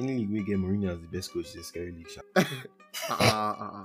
any 0.00 0.16
league 0.16 0.30
we 0.30 0.42
get 0.42 0.58
Mourinho 0.58 0.92
as 0.92 1.00
the 1.00 1.06
best 1.06 1.32
coach 1.32 1.46
is 1.46 1.56
a 1.56 1.64
scary 1.64 1.92
league. 1.92 2.10
sha. 2.10 2.20
Uh, 2.36 2.42
uh, 3.10 3.54
uh, 3.60 3.84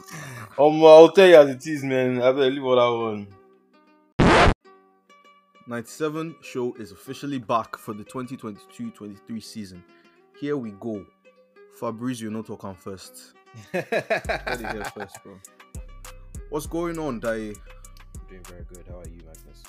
uh. 0.57 0.65
Um, 0.65 0.83
I'll 0.83 1.11
tell 1.11 1.27
you 1.27 1.35
as 1.35 1.49
it 1.49 1.67
is, 1.67 1.83
man. 1.83 2.21
I 2.21 2.31
better 2.31 2.49
leave 2.49 2.63
all 2.63 2.75
that 2.75 3.27
one. 4.17 4.55
97 5.67 6.35
show 6.41 6.73
is 6.75 6.91
officially 6.91 7.39
back 7.39 7.75
for 7.75 7.93
the 7.93 8.03
2022-23 8.03 9.43
season. 9.43 9.83
Here 10.39 10.57
we 10.57 10.71
go. 10.71 11.05
Fabrizio, 11.79 12.29
no 12.29 12.41
talk 12.41 12.63
on 12.63 12.75
first. 12.75 13.33
Get 13.73 13.87
it 13.91 14.71
here 14.71 14.83
first, 14.85 15.21
bro. 15.23 15.37
What's 16.49 16.67
going 16.67 16.97
on, 16.99 17.19
Dai? 17.19 17.53
Doing 18.29 18.43
very 18.43 18.63
good. 18.71 18.85
How 18.87 18.99
are 18.99 19.07
you, 19.07 19.21
Magnus? 19.25 19.63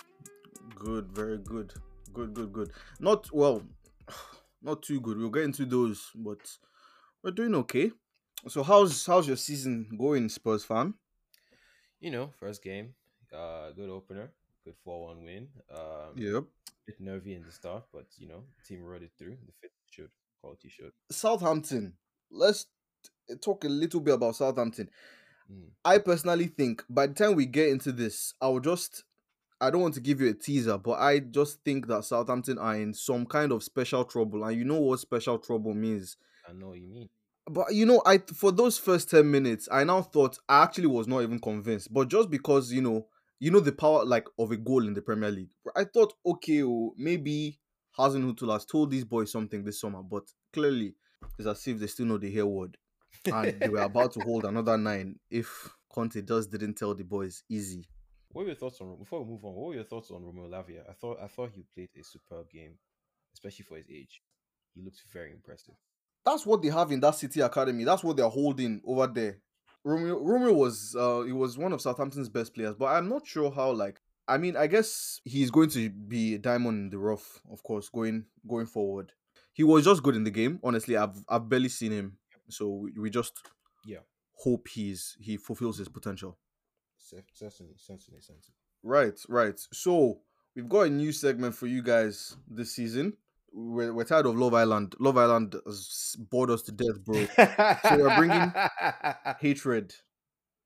Good, 0.74 1.10
very 1.12 1.38
good. 1.38 1.72
Good, 2.12 2.34
good, 2.34 2.52
good. 2.52 2.70
Not 3.00 3.30
well, 3.32 3.62
not 4.66 4.82
too 4.82 5.00
good. 5.00 5.16
We'll 5.16 5.30
get 5.30 5.44
into 5.44 5.64
those, 5.64 6.10
but 6.14 6.40
we're 7.22 7.30
doing 7.30 7.54
okay. 7.54 7.92
So 8.48 8.62
how's 8.62 9.06
how's 9.06 9.26
your 9.26 9.36
season 9.36 9.88
going, 9.96 10.28
Spurs 10.28 10.64
fan? 10.64 10.94
You 12.00 12.10
know, 12.10 12.30
first 12.38 12.62
game, 12.62 12.94
uh, 13.32 13.70
good 13.70 13.88
opener, 13.88 14.32
good 14.64 14.74
four-one 14.84 15.24
win. 15.24 15.48
Um, 15.70 16.12
Yep. 16.16 16.44
bit 16.86 17.00
nervy 17.00 17.34
in 17.34 17.42
the 17.42 17.52
start, 17.52 17.84
but 17.92 18.06
you 18.18 18.28
know, 18.28 18.42
team 18.66 18.84
rode 18.84 19.02
it 19.02 19.12
through. 19.16 19.36
The 19.46 19.52
fit 19.60 19.72
should 19.88 20.10
quality 20.40 20.68
showed. 20.68 20.92
Southampton. 21.10 21.94
Let's 22.30 22.66
talk 23.40 23.64
a 23.64 23.68
little 23.68 24.00
bit 24.00 24.14
about 24.14 24.36
Southampton. 24.36 24.90
Mm. 25.50 25.70
I 25.84 25.98
personally 25.98 26.48
think 26.48 26.84
by 26.90 27.06
the 27.06 27.14
time 27.14 27.36
we 27.36 27.46
get 27.46 27.68
into 27.68 27.92
this, 27.92 28.34
I 28.40 28.48
will 28.48 28.60
just 28.60 29.04
I 29.60 29.70
don't 29.70 29.80
want 29.80 29.94
to 29.94 30.00
give 30.00 30.20
you 30.20 30.28
a 30.28 30.34
teaser, 30.34 30.76
but 30.76 30.98
I 31.00 31.20
just 31.20 31.62
think 31.64 31.86
that 31.88 32.04
Southampton 32.04 32.58
are 32.58 32.76
in 32.76 32.92
some 32.92 33.24
kind 33.24 33.52
of 33.52 33.62
special 33.62 34.04
trouble. 34.04 34.44
And 34.44 34.56
you 34.56 34.64
know 34.64 34.80
what 34.80 35.00
special 35.00 35.38
trouble 35.38 35.74
means. 35.74 36.16
I 36.48 36.52
know 36.52 36.68
what 36.68 36.78
you 36.78 36.86
mean. 36.86 37.08
But 37.48 37.74
you 37.74 37.86
know, 37.86 38.02
I 38.04 38.18
for 38.18 38.52
those 38.52 38.76
first 38.76 39.08
10 39.10 39.30
minutes, 39.30 39.68
I 39.70 39.84
now 39.84 40.02
thought 40.02 40.38
I 40.48 40.62
actually 40.62 40.88
was 40.88 41.06
not 41.06 41.22
even 41.22 41.38
convinced. 41.38 41.92
But 41.92 42.08
just 42.08 42.28
because, 42.28 42.72
you 42.72 42.82
know, 42.82 43.06
you 43.38 43.50
know 43.50 43.60
the 43.60 43.72
power 43.72 44.04
like 44.04 44.26
of 44.38 44.50
a 44.50 44.56
goal 44.56 44.86
in 44.86 44.94
the 44.94 45.02
Premier 45.02 45.30
League. 45.30 45.50
I 45.74 45.84
thought, 45.84 46.14
okay, 46.24 46.62
oh, 46.62 46.94
maybe 46.96 47.58
Hasenhuttl 47.98 48.52
has 48.52 48.64
told 48.64 48.90
these 48.90 49.04
boys 49.04 49.30
something 49.30 49.64
this 49.64 49.80
summer, 49.80 50.02
but 50.02 50.24
clearly 50.52 50.94
it's 51.38 51.46
as 51.46 51.66
if 51.66 51.78
they 51.78 51.86
still 51.86 52.06
know 52.06 52.18
the 52.18 52.32
hair 52.32 52.46
word. 52.46 52.76
And 53.26 53.58
they 53.60 53.68
were 53.68 53.80
about 53.80 54.12
to 54.12 54.20
hold 54.20 54.44
another 54.46 54.76
nine 54.76 55.18
if 55.30 55.70
Conte 55.92 56.20
just 56.22 56.50
didn't 56.50 56.74
tell 56.74 56.94
the 56.94 57.04
boys 57.04 57.42
easy. 57.48 57.86
What 58.36 58.42
were 58.42 58.48
your 58.50 58.56
thoughts 58.56 58.82
on 58.82 58.98
before 58.98 59.22
we 59.24 59.30
move 59.30 59.46
on? 59.46 59.54
What 59.54 59.68
were 59.68 59.74
your 59.76 59.84
thoughts 59.84 60.10
on 60.10 60.22
Romeo 60.22 60.46
Lavia? 60.46 60.82
I 60.86 60.92
thought 60.92 61.18
I 61.22 61.26
thought 61.26 61.52
he 61.54 61.62
played 61.74 61.88
a 61.98 62.04
superb 62.04 62.50
game, 62.50 62.72
especially 63.32 63.64
for 63.64 63.78
his 63.78 63.86
age. 63.90 64.20
He 64.74 64.82
looked 64.82 65.00
very 65.10 65.32
impressive. 65.32 65.74
That's 66.22 66.44
what 66.44 66.60
they 66.60 66.68
have 66.68 66.92
in 66.92 67.00
that 67.00 67.14
City 67.14 67.40
Academy. 67.40 67.84
That's 67.84 68.04
what 68.04 68.18
they're 68.18 68.28
holding 68.28 68.82
over 68.84 69.06
there. 69.06 69.38
Romeo 69.82 70.22
Romeo 70.22 70.52
was 70.52 70.94
uh 70.94 71.22
he 71.22 71.32
was 71.32 71.56
one 71.56 71.72
of 71.72 71.80
Southampton's 71.80 72.28
best 72.28 72.52
players, 72.52 72.74
but 72.74 72.94
I'm 72.94 73.08
not 73.08 73.26
sure 73.26 73.50
how 73.50 73.72
like 73.72 74.02
I 74.28 74.36
mean, 74.36 74.54
I 74.54 74.66
guess 74.66 75.18
he's 75.24 75.50
going 75.50 75.70
to 75.70 75.88
be 75.88 76.34
a 76.34 76.38
diamond 76.38 76.78
in 76.78 76.90
the 76.90 76.98
rough, 76.98 77.40
of 77.50 77.62
course, 77.62 77.88
going 77.88 78.26
going 78.46 78.66
forward. 78.66 79.12
He 79.54 79.64
was 79.64 79.82
just 79.86 80.02
good 80.02 80.14
in 80.14 80.24
the 80.24 80.30
game. 80.30 80.60
Honestly, 80.62 80.94
I've 80.98 81.24
I've 81.26 81.48
barely 81.48 81.70
seen 81.70 81.92
him. 81.92 82.18
So 82.50 82.68
we, 82.68 82.92
we 83.00 83.08
just 83.08 83.32
Yeah. 83.86 84.00
hope 84.34 84.68
he's 84.68 85.16
he 85.18 85.38
fulfills 85.38 85.78
his 85.78 85.88
potential. 85.88 86.36
Cer- 87.08 87.24
Certainly, 87.32 87.74
certainly, 87.76 88.20
certainly. 88.20 88.54
Right, 88.82 89.18
right. 89.28 89.58
So 89.72 90.18
we've 90.54 90.68
got 90.68 90.82
a 90.82 90.90
new 90.90 91.12
segment 91.12 91.54
for 91.54 91.66
you 91.66 91.82
guys 91.82 92.36
this 92.48 92.72
season. 92.74 93.14
We're, 93.52 93.92
we're 93.94 94.04
tired 94.04 94.26
of 94.26 94.36
Love 94.36 94.54
Island. 94.54 94.94
Love 94.98 95.16
Island 95.16 95.54
has 95.66 96.16
bored 96.30 96.50
us 96.50 96.62
to 96.62 96.72
death, 96.72 97.04
bro. 97.04 97.24
So 97.26 97.96
we're 97.98 98.16
bringing- 98.16 98.52
hatred. 99.40 99.94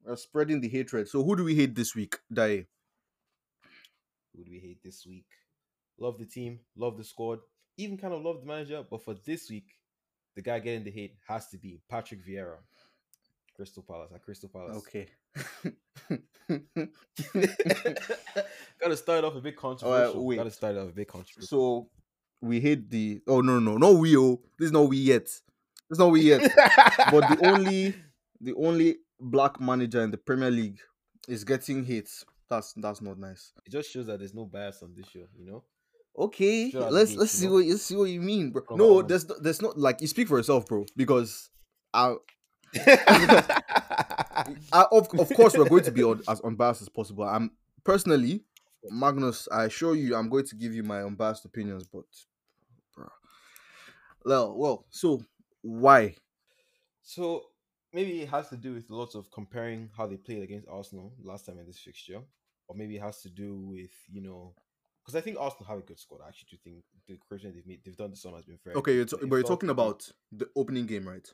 We're 0.04 0.16
spreading 0.16 0.60
the 0.60 0.68
hatred. 0.68 1.08
So 1.08 1.22
who 1.22 1.36
do 1.36 1.44
we 1.44 1.54
hate 1.54 1.74
this 1.74 1.94
week, 1.94 2.16
Dai? 2.32 2.66
Who 4.34 4.44
do 4.44 4.50
we 4.50 4.58
hate 4.60 4.82
this 4.82 5.06
week? 5.06 5.26
Love 5.98 6.18
the 6.18 6.24
team, 6.24 6.60
love 6.76 6.96
the 6.96 7.04
squad, 7.04 7.40
even 7.76 7.98
kind 7.98 8.14
of 8.14 8.22
love 8.22 8.40
the 8.40 8.46
manager. 8.46 8.82
But 8.90 9.04
for 9.04 9.14
this 9.26 9.50
week, 9.50 9.66
the 10.34 10.40
guy 10.42 10.58
getting 10.60 10.84
the 10.84 10.90
hate 10.90 11.16
has 11.28 11.48
to 11.48 11.58
be 11.58 11.80
Patrick 11.90 12.26
Vieira, 12.26 12.56
Crystal 13.60 13.82
Palace. 13.82 14.10
At 14.14 14.22
Crystal 14.22 14.48
Palace. 14.48 14.76
Okay. 14.78 15.06
Gotta 18.80 18.96
start 18.96 19.24
off 19.24 19.34
a 19.36 19.40
bit 19.42 19.54
controversial. 19.64 20.24
wait. 20.24 20.36
Gotta 20.36 20.50
start 20.50 20.76
off 20.78 20.88
a 20.88 20.92
bit 20.92 21.08
controversial. 21.08 21.46
so 21.46 21.88
we 22.40 22.58
hate 22.58 22.88
the 22.88 23.20
oh 23.28 23.42
no 23.42 23.58
no 23.58 23.76
no 23.76 23.92
we 23.92 24.16
oh 24.16 24.40
this 24.58 24.66
is 24.66 24.72
not 24.72 24.88
we 24.88 24.96
yet. 24.96 25.24
This 25.24 25.42
is 25.90 25.98
not 25.98 26.10
we 26.10 26.22
yet. 26.22 26.40
but 27.10 27.28
the 27.28 27.38
only 27.42 27.94
the 28.40 28.54
only 28.54 28.96
black 29.20 29.60
manager 29.60 30.02
in 30.02 30.10
the 30.10 30.16
Premier 30.16 30.50
League 30.50 30.78
is 31.28 31.44
getting 31.44 31.84
hate. 31.84 32.08
That's 32.48 32.72
that's 32.78 33.02
not 33.02 33.18
nice. 33.18 33.52
it 33.66 33.70
just 33.72 33.90
shows 33.90 34.06
that 34.06 34.18
there's 34.20 34.32
no 34.34 34.46
bias 34.46 34.82
on 34.82 34.94
this 34.96 35.06
show, 35.06 35.26
you 35.38 35.44
know. 35.44 35.64
Okay, 36.18 36.70
Sure, 36.70 36.90
let's 36.90 37.14
let's 37.14 37.32
see 37.32 37.46
know? 37.46 37.52
what 37.54 37.64
you 37.66 37.76
see 37.76 37.94
what 37.96 38.04
you 38.04 38.20
mean, 38.22 38.52
bro. 38.52 38.62
Come 38.62 38.78
No, 38.78 38.98
on. 39.00 39.06
there's 39.06 39.28
no- 39.28 39.38
there's 39.38 39.60
not 39.62 39.78
like 39.78 40.00
you 40.00 40.06
speak 40.08 40.28
for 40.28 40.38
yourself, 40.38 40.66
bro. 40.66 40.86
Because 40.96 41.50
I, 41.92 42.14
I 44.72 44.86
of 44.92 45.08
of 45.18 45.34
course 45.34 45.56
we're 45.56 45.68
going 45.68 45.84
to 45.84 45.90
be 45.90 46.02
as 46.28 46.40
unbiased 46.40 46.82
as 46.82 46.88
possible. 46.88 47.24
I'm 47.24 47.50
personally, 47.84 48.44
Magnus. 48.90 49.48
I 49.50 49.64
assure 49.64 49.94
you, 49.96 50.14
I'm 50.14 50.28
going 50.28 50.46
to 50.46 50.56
give 50.56 50.72
you 50.74 50.82
my 50.82 51.02
unbiased 51.02 51.44
opinions, 51.44 51.88
but, 51.92 52.04
bro, 52.94 53.08
well, 54.24 54.54
well, 54.56 54.86
so 54.90 55.22
why? 55.62 56.14
So 57.02 57.44
maybe 57.92 58.22
it 58.22 58.28
has 58.28 58.48
to 58.50 58.56
do 58.56 58.74
with 58.74 58.88
lots 58.90 59.14
of 59.14 59.30
comparing 59.30 59.90
how 59.96 60.06
they 60.06 60.16
played 60.16 60.42
against 60.42 60.68
Arsenal 60.68 61.12
last 61.22 61.46
time 61.46 61.58
in 61.58 61.66
this 61.66 61.78
fixture, 61.78 62.20
or 62.68 62.76
maybe 62.76 62.96
it 62.96 63.02
has 63.02 63.20
to 63.22 63.30
do 63.30 63.56
with 63.68 63.90
you 64.10 64.22
know, 64.22 64.54
because 65.02 65.16
I 65.16 65.20
think 65.20 65.38
Arsenal 65.40 65.68
have 65.68 65.78
a 65.78 65.82
good 65.82 65.98
squad. 65.98 66.20
I 66.24 66.28
actually 66.28 66.48
do 66.52 66.56
think 66.62 66.84
the 67.08 67.18
creation 67.28 67.52
they've 67.52 67.66
made, 67.66 67.80
they've 67.84 67.96
done 67.96 68.10
this 68.10 68.22
summer 68.22 68.36
has 68.36 68.44
been 68.44 68.58
very. 68.64 68.76
Okay, 68.76 68.94
you're 68.94 69.06
t- 69.06 69.16
but 69.22 69.36
you're 69.36 69.42
talking 69.42 69.70
about 69.70 70.08
the 70.30 70.48
opening 70.56 70.86
game, 70.86 71.08
right? 71.08 71.28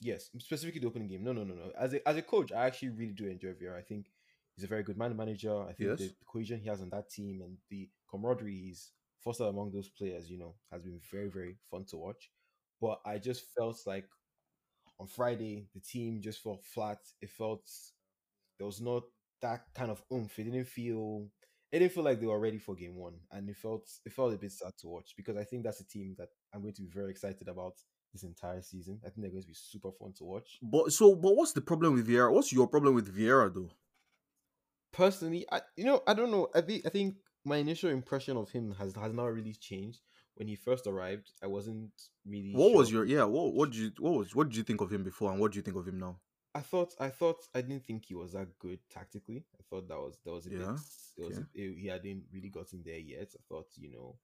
Yes, 0.00 0.30
specifically 0.38 0.80
the 0.80 0.86
opening 0.86 1.08
game. 1.08 1.24
No, 1.24 1.32
no, 1.32 1.44
no, 1.44 1.54
no. 1.54 1.72
As 1.78 1.94
a 1.94 2.06
as 2.08 2.16
a 2.16 2.22
coach, 2.22 2.52
I 2.52 2.66
actually 2.66 2.90
really 2.90 3.12
do 3.12 3.26
enjoy 3.26 3.54
Vieira. 3.54 3.78
I 3.78 3.82
think 3.82 4.06
he's 4.54 4.64
a 4.64 4.68
very 4.68 4.82
good 4.82 4.98
man 4.98 5.16
manager. 5.16 5.62
I 5.62 5.72
think 5.72 5.90
Yes. 5.90 5.98
the 5.98 6.14
cohesion 6.26 6.60
he 6.60 6.68
has 6.68 6.80
on 6.80 6.90
that 6.90 7.10
team 7.10 7.42
and 7.42 7.58
the 7.70 7.88
camaraderie 8.10 8.56
he's 8.56 8.90
fostered 9.22 9.48
among 9.48 9.72
those 9.72 9.88
players, 9.88 10.30
you 10.30 10.38
know, 10.38 10.54
has 10.72 10.82
been 10.82 11.00
very 11.10 11.28
very 11.28 11.56
fun 11.70 11.84
to 11.86 11.96
watch. 11.96 12.30
But 12.80 13.00
I 13.04 13.18
just 13.18 13.44
felt 13.56 13.78
like 13.86 14.06
on 14.98 15.06
Friday 15.06 15.68
the 15.74 15.80
team 15.80 16.20
just 16.20 16.42
felt 16.42 16.64
flat. 16.64 16.98
It 17.20 17.30
felt 17.30 17.68
there 18.58 18.66
was 18.66 18.80
not 18.80 19.02
that 19.42 19.62
kind 19.74 19.90
of 19.90 20.02
oomph. 20.12 20.38
It 20.38 20.44
didn't 20.44 20.66
feel. 20.66 21.28
It 21.72 21.78
didn't 21.78 21.92
feel 21.92 22.04
like 22.04 22.20
they 22.20 22.26
were 22.26 22.40
ready 22.40 22.58
for 22.58 22.74
game 22.74 22.96
one, 22.96 23.14
and 23.30 23.48
it 23.48 23.56
felt 23.56 23.88
it 24.04 24.12
felt 24.12 24.34
a 24.34 24.38
bit 24.38 24.52
sad 24.52 24.72
to 24.80 24.88
watch 24.88 25.14
because 25.16 25.36
I 25.36 25.44
think 25.44 25.64
that's 25.64 25.80
a 25.80 25.86
team 25.86 26.14
that 26.18 26.28
I'm 26.52 26.62
going 26.62 26.74
to 26.74 26.82
be 26.82 26.88
very 26.88 27.10
excited 27.10 27.48
about 27.48 27.74
this 28.12 28.22
entire 28.22 28.62
season. 28.62 29.00
I 29.04 29.08
think 29.08 29.22
they're 29.22 29.30
going 29.30 29.42
to 29.42 29.48
be 29.48 29.54
super 29.54 29.90
fun 29.92 30.12
to 30.18 30.24
watch. 30.24 30.58
But 30.62 30.92
so, 30.92 31.14
but 31.14 31.36
what's 31.36 31.52
the 31.52 31.60
problem 31.60 31.94
with 31.94 32.08
Vieira? 32.08 32.32
What's 32.32 32.52
your 32.52 32.66
problem 32.66 32.94
with 32.94 33.14
Vieira, 33.14 33.52
though? 33.52 33.70
Personally, 34.92 35.46
I 35.52 35.60
you 35.76 35.84
know 35.84 36.02
I 36.06 36.14
don't 36.14 36.30
know. 36.32 36.48
I 36.54 36.60
think 36.62 36.84
I 36.84 36.88
think 36.88 37.14
my 37.44 37.56
initial 37.58 37.90
impression 37.90 38.36
of 38.36 38.50
him 38.50 38.72
has 38.72 38.94
has 38.96 39.12
not 39.12 39.26
really 39.26 39.54
changed. 39.54 40.00
When 40.34 40.48
he 40.48 40.56
first 40.56 40.86
arrived, 40.86 41.32
I 41.42 41.46
wasn't 41.46 41.92
really. 42.26 42.52
What 42.54 42.72
was 42.72 42.90
your 42.90 43.04
yeah? 43.04 43.24
What 43.24 43.54
what 43.54 43.70
did 43.70 43.78
you 43.78 43.92
what 43.98 44.14
was 44.14 44.34
what 44.34 44.48
did 44.48 44.56
you 44.56 44.64
think 44.64 44.80
of 44.80 44.92
him 44.92 45.04
before, 45.04 45.30
and 45.30 45.40
what 45.40 45.52
do 45.52 45.58
you 45.58 45.62
think 45.62 45.76
of 45.76 45.86
him 45.86 46.00
now? 46.00 46.18
I 46.54 46.60
thought 46.60 46.94
I 46.98 47.10
thought 47.10 47.36
I 47.54 47.60
didn't 47.60 47.84
think 47.86 48.06
he 48.06 48.14
was 48.16 48.32
that 48.32 48.58
good 48.58 48.80
tactically. 48.90 49.44
I 49.58 49.62
thought 49.68 49.86
that 49.88 49.98
was 49.98 50.18
that 50.24 50.32
was 50.32 50.46
a 50.46 50.50
Yeah, 50.50 50.58
bit 50.58 50.80
it 51.18 51.24
was 51.24 51.38
okay. 51.38 51.46
a, 51.54 51.74
he 51.80 51.86
hadn't 51.86 52.24
really 52.32 52.48
gotten 52.48 52.82
there 52.84 52.98
yet. 52.98 53.28
I 53.38 53.42
thought 53.48 53.68
you 53.76 53.92
know 53.92 54.16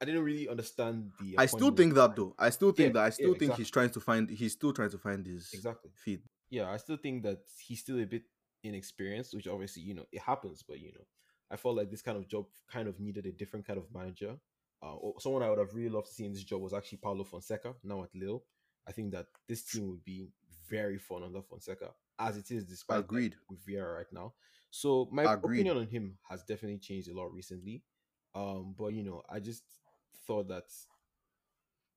I 0.00 0.04
didn't 0.04 0.24
really 0.24 0.48
understand 0.48 1.12
the. 1.20 1.38
I 1.38 1.46
still 1.46 1.70
think 1.70 1.94
that 1.94 2.16
though. 2.16 2.34
I 2.38 2.50
still 2.50 2.72
think 2.72 2.88
Yeah, 2.94 3.00
that 3.00 3.06
I 3.06 3.10
still 3.10 3.32
yeah, 3.32 3.38
think 3.38 3.54
he's 3.54 3.70
trying 3.70 3.90
to 3.90 4.00
find. 4.00 4.28
He's 4.28 4.52
still 4.52 4.72
trying 4.72 4.90
to 4.90 4.98
find 4.98 5.26
his 5.26 5.50
Exactly. 5.52 5.90
feet. 5.94 6.22
Yeah, 6.50 6.70
I 6.70 6.76
still 6.76 6.96
think 6.96 7.22
that 7.24 7.38
he's 7.66 7.80
still 7.80 7.98
a 8.00 8.04
bit 8.06 8.22
inexperienced, 8.62 9.34
which 9.34 9.48
obviously 9.48 9.82
you 9.82 9.94
know 9.94 10.04
it 10.12 10.20
happens, 10.20 10.62
but 10.62 10.80
you 10.80 10.92
know 10.92 11.04
I 11.50 11.56
felt 11.56 11.76
like 11.76 11.90
this 11.90 12.02
kind 12.02 12.18
of 12.18 12.28
job 12.28 12.46
kind 12.70 12.88
of 12.88 13.00
needed 13.00 13.26
a 13.26 13.32
different 13.32 13.66
kind 13.66 13.78
of 13.78 13.86
manager. 13.94 14.36
Uh, 14.82 14.94
or 14.96 15.14
someone 15.20 15.42
I 15.42 15.48
would 15.48 15.58
have 15.58 15.74
really 15.74 15.88
loved 15.88 16.08
to 16.08 16.12
see 16.12 16.26
in 16.26 16.32
this 16.32 16.44
job 16.44 16.60
was 16.60 16.74
actually 16.74 16.98
Paulo 16.98 17.24
Fonseca. 17.24 17.74
Now 17.82 18.02
at 18.02 18.10
Lille, 18.14 18.42
I 18.86 18.92
think 18.92 19.12
that 19.12 19.26
this 19.48 19.64
team 19.64 19.88
would 19.88 20.04
be 20.04 20.28
very 20.68 20.98
fun 20.98 21.22
under 21.22 21.40
Fonseca, 21.40 21.90
as 22.18 22.36
it 22.36 22.50
is 22.50 22.64
despite 22.66 22.96
like, 22.98 23.04
Agreed. 23.06 23.36
with 23.48 23.64
Vieira 23.64 23.96
right 23.96 24.12
now. 24.12 24.34
So 24.70 25.08
my 25.10 25.32
Agreed. 25.32 25.60
opinion 25.60 25.78
on 25.78 25.86
him 25.86 26.18
has 26.28 26.42
definitely 26.42 26.78
changed 26.78 27.08
a 27.08 27.14
lot 27.14 27.32
recently. 27.32 27.82
Um, 28.34 28.74
but 28.78 28.88
you 28.92 29.02
know, 29.02 29.22
I 29.30 29.40
just 29.40 29.62
thought 30.26 30.48
that 30.48 30.64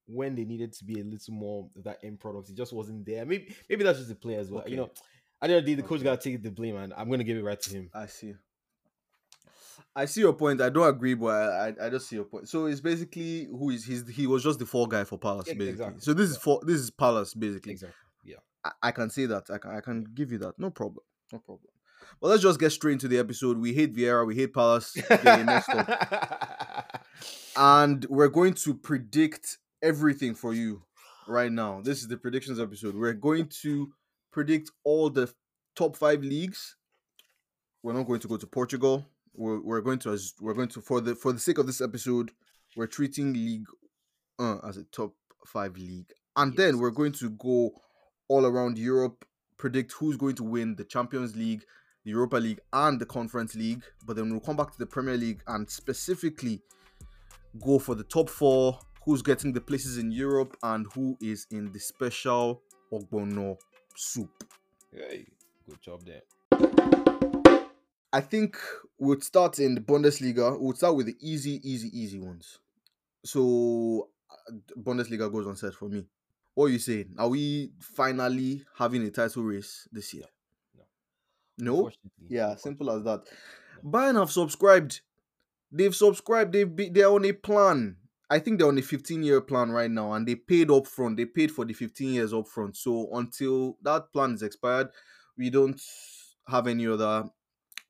when 0.07 0.35
they 0.35 0.45
needed 0.45 0.73
to 0.73 0.83
be 0.83 0.99
a 0.99 1.03
little 1.03 1.33
more 1.33 1.69
of 1.75 1.83
that 1.83 1.99
end 2.03 2.19
product, 2.19 2.49
it 2.49 2.55
just 2.55 2.73
wasn't 2.73 3.05
there. 3.05 3.25
Maybe 3.25 3.55
maybe 3.69 3.83
that's 3.83 3.99
just 3.99 4.09
the 4.09 4.15
players, 4.15 4.49
but 4.49 4.67
you 4.69 4.75
Okay. 4.75 4.75
know, 4.77 4.89
I 5.41 5.47
don't 5.47 5.65
know. 5.65 5.75
The 5.75 5.81
coach 5.83 5.99
Okay. 5.99 6.03
gotta 6.05 6.21
take 6.21 6.41
the 6.41 6.51
blame, 6.51 6.75
and 6.77 6.93
I'm 6.93 7.09
gonna 7.09 7.23
give 7.23 7.37
it 7.37 7.43
right 7.43 7.59
to 7.61 7.69
him. 7.69 7.89
I 7.93 8.07
see. 8.07 8.33
I 9.95 10.05
see 10.05 10.21
your 10.21 10.33
point. 10.33 10.61
I 10.61 10.69
don't 10.69 10.87
agree, 10.87 11.13
but 11.13 11.27
I, 11.29 11.67
I, 11.67 11.85
I 11.85 11.89
just 11.89 12.07
see 12.07 12.15
your 12.15 12.25
point. 12.25 12.47
So 12.49 12.65
it's 12.65 12.81
basically 12.81 13.45
who 13.45 13.69
is 13.69 13.85
he's 13.85 14.07
he 14.07 14.27
was 14.27 14.43
just 14.43 14.59
the 14.59 14.65
fall 14.65 14.87
guy 14.87 15.03
for 15.03 15.17
Palace, 15.17 15.47
basically. 15.47 15.71
exactly, 15.71 15.99
So 16.01 16.13
this 16.13 16.29
is 16.31 16.37
for 16.37 16.59
this 16.63 16.77
is 16.79 16.89
Palace, 16.91 17.33
basically. 17.33 17.73
Exactly. 17.73 17.95
Yeah. 18.23 18.37
I, 18.63 18.71
I 18.83 18.91
can 18.91 19.09
say 19.09 19.25
that. 19.27 19.49
I 19.49 19.57
can 19.57 19.71
I 19.71 19.81
can 19.81 20.05
give 20.13 20.31
you 20.31 20.37
that. 20.39 20.57
No 20.57 20.69
problem. 20.69 21.03
No 21.31 21.39
problem. 21.39 21.69
But 22.21 22.27
let's 22.29 22.41
just 22.43 22.59
get 22.59 22.71
straight 22.71 22.93
into 22.93 23.07
the 23.07 23.17
episode. 23.19 23.57
We 23.57 23.73
hate 23.73 23.95
Vieira. 23.95 24.25
We 24.25 24.35
hate 24.35 24.53
Palace. 24.53 24.93
They 24.93 25.43
messed 25.43 25.69
up. 25.69 26.98
and 27.55 28.05
we're 28.09 28.29
going 28.29 28.53
to 28.53 28.73
predict 28.73 29.57
everything 29.81 30.35
for 30.35 30.53
you 30.53 30.83
right 31.27 31.51
now. 31.51 31.81
This 31.81 32.01
is 32.01 32.07
the 32.07 32.17
predictions 32.17 32.59
episode. 32.59 32.95
We're 32.95 33.13
going 33.13 33.47
to 33.61 33.91
predict 34.31 34.71
all 34.83 35.09
the 35.09 35.31
top 35.75 35.95
five 35.95 36.21
leagues. 36.21 36.75
We're 37.83 37.93
not 37.93 38.07
going 38.07 38.19
to 38.21 38.27
go 38.27 38.37
to 38.37 38.47
Portugal. 38.47 39.05
We're, 39.33 39.61
we're 39.61 39.81
going 39.81 39.99
to 39.99 40.11
as 40.11 40.33
we're 40.41 40.53
going 40.53 40.67
to 40.69 40.81
for 40.81 41.01
the 41.01 41.15
for 41.15 41.31
the 41.31 41.39
sake 41.39 41.57
of 41.57 41.67
this 41.67 41.81
episode, 41.81 42.31
we're 42.75 42.87
treating 42.87 43.33
League 43.33 43.65
uh, 44.37 44.57
as 44.67 44.77
a 44.77 44.83
top 44.85 45.13
five 45.45 45.77
league, 45.77 46.11
and 46.35 46.55
then 46.57 46.79
we're 46.79 46.91
going 46.91 47.13
to 47.13 47.29
go 47.31 47.71
all 48.27 48.45
around 48.45 48.77
Europe, 48.77 49.25
predict 49.57 49.93
who's 49.93 50.17
going 50.17 50.35
to 50.35 50.43
win 50.43 50.75
the 50.75 50.83
Champions 50.83 51.35
League, 51.35 51.63
the 52.03 52.11
Europa 52.11 52.37
League, 52.37 52.59
and 52.73 52.99
the 52.99 53.05
Conference 53.05 53.55
League. 53.55 53.83
But 54.05 54.15
then 54.15 54.29
we'll 54.29 54.39
come 54.39 54.57
back 54.57 54.71
to 54.71 54.77
the 54.77 54.85
Premier 54.85 55.17
League 55.17 55.41
and 55.47 55.69
specifically 55.69 56.61
go 57.57 57.79
for 57.79 57.95
the 57.95 58.03
top 58.03 58.29
four, 58.29 58.79
who's 59.05 59.21
getting 59.21 59.53
the 59.53 59.61
places 59.61 59.97
in 59.97 60.11
Europe, 60.11 60.55
and 60.63 60.85
who 60.93 61.17
is 61.21 61.47
in 61.51 61.71
the 61.71 61.79
special 61.79 62.61
Ogbono 62.91 63.57
soup. 63.95 64.43
Hey, 64.91 65.25
good 65.67 65.81
job 65.81 66.03
there. 66.05 66.21
I 68.11 68.21
think 68.21 68.57
we'll 68.97 69.21
start 69.21 69.59
in 69.59 69.75
the 69.75 69.81
Bundesliga. 69.81 70.59
We'll 70.59 70.75
start 70.75 70.95
with 70.95 71.05
the 71.05 71.15
easy, 71.21 71.61
easy, 71.63 71.89
easy 71.93 72.19
ones. 72.19 72.57
So, 73.23 74.09
uh, 74.31 74.53
Bundesliga 74.79 75.31
goes 75.31 75.45
on 75.45 75.55
set 75.55 75.73
for 75.73 75.89
me. 75.89 76.05
What 76.55 76.65
are 76.65 76.69
you 76.69 76.79
saying? 76.79 77.13
Are 77.17 77.29
we 77.29 77.71
finally 77.79 78.65
having 78.77 79.03
a 79.03 79.11
title 79.11 79.43
race 79.43 79.87
this 79.91 80.13
year? 80.13 80.25
No. 81.57 81.73
No? 81.73 81.91
Yeah, 82.27 82.55
simple 82.55 82.89
as 82.89 83.03
that. 83.03 83.21
Bayern 83.83 84.19
have 84.19 84.31
subscribed. 84.31 85.01
They've 85.71 85.95
subscribed. 85.95 86.53
They've 86.53 86.75
be, 86.75 86.89
they're 86.89 87.09
on 87.09 87.25
a 87.25 87.33
plan. 87.33 87.97
I 88.29 88.39
think 88.39 88.59
they're 88.59 88.67
on 88.67 88.77
a 88.77 88.81
15 88.83 89.23
year 89.23 89.41
plan 89.41 89.71
right 89.71 89.89
now, 89.89 90.13
and 90.13 90.27
they 90.27 90.35
paid 90.35 90.69
up 90.71 90.87
front. 90.87 91.17
They 91.17 91.25
paid 91.25 91.51
for 91.51 91.65
the 91.65 91.73
15 91.73 92.13
years 92.13 92.33
up 92.33 92.47
front. 92.47 92.77
So 92.77 93.09
until 93.13 93.77
that 93.83 94.11
plan 94.13 94.33
is 94.33 94.43
expired, 94.43 94.89
we 95.37 95.49
don't 95.49 95.81
have 96.47 96.67
any 96.67 96.87
other 96.87 97.25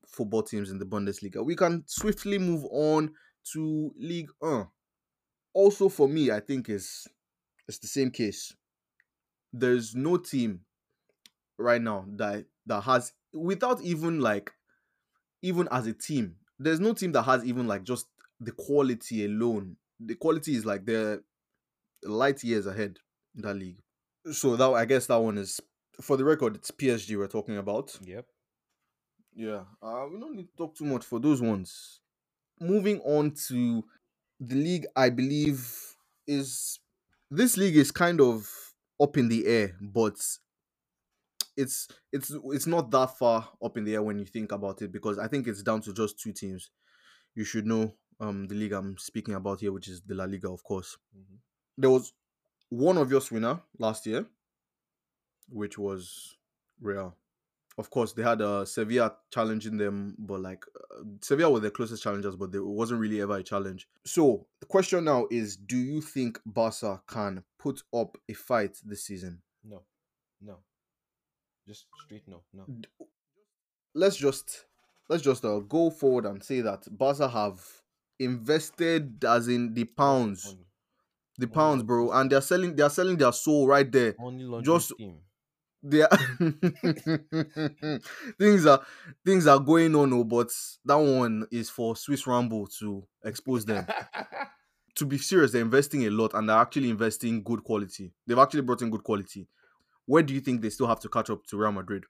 football 0.07 0.43
teams 0.43 0.69
in 0.69 0.79
the 0.79 0.85
Bundesliga. 0.85 1.43
We 1.43 1.55
can 1.55 1.83
swiftly 1.87 2.37
move 2.37 2.65
on 2.71 3.13
to 3.53 3.93
Ligue 3.97 4.29
1. 4.39 4.67
Also, 5.53 5.89
for 5.89 6.07
me, 6.07 6.31
I 6.31 6.39
think 6.39 6.69
is 6.69 7.07
it's 7.67 7.79
the 7.79 7.87
same 7.87 8.11
case. 8.11 8.55
There's 9.51 9.95
no 9.95 10.17
team 10.17 10.61
right 11.57 11.81
now 11.81 12.05
that 12.15 12.45
that 12.65 12.81
has 12.81 13.13
without 13.33 13.81
even 13.81 14.19
like 14.19 14.51
even 15.41 15.67
as 15.71 15.87
a 15.87 15.93
team 15.93 16.35
there's 16.59 16.79
no 16.79 16.94
team 16.94 17.11
that 17.13 17.23
has 17.23 17.44
even 17.45 17.67
like 17.67 17.83
just 17.83 18.07
the 18.39 18.51
quality 18.51 19.25
alone. 19.25 19.77
The 20.00 20.15
quality 20.15 20.56
is 20.56 20.65
like 20.65 20.85
they're 20.85 21.21
light 22.03 22.44
years 22.44 22.65
ahead 22.67 22.97
in 23.35 23.41
that 23.41 23.56
league. 23.56 23.79
So 24.31 24.56
that 24.56 24.69
i 24.71 24.85
guess 24.85 25.07
that 25.07 25.17
one 25.17 25.38
is 25.38 25.59
for 26.01 26.17
the 26.17 26.23
record 26.25 26.56
it's 26.56 26.71
psg 26.71 27.17
we're 27.17 27.27
talking 27.27 27.57
about. 27.57 27.97
Yep. 28.03 28.25
yeah 29.35 29.61
uh, 29.81 30.06
we 30.11 30.19
don't 30.19 30.35
need 30.35 30.47
to 30.50 30.56
talk 30.57 30.75
too 30.75 30.85
much 30.85 31.03
for 31.06 31.19
those 31.19 31.41
ones. 31.41 32.01
Moving 32.62 33.00
on 33.01 33.31
to 33.47 33.83
the 34.39 34.55
league 34.55 34.85
i 34.95 35.09
believe 35.09 35.95
is 36.27 36.79
this 37.29 37.57
league 37.57 37.75
is 37.75 37.91
kind 37.91 38.21
of 38.21 38.50
up 39.01 39.17
in 39.17 39.27
the 39.27 39.45
air 39.47 39.75
but 39.81 40.15
it's 41.57 41.88
it's 42.12 42.31
it's 42.46 42.68
not 42.68 42.92
that 42.92 43.18
far 43.18 43.50
up 43.63 43.78
in 43.78 43.84
the 43.84 43.94
air 43.96 44.01
when 44.04 44.19
you 44.19 44.25
think 44.25 44.51
about 44.51 44.81
it 44.81 44.92
because 44.92 45.18
I 45.19 45.28
think 45.28 45.48
it's 45.48 45.63
down 45.63 45.81
to 45.81 45.94
just 45.94 46.19
two 46.19 46.34
teams. 46.34 46.69
You 47.36 47.44
should 47.44 47.66
know 47.66 47.96
um 48.19 48.48
the 48.48 48.56
league 48.56 48.74
I'm 48.74 48.98
speaking 48.98 49.34
about 49.36 49.62
here, 49.62 49.72
which 49.72 49.88
is 49.88 50.01
the 50.01 50.16
La 50.16 50.25
Liga, 50.25 50.50
of 50.50 50.63
course. 50.63 50.98
Mhm. 51.16 51.38
There 51.78 51.90
was 51.90 52.13
one 52.69 52.98
obvious 52.98 53.31
winner 53.31 53.62
last 53.78 54.06
year, 54.06 54.25
which 55.50 55.78
was 55.78 56.38
Real. 56.81 57.16
Of 57.78 57.90
course, 57.90 58.12
they 58.12 58.24
had 58.24 58.42
uh, 58.42 58.66
Sevilla 58.66 59.16
challenging 59.34 59.78
them, 59.78 60.16
but 60.19 60.42
like 60.42 60.66
uh, 60.75 61.04
Sevilla 61.22 61.50
were 61.51 61.60
the 61.62 61.72
closest 61.72 62.04
challengers, 62.04 62.36
but 62.36 62.51
there 62.51 62.63
wasn't 62.63 63.00
really 63.00 63.22
ever 63.22 63.38
a 63.38 63.44
challenge. 63.44 63.88
So 64.06 64.48
the 64.60 64.66
question 64.66 65.06
now 65.06 65.28
is: 65.31 65.56
Do 65.56 65.78
you 65.78 66.01
think 66.01 66.40
Barca 66.46 67.01
can 67.07 67.44
put 67.57 67.84
up 67.94 68.18
a 68.28 68.34
fight 68.34 68.78
this 68.84 69.06
season? 69.06 69.42
No. 69.63 69.84
No. 70.42 70.57
Just 71.69 71.86
straight 72.04 72.27
no. 72.27 72.42
No. 72.51 72.66
let's 73.94 74.16
just 74.16 74.66
let's 75.07 75.21
just 75.21 75.45
uh, 75.45 75.60
go 75.60 75.92
forward 75.92 76.25
and 76.25 76.44
say 76.44 76.62
that 76.62 76.88
Barca 76.89 77.30
have 77.30 77.62
invested 78.18 79.24
as 79.24 79.48
in 79.48 79.75
the 79.75 79.83
pounds, 79.83 80.56
the 81.38 81.45
pounds, 81.45 81.83
bro, 81.83 82.10
and 82.10 82.31
they're 82.31 82.42
selling 82.42 82.75
they're 82.75 82.89
selling 82.89 83.18
their 83.18 83.31
soul 83.31 83.68
right 83.68 83.92
there. 83.92 84.16
Just- 84.63 84.89
scheme. 84.89 85.19
They 85.83 86.01
are 86.01 86.10
things 88.39 88.65
are 88.65 88.81
things 89.24 89.45
are 89.45 89.60
going 89.60 89.95
on, 89.95 90.12
oh, 90.12 90.24
but 90.24 90.50
that 90.86 90.95
one 90.95 91.45
is 91.51 91.69
for 91.69 91.95
Swiss 91.95 92.25
Ramble 92.25 92.65
to 92.80 93.07
expose 93.24 93.63
them. 93.63 93.86
to 94.95 95.06
be 95.06 95.19
serious, 95.19 95.51
they're 95.51 95.62
investing 95.62 96.06
a 96.07 96.10
lot 96.10 96.33
and 96.33 96.50
they're 96.50 96.57
actually 96.57 96.89
investing 96.89 97.44
good 97.44 97.63
quality. 97.63 98.12
They've 98.25 98.39
actually 98.39 98.63
brought 98.63 98.81
in 98.81 98.89
good 98.89 99.04
quality. 99.04 99.48
Where 100.09 100.23
do 100.23 100.33
you 100.33 100.41
think 100.41 100.61
they 100.63 100.71
still 100.71 100.88
have 100.88 101.00
to 101.01 101.07
catch 101.07 101.29
up 101.29 101.45
to 101.45 101.57
Real 101.57 101.71
Madrid? 101.71 102.06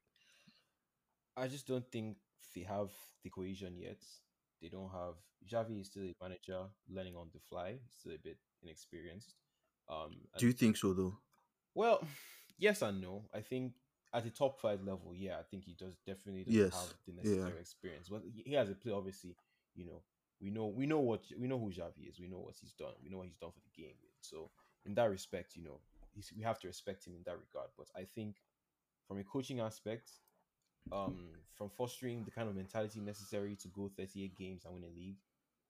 I 1.35 1.49
just 1.49 1.67
don't 1.67 1.85
think 1.91 2.15
they 2.55 2.61
have 2.61 2.91
the 3.25 3.29
cohesion 3.29 3.75
yet. 3.77 3.97
They 4.61 4.69
don't 4.69 4.89
have 4.89 5.15
Xavi 5.51 5.81
is 5.81 5.87
still 5.87 6.03
a 6.03 6.15
manager 6.23 6.61
learning 6.89 7.17
on 7.17 7.27
the 7.33 7.41
fly. 7.49 7.71
He's 7.71 7.95
still 7.99 8.13
a 8.13 8.17
bit 8.23 8.37
inexperienced. 8.63 9.35
Um, 9.89 10.15
Do 10.37 10.45
you 10.45 10.53
think 10.53 10.77
so 10.77 10.93
though? 10.93 11.17
Well, 11.75 12.01
yes 12.57 12.81
and 12.83 13.01
no. 13.01 13.25
I 13.35 13.41
think 13.41 13.73
at 14.13 14.23
the 14.23 14.29
top 14.29 14.61
five 14.61 14.81
level, 14.81 15.13
yeah, 15.13 15.35
I 15.37 15.43
think 15.51 15.65
he 15.65 15.73
does 15.77 15.97
definitely 16.07 16.45
doesn't 16.45 16.61
Yes, 16.61 16.73
have 16.73 16.93
the 17.05 17.11
yeah. 17.11 17.35
necessary 17.35 17.59
experience. 17.59 18.07
But 18.07 18.21
he, 18.45 18.53
has 18.53 18.69
a 18.69 18.75
play, 18.75 18.93
obviously. 18.93 19.35
You 19.75 19.87
know, 19.87 20.03
we 20.39 20.51
know 20.51 20.67
we 20.67 20.85
know 20.85 20.99
what 21.01 21.25
we 21.37 21.47
know 21.47 21.59
who 21.59 21.69
Xavi 21.69 22.07
is. 22.09 22.17
We 22.17 22.29
know 22.29 22.39
what 22.39 22.55
he's 22.61 22.71
done. 22.71 22.93
We 23.03 23.09
know 23.09 23.17
what 23.17 23.27
he's 23.27 23.35
done 23.35 23.51
for 23.51 23.59
the 23.59 23.81
game. 23.83 23.95
So 24.21 24.51
in 24.85 24.93
that 24.95 25.09
respect, 25.09 25.57
you 25.57 25.65
know, 25.65 25.81
he's, 26.13 26.31
we 26.35 26.43
have 26.43 26.59
to 26.59 26.67
respect 26.67 27.05
him 27.05 27.13
in 27.15 27.23
that 27.25 27.37
regard. 27.37 27.69
But 27.77 27.87
I 27.95 28.03
think 28.03 28.35
from 29.07 29.19
a 29.19 29.23
coaching 29.23 29.59
aspect, 29.59 30.09
um, 30.91 31.29
from 31.55 31.69
fostering 31.69 32.23
the 32.23 32.31
kind 32.31 32.49
of 32.49 32.55
mentality 32.55 32.99
necessary 32.99 33.55
to 33.57 33.67
go 33.67 33.89
38 33.95 34.35
games 34.37 34.65
and 34.65 34.73
win 34.73 34.83
a 34.83 34.93
league, 34.95 35.17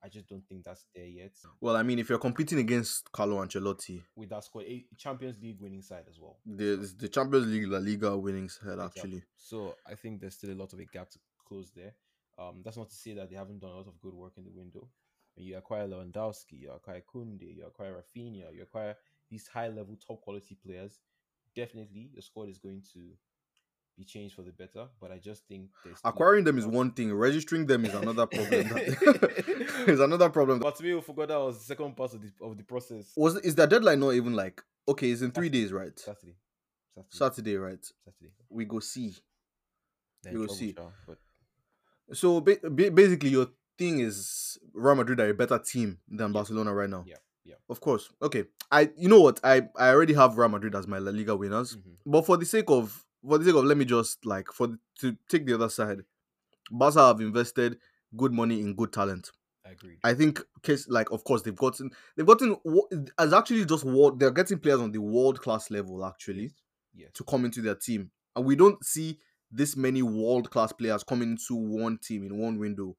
I 0.02 0.08
just 0.08 0.28
don't 0.28 0.46
think 0.48 0.64
that's 0.64 0.86
there 0.94 1.04
yet. 1.06 1.32
Well, 1.60 1.76
I 1.76 1.82
mean, 1.82 1.98
if 1.98 2.08
you're 2.08 2.18
competing 2.18 2.58
against 2.58 3.12
Carlo 3.12 3.36
Ancelotti, 3.44 4.00
With 4.16 4.30
that 4.30 4.44
squad, 4.44 4.64
a 4.64 4.86
Champions 4.96 5.36
League 5.42 5.60
winning 5.60 5.82
side 5.82 6.04
as 6.08 6.18
well. 6.18 6.38
the 6.46 6.76
the 6.98 7.08
Champions 7.08 7.46
League, 7.48 7.68
La 7.68 7.78
Liga 7.78 8.16
winnings 8.16 8.58
head 8.62 8.78
Exactly. 8.78 9.00
actually. 9.00 9.22
So 9.36 9.74
I 9.86 9.94
think 9.94 10.20
there's 10.20 10.36
still 10.36 10.52
a 10.52 10.54
lot 10.54 10.72
of 10.72 10.78
a 10.78 10.86
gap 10.86 11.10
to 11.10 11.18
close 11.46 11.70
there. 11.76 11.92
Um, 12.38 12.62
that's 12.64 12.78
not 12.78 12.88
to 12.88 12.96
say 12.96 13.12
that 13.14 13.28
they 13.28 13.36
haven't 13.36 13.58
done 13.60 13.70
a 13.72 13.76
lot 13.76 13.88
of 13.88 14.00
good 14.00 14.14
work 14.14 14.32
in 14.38 14.44
the 14.44 14.50
window. 14.50 14.88
You 15.36 15.56
acquire 15.58 15.86
Lewandowski, 15.86 16.60
you 16.60 16.70
acquire 16.72 17.02
Kunde, 17.02 17.54
you 17.56 17.66
acquire 17.66 17.94
Raphinha, 17.94 18.54
you 18.54 18.62
acquire 18.62 18.96
these 19.30 19.46
high 19.46 19.68
level, 19.68 19.96
top 19.96 20.20
quality 20.22 20.56
players. 20.64 20.98
Definitely, 21.54 22.10
the 22.14 22.22
squad 22.22 22.48
is 22.48 22.58
going 22.58 22.82
to 22.92 23.00
be 23.98 24.04
changed 24.04 24.34
for 24.34 24.42
the 24.42 24.52
better. 24.52 24.86
But 25.00 25.10
I 25.12 25.18
just 25.18 25.46
think 25.46 25.70
there's 25.84 25.98
Acquiring 26.04 26.44
them 26.44 26.58
is 26.58 26.66
one 26.66 26.92
thing, 26.92 27.12
registering 27.12 27.66
them 27.66 27.84
is 27.84 27.94
another 27.94 28.26
problem. 28.36 28.70
is 29.86 30.00
another 30.00 30.30
problem. 30.30 30.58
But 30.58 30.76
to 30.76 30.82
me, 30.82 30.94
we 30.94 31.00
forgot 31.00 31.28
that 31.28 31.38
was 31.40 31.58
the 31.58 31.64
second 31.64 31.96
part 31.96 32.14
of 32.14 32.22
the 32.22 32.30
of 32.42 32.56
the 32.56 32.64
process. 32.64 33.12
Was 33.16 33.36
is 33.36 33.54
their 33.54 33.66
deadline 33.66 34.00
not 34.00 34.10
even 34.14 34.34
like 34.34 34.62
okay? 34.88 35.10
It's 35.10 35.22
in 35.22 35.30
three 35.32 35.48
days, 35.48 35.72
right? 35.72 35.98
Saturday, 35.98 36.36
Saturday, 36.94 37.08
Saturday, 37.10 37.56
right? 37.56 37.84
Saturday. 38.04 38.32
We 38.48 38.64
go 38.64 38.80
see. 38.80 39.14
Then 40.22 40.32
we 40.34 40.38
trouble, 40.40 40.54
see. 40.54 40.74
But 41.06 41.18
So 42.12 42.40
ba- 42.40 42.58
ba- 42.62 42.90
basically, 42.90 43.30
your 43.30 43.48
thing 43.78 44.00
is 44.00 44.58
Real 44.74 44.94
Madrid 44.94 45.20
are 45.20 45.30
a 45.30 45.34
better 45.34 45.58
team 45.58 45.98
than 46.08 46.32
Barcelona 46.32 46.74
right 46.74 46.90
now. 46.90 47.04
yeah, 47.06 47.16
yeah. 47.50 47.56
Of 47.68 47.80
course. 47.80 48.10
Okay. 48.20 48.44
I 48.70 48.90
you 48.96 49.08
know 49.08 49.20
what? 49.20 49.40
I 49.44 49.68
I 49.76 49.90
already 49.90 50.14
have 50.14 50.38
Real 50.38 50.48
Madrid 50.48 50.74
as 50.74 50.86
my 50.86 50.98
La 50.98 51.10
Liga 51.10 51.34
winners. 51.36 51.76
Mhm. 51.76 51.96
But 52.06 52.26
for 52.26 52.36
the 52.36 52.46
sake 52.46 52.70
of 52.70 53.04
for 53.28 53.38
the 53.38 53.44
sake 53.44 53.54
of 53.54 53.64
let 53.64 53.76
me 53.76 53.84
just 53.84 54.24
like 54.24 54.48
for 54.52 54.66
the, 54.68 54.78
to 55.00 55.16
take 55.28 55.44
the 55.46 55.54
other 55.54 55.68
side, 55.68 56.00
Barca 56.70 57.06
have 57.08 57.20
invested 57.20 57.78
good 58.16 58.32
money 58.32 58.60
in 58.60 58.74
good 58.74 58.92
talent. 58.92 59.30
I 59.66 59.70
agreed. 59.70 59.98
I 60.04 60.14
think 60.14 60.40
case 60.62 60.88
like 60.88 61.10
of 61.10 61.24
course 61.24 61.42
they've 61.42 61.56
gotten 61.64 61.90
they've 62.16 62.26
gotten 62.26 62.56
as 63.18 63.32
actually 63.32 63.64
just 63.66 63.84
world 63.84 64.18
they're 64.20 64.30
getting 64.30 64.58
players 64.58 64.80
on 64.80 64.92
the 64.92 65.00
world 65.00 65.40
class 65.40 65.70
level 65.70 66.04
actually 66.04 66.54
yes. 66.94 67.10
to 67.14 67.24
come 67.24 67.44
into 67.44 67.60
their 67.62 67.74
team, 67.76 68.10
and 68.36 68.44
we 68.46 68.56
don't 68.56 68.82
see 68.84 69.18
this 69.50 69.76
many 69.76 70.02
world 70.02 70.50
class 70.50 70.72
players 70.72 71.02
coming 71.04 71.30
into 71.32 71.54
one 71.56 71.98
team 71.98 72.24
in 72.24 72.38
one 72.38 72.58
window. 72.58 72.96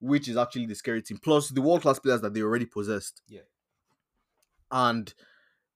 which 0.00 0.26
is 0.28 0.36
actually 0.36 0.66
the 0.66 0.74
scary 0.74 1.00
team, 1.00 1.18
plus 1.22 1.50
the 1.50 1.62
world 1.62 1.80
class 1.82 1.98
players 2.00 2.20
that 2.22 2.34
they 2.34 2.42
already 2.42 2.66
possessed. 2.66 3.22
Yeah. 3.28 3.42
And 4.72 5.12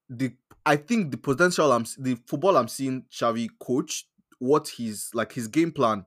the 0.08 0.32
I 0.64 0.76
think 0.76 1.10
the 1.12 1.18
potential 1.18 1.70
I'm 1.72 1.84
the 1.98 2.16
football 2.26 2.56
I'm 2.56 2.68
seeing 2.68 3.04
Xavi 3.12 3.50
coach, 3.60 4.08
what 4.38 4.68
he's 4.68 5.10
like 5.14 5.32
his 5.32 5.46
game 5.48 5.70
plan, 5.70 6.06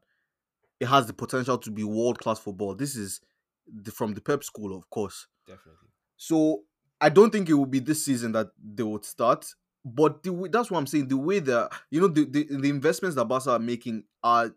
it 0.80 0.88
has 0.88 1.06
the 1.06 1.14
potential 1.14 1.58
to 1.60 1.72
be 1.72 1.84
world 1.84 2.20
class 2.20 2.40
football. 2.40 2.76
This 2.76 2.96
is 2.96 3.22
the, 3.68 3.92
from 3.92 4.14
the 4.14 4.22
Pep 4.22 4.44
school, 4.44 4.76
of 4.76 4.90
course. 4.90 5.28
Definitely. 5.48 5.90
So 6.18 6.64
I 7.00 7.10
don't 7.10 7.32
think 7.32 7.48
it 7.50 7.54
will 7.54 7.66
be 7.66 7.80
this 7.80 8.04
season 8.04 8.32
that 8.34 8.48
they 8.62 8.84
would 8.84 9.06
start. 9.06 9.46
But 9.86 10.24
the 10.24 10.50
that's 10.52 10.70
what 10.70 10.78
I'm 10.80 10.88
saying. 10.88 11.08
The 11.08 11.18
way 11.18 11.40
that 11.40 11.72
you 11.90 12.02
know 12.02 12.08
the, 12.10 12.26
the 12.26 12.44
the 12.50 12.70
investments 12.70 13.16
that 13.16 13.26
Barca 13.26 13.52
are 13.52 13.60
making 13.60 14.04
are 14.24 14.52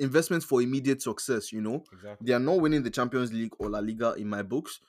investments 0.00 0.44
for 0.44 0.60
immediate 0.62 1.00
success. 1.02 1.52
You 1.52 1.60
know, 1.60 1.84
Exactly. 1.92 2.26
they 2.26 2.32
are 2.32 2.40
not 2.40 2.60
winning 2.60 2.82
the 2.82 2.90
Champions 2.90 3.32
League 3.32 3.52
or 3.58 3.68
La 3.70 3.78
Liga 3.78 4.14
in 4.14 4.28
my 4.28 4.42
books. 4.42 4.80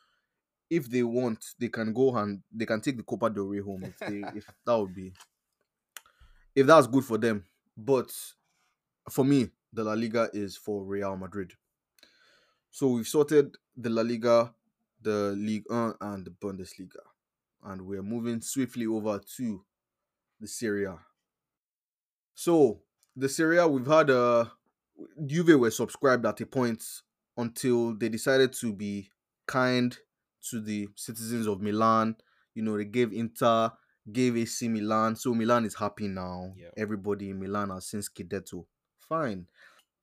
If 0.69 0.89
they 0.89 1.03
want, 1.03 1.43
they 1.57 1.69
can 1.69 1.93
go 1.93 2.15
and 2.15 2.41
they 2.51 2.65
can 2.65 2.81
take 2.81 2.97
the 2.97 3.03
Copa 3.03 3.29
del 3.29 3.45
Rey 3.45 3.59
home. 3.61 3.83
If 3.83 3.97
they, 3.99 4.23
if 4.37 4.45
that 4.65 4.77
would 4.77 4.93
be, 4.93 5.13
if 6.55 6.67
that's 6.67 6.87
good 6.87 7.03
for 7.03 7.17
them. 7.17 7.45
But 7.75 8.11
for 9.09 9.25
me, 9.25 9.49
the 9.73 9.83
La 9.83 9.93
Liga 9.93 10.29
is 10.33 10.57
for 10.57 10.83
Real 10.83 11.15
Madrid. 11.17 11.53
So 12.71 12.89
we've 12.89 13.07
sorted 13.07 13.55
the 13.75 13.89
La 13.89 14.01
Liga, 14.03 14.53
the 15.01 15.33
Ligue 15.37 15.63
1, 15.67 15.95
and 16.01 16.25
the 16.25 16.31
Bundesliga, 16.31 17.01
and 17.63 17.81
we're 17.81 18.03
moving 18.03 18.41
swiftly 18.41 18.85
over 18.85 19.19
to 19.37 19.63
the 20.39 20.47
Serie 20.47 20.85
A. 20.85 20.99
So 22.35 22.81
the 23.15 23.27
Serie 23.27 23.57
A, 23.57 23.67
we've 23.67 23.87
had 23.87 24.09
uh 24.09 24.45
Juve 25.25 25.59
were 25.59 25.71
subscribed 25.71 26.25
at 26.25 26.41
a 26.41 26.45
point 26.45 26.83
until 27.37 27.95
they 27.95 28.09
decided 28.09 28.53
to 28.53 28.73
be 28.73 29.09
kind 29.47 29.97
to 30.49 30.59
the 30.59 30.87
citizens 30.95 31.47
of 31.47 31.61
Milan. 31.61 32.15
You 32.55 32.63
know, 32.63 32.77
they 32.77 32.85
gave 32.85 33.13
Inter, 33.13 33.71
gave 34.11 34.37
AC 34.37 34.67
Milan, 34.67 35.15
so 35.15 35.33
Milan 35.33 35.65
is 35.65 35.75
happy 35.75 36.07
now. 36.07 36.53
Everybody 36.77 37.29
in 37.29 37.39
Milan 37.39 37.69
has 37.69 37.87
since 37.87 38.09
Scudetto. 38.09 38.65
Fine. 38.99 39.47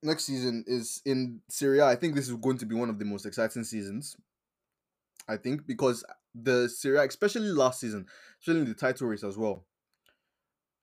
Next 0.03 0.25
season 0.25 0.63
is 0.67 1.01
in 1.05 1.41
Serie 1.49 1.79
A. 1.79 1.85
I 1.85 1.95
think 1.95 2.15
this 2.15 2.27
is 2.27 2.35
going 2.35 2.57
to 2.59 2.65
be 2.65 2.75
one 2.75 2.89
of 2.89 2.99
the 2.99 3.05
most 3.05 3.25
exciting 3.25 3.63
seasons. 3.63 4.15
I 5.27 5.37
think 5.37 5.65
because 5.65 6.05
the 6.35 6.69
Serie 6.69 6.99
A, 6.99 7.03
especially 7.05 7.47
last 7.49 7.79
season, 7.79 8.05
especially 8.39 8.61
in 8.61 8.67
the 8.67 8.73
title 8.73 9.07
race 9.07 9.23
as 9.23 9.37
well. 9.37 9.65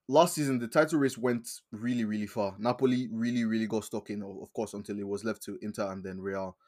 Last 0.07 0.35
season, 0.35 0.59
the 0.59 0.69
title 0.69 0.99
race 0.99 1.17
went 1.17 1.49
really, 1.73 2.05
really 2.05 2.27
far. 2.27 2.55
Napoli 2.59 3.09
really, 3.11 3.47
really 3.47 3.67
got 3.67 3.85
stuck 3.85 4.11
in, 4.11 4.23
of 4.23 4.37
of 4.43 4.53
course, 4.53 4.75
until 4.75 4.99
it 4.99 5.07
was 5.07 5.25
left 5.25 5.43
to 5.45 5.59
Inter 5.63 5.91
and 5.91 6.05
then 6.05 6.21
Real. 6.21 6.59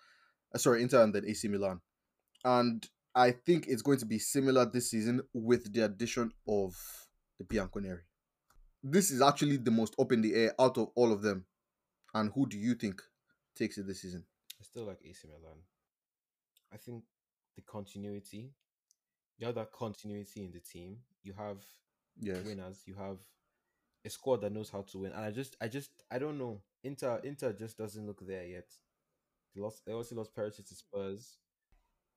Uh, 0.55 0.59
sorry, 0.59 0.83
Inter 0.83 1.03
and 1.03 1.15
then 1.15 1.27
AC 1.27 1.49
Milan. 1.49 1.81
And 2.45 2.87
I 3.15 3.31
think 3.33 3.67
it's 3.67 3.83
going 3.83 3.99
to 3.99 4.07
be 4.07 4.19
similar 4.19 4.65
this 4.67 4.91
season 4.91 5.23
with 5.33 5.73
the 5.73 5.85
addition 5.85 6.31
of 6.49 6.77
the 7.39 7.45
Bianconeri. 7.45 8.01
This 8.83 9.11
is 9.11 9.21
actually 9.23 9.57
the 9.57 9.71
most 9.71 9.95
up 9.99 10.13
in 10.13 10.21
the 10.23 10.35
air 10.35 10.55
out 10.61 10.79
of 10.79 10.89
all 10.95 11.13
of 11.13 11.23
them. 11.23 11.45
And 12.15 12.31
who 12.35 12.47
do 12.47 12.59
you 12.59 12.75
think 12.75 13.03
takes 13.57 13.79
it 13.79 13.87
this 13.87 14.03
season? 14.03 14.25
I 14.61 14.65
still 14.65 14.85
like 14.85 15.01
AC 15.05 15.27
Milan. 15.27 15.59
I 16.73 16.77
think 16.77 17.05
the 17.57 17.63
continuity, 17.63 18.51
you 19.39 19.47
have 19.47 19.55
that 19.57 19.73
continuity 19.73 20.45
in 20.45 20.53
the 20.53 20.61
team. 20.61 20.99
You 21.23 21.33
have 21.35 21.59
Yes. 22.19 22.45
winners. 22.47 22.83
You 22.87 22.95
have 22.95 23.19
a 24.05 24.11
squad 24.11 24.41
that 24.43 24.53
knows 24.53 24.71
how 24.71 24.83
to 24.83 24.99
win. 24.99 25.13
And 25.13 25.25
I 25.25 25.31
just, 25.31 25.57
I 25.61 25.69
just, 25.69 25.91
I 26.11 26.19
don't 26.19 26.39
know. 26.39 26.63
Inter, 26.85 27.21
Inter 27.25 27.53
just 27.53 27.77
doesn't 27.77 28.07
look 28.07 28.21
there 28.27 28.47
yet. 28.47 28.69
They 29.55 29.61
lost. 29.61 29.85
They 29.85 29.93
also 29.93 30.15
lost 30.15 30.35
Perisic 30.35 30.69
to 30.69 30.75
Spurs. 30.75 31.39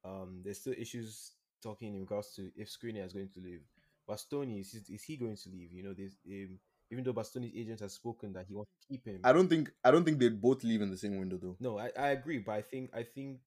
Um, 0.04 0.42
there's 0.44 0.60
still 0.60 0.74
issues 0.78 1.34
talking 1.62 1.94
in 1.94 2.00
regards 2.02 2.34
to 2.36 2.52
if 2.56 2.70
Skriniar 2.70 3.06
is 3.06 3.14
going 3.14 3.30
to 3.30 3.42
leave. 3.42 3.62
Bastoni 4.10 4.62
is, 4.62 4.74
is 4.90 5.04
he 5.04 5.18
going 5.18 5.36
to 5.36 5.50
leave? 5.50 5.72
You 5.72 5.84
know, 5.84 5.94
there's 5.94 6.18
um, 6.28 6.60
even 6.92 7.04
though 7.04 7.14
Bastoni's 7.14 7.56
agent 7.56 7.80
has 7.82 7.94
spoken 7.94 8.34
that 8.34 8.46
he 8.48 8.56
wants 8.56 8.72
to 8.82 8.88
keep 8.94 9.06
him. 9.06 9.22
I 9.24 9.34
don't 9.34 9.48
think 9.48 9.72
I 9.84 9.92
don't 9.92 10.04
think 10.04 10.20
they'd 10.20 10.42
both 10.42 10.64
leave 10.64 10.82
in 10.82 10.90
the 10.90 10.98
same 10.98 11.20
window 11.20 11.38
though. 11.42 11.58
No, 11.60 11.78
I, 11.78 11.92
I 11.98 12.10
agree, 12.10 12.40
but 12.40 12.54
I 12.54 12.62
think 12.62 12.90
I 12.94 13.04
think 13.04 13.40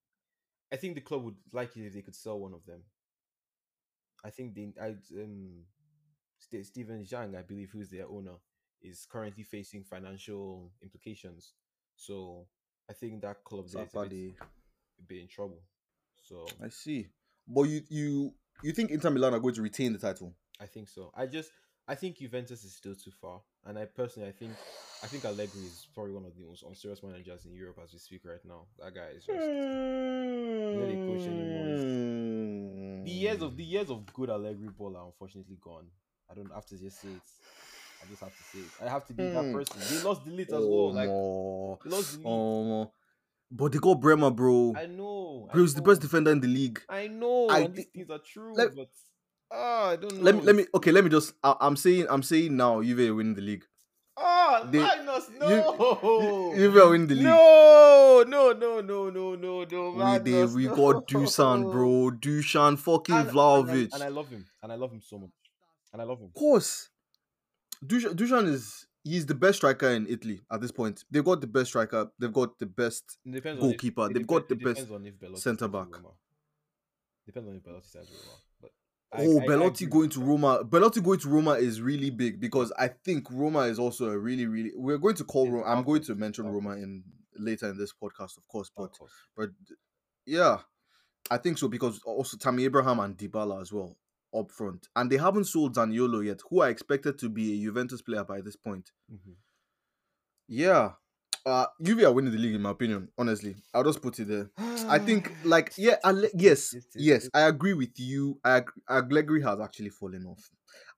I 0.72 0.76
think 0.76 0.94
the 0.94 1.00
club 1.00 1.24
would 1.24 1.36
like 1.52 1.76
it 1.76 1.86
if 1.86 1.94
they 1.94 2.02
could 2.02 2.14
sell 2.14 2.38
one 2.38 2.54
of 2.54 2.64
them. 2.64 2.82
I 4.24 4.30
think 4.30 4.54
they 4.54 4.72
I 4.80 4.94
um 5.20 5.64
Ste- 6.38 6.66
Steven 6.66 7.04
Zhang, 7.04 7.36
I 7.36 7.42
believe, 7.42 7.70
who's 7.72 7.90
their 7.90 8.08
owner, 8.08 8.36
is 8.80 9.06
currently 9.10 9.44
facing 9.44 9.84
financial 9.84 10.72
implications. 10.82 11.52
So 11.96 12.46
I 12.88 12.92
think 12.92 13.22
that 13.22 13.44
club 13.44 13.68
there 13.72 13.82
is 13.84 13.94
a 13.94 14.00
bit, 14.00 14.34
a 14.98 15.02
bit 15.06 15.20
in 15.20 15.28
trouble. 15.28 15.62
So 16.28 16.46
I 16.62 16.68
see. 16.68 17.08
But 17.46 17.62
you 17.62 17.82
you 17.88 18.34
you 18.62 18.72
think 18.72 18.90
Inter 18.90 19.10
Milan 19.10 19.34
are 19.34 19.40
going 19.40 19.54
to 19.54 19.62
retain 19.62 19.92
the 19.92 19.98
title? 19.98 20.34
I 20.60 20.66
think 20.66 20.88
so. 20.88 21.10
I 21.16 21.26
just 21.26 21.50
I 21.88 21.94
think 21.94 22.18
Juventus 22.18 22.64
is 22.64 22.74
still 22.74 22.94
too 22.94 23.10
far, 23.20 23.40
and 23.66 23.78
I 23.78 23.84
personally 23.86 24.28
I 24.28 24.32
think 24.32 24.52
I 25.02 25.06
think 25.08 25.24
Allegri 25.24 25.62
is 25.62 25.86
probably 25.94 26.12
one 26.14 26.24
of 26.24 26.36
the 26.36 26.44
most 26.44 26.62
unserious 26.62 27.02
managers 27.02 27.44
in 27.44 27.54
Europe 27.54 27.78
as 27.82 27.92
we 27.92 27.98
speak 27.98 28.22
right 28.24 28.44
now. 28.44 28.66
That 28.78 28.94
guy 28.94 29.08
is 29.16 29.24
just 29.24 29.48
they 30.86 30.96
coach 31.06 31.26
anymore. 31.26 31.66
the 33.04 33.10
years 33.10 33.42
of 33.42 33.56
the 33.56 33.64
years 33.64 33.90
of 33.90 34.06
good 34.14 34.30
Allegri 34.30 34.68
ball 34.68 34.96
are 34.96 35.06
unfortunately 35.06 35.58
gone. 35.60 35.86
I 36.30 36.34
don't 36.34 36.52
have 36.54 36.66
to 36.66 36.78
just 36.78 37.00
say 37.00 37.08
it. 37.08 37.22
I 38.02 38.08
just 38.08 38.22
have 38.22 38.30
to 38.36 38.44
say 38.52 38.58
it. 38.60 38.86
I 38.86 38.88
have 38.90 39.06
to 39.06 39.12
be 39.12 39.24
that 39.24 39.44
Hmm. 39.44 39.52
person. 39.52 39.76
They 39.90 40.04
lost 40.04 40.24
the 40.24 40.30
lead 40.32 40.48
as 40.48 40.64
well. 40.64 40.92
Like 40.92 41.08
oh, 41.10 41.78
lost 41.84 42.12
the 42.12 42.18
lead. 42.18 42.26
oh, 42.26 42.92
but 43.52 43.72
they 43.72 43.78
got 43.78 44.00
Bremer, 44.00 44.30
bro. 44.30 44.74
I 44.76 44.86
know. 44.86 45.48
Bro, 45.52 45.62
he's 45.62 45.74
the 45.74 45.82
best 45.82 46.00
defender 46.00 46.30
in 46.32 46.40
the 46.40 46.48
league. 46.48 46.80
I 46.88 47.06
know. 47.08 47.48
I 47.48 47.60
and 47.60 47.74
these 47.74 47.86
things 47.94 48.10
are 48.10 48.18
true, 48.18 48.54
let- 48.54 48.74
but 48.74 48.88
ah, 49.52 49.90
I 49.90 49.96
don't 49.96 50.14
know. 50.16 50.22
Let 50.22 50.34
me 50.36 50.40
let 50.42 50.56
me 50.56 50.66
okay. 50.74 50.90
Let 50.92 51.04
me 51.04 51.10
just. 51.10 51.34
I, 51.44 51.54
I'm 51.60 51.76
saying 51.76 52.06
I'm 52.10 52.22
saying 52.22 52.56
now. 52.56 52.82
Juve 52.82 53.14
winning 53.14 53.34
the 53.34 53.42
league. 53.42 53.64
Ah, 54.16 54.68
They- 54.70 54.78
Magnus, 54.78 55.28
you- 55.30 55.38
no. 55.40 56.52
Juve 56.56 56.74
winning 56.90 57.06
the 57.06 57.14
league. 57.14 57.24
No, 57.24 58.24
no, 58.26 58.52
no, 58.52 58.80
no, 58.80 59.10
no, 59.10 59.34
no, 59.34 59.64
no. 59.64 59.90
we 59.90 59.98
Magnus, 59.98 60.50
did. 60.50 60.54
We 60.54 60.66
no. 60.66 60.76
got 60.76 61.08
Dusan, 61.08 61.70
bro. 61.72 62.10
Dusan, 62.10 62.78
fucking 62.78 63.14
And- 63.14 63.28
and 63.30 63.38
I- 63.38 63.88
And 63.94 64.02
I, 64.02 64.08
love 64.08 64.28
him. 64.28 64.44
And 64.62 64.72
I 64.72 64.76
love 64.76 64.92
him 64.92 65.00
so 65.00 65.18
much. 65.18 65.30
And 65.92 66.00
I 66.02 66.04
love 66.04 66.18
him. 66.20 66.26
Of 66.26 66.34
course. 66.34 66.88
Dusan, 67.84 68.14
Dusan 68.14 68.48
is 68.48 68.86
he's 69.04 69.26
the 69.26 69.34
best 69.34 69.58
striker 69.58 69.88
in 69.88 70.06
Italy 70.08 70.40
at 70.50 70.60
this 70.60 70.70
point. 70.72 71.04
They've 71.10 71.24
got 71.24 71.40
the 71.40 71.46
best 71.46 71.68
striker. 71.68 72.10
They've 72.18 72.32
got 72.32 72.58
the 72.58 72.66
best. 72.66 73.18
On 73.26 73.34
if- 73.34 73.42
Goalkeeper. 73.44 74.08
They've 74.08 74.26
got 74.26 74.48
the 74.48 74.54
best 74.56 74.76
depends 74.86 74.90
on 74.92 75.06
if 75.06 75.18
Belotti 75.18 75.40
centre 75.40 75.68
back. 75.68 75.88
Depends 77.26 77.48
on 77.48 77.56
if 77.56 77.62
Belotti 77.62 77.98
with 77.98 78.08
Roma. 78.10 78.38
But 78.60 78.70
I- 79.12 79.26
oh, 79.26 79.38
I- 79.38 79.42
I 79.42 79.46
Belotti 79.46 79.84
agree 79.84 79.98
going 80.00 80.10
to. 80.10 80.20
Roma. 80.20 80.64
Belotti 80.64 81.00
going 81.00 81.18
to 81.20 81.28
Roma 81.28 81.52
is 81.52 81.80
really 81.80 82.10
big 82.10 82.40
because 82.40 82.72
I 82.78 82.88
think 82.88 83.26
Roma 83.30 83.60
is 83.60 83.78
also 83.78 84.08
a 84.10 84.18
really, 84.18 84.46
really. 84.46 84.72
We're 84.74 84.98
going 84.98 85.16
to 85.16 85.24
call 85.24 85.50
Roma. 85.50 85.66
I'm 85.66 85.84
going 85.84 86.02
to 86.04 86.14
mention. 86.14 86.46
Roma 86.46 86.70
in 86.76 87.04
later 87.36 87.70
in 87.70 87.78
this 87.78 87.92
podcast, 87.92 88.36
of 88.36 88.46
course. 88.48 88.70
But 88.76 88.84
Of 88.84 88.98
course. 88.98 89.12
but 89.36 89.50
yeah, 90.26 90.58
I 91.30 91.38
think 91.38 91.58
so 91.58 91.68
because 91.68 92.00
also 92.04 92.36
Tammy 92.36 92.64
Abraham 92.64 93.00
and 93.00 93.16
Dybala 93.16 93.60
as 93.60 93.72
well 93.72 93.96
up 94.34 94.50
front, 94.50 94.88
and 94.96 95.10
they 95.10 95.16
haven't 95.18 95.44
sold 95.44 95.74
Zaniolo 95.76 96.24
yet, 96.24 96.40
who 96.48 96.60
I 96.62 96.68
expected 96.70 97.18
to 97.18 97.28
be 97.28 97.52
a 97.54 97.64
Juventus 97.64 98.02
player 98.02 98.24
by 98.24 98.40
this 98.40 98.56
point. 98.56 98.90
Mhm. 99.12 99.34
Yeah, 100.48 100.92
uh, 101.46 101.66
Juve 101.82 102.04
are 102.04 102.12
winning 102.12 102.32
the 102.32 102.38
league 102.38 102.54
in 102.54 102.62
my 102.62 102.70
opinion. 102.70 103.08
Honestly, 103.18 103.56
I'll 103.74 103.84
just 103.84 104.02
put 104.02 104.18
it 104.20 104.28
there. 104.28 104.50
I 104.88 104.98
think 104.98 105.32
like 105.44 105.72
yeah, 105.76 105.96
Ale- 106.04 106.28
yes, 106.34 106.74
yes, 106.94 107.28
I 107.34 107.42
agree 107.42 107.74
with 107.74 107.98
you. 107.98 108.38
I 108.44 108.62
Allegri 108.88 109.42
has 109.42 109.60
actually 109.60 109.90
fallen 109.90 110.26
off, 110.26 110.48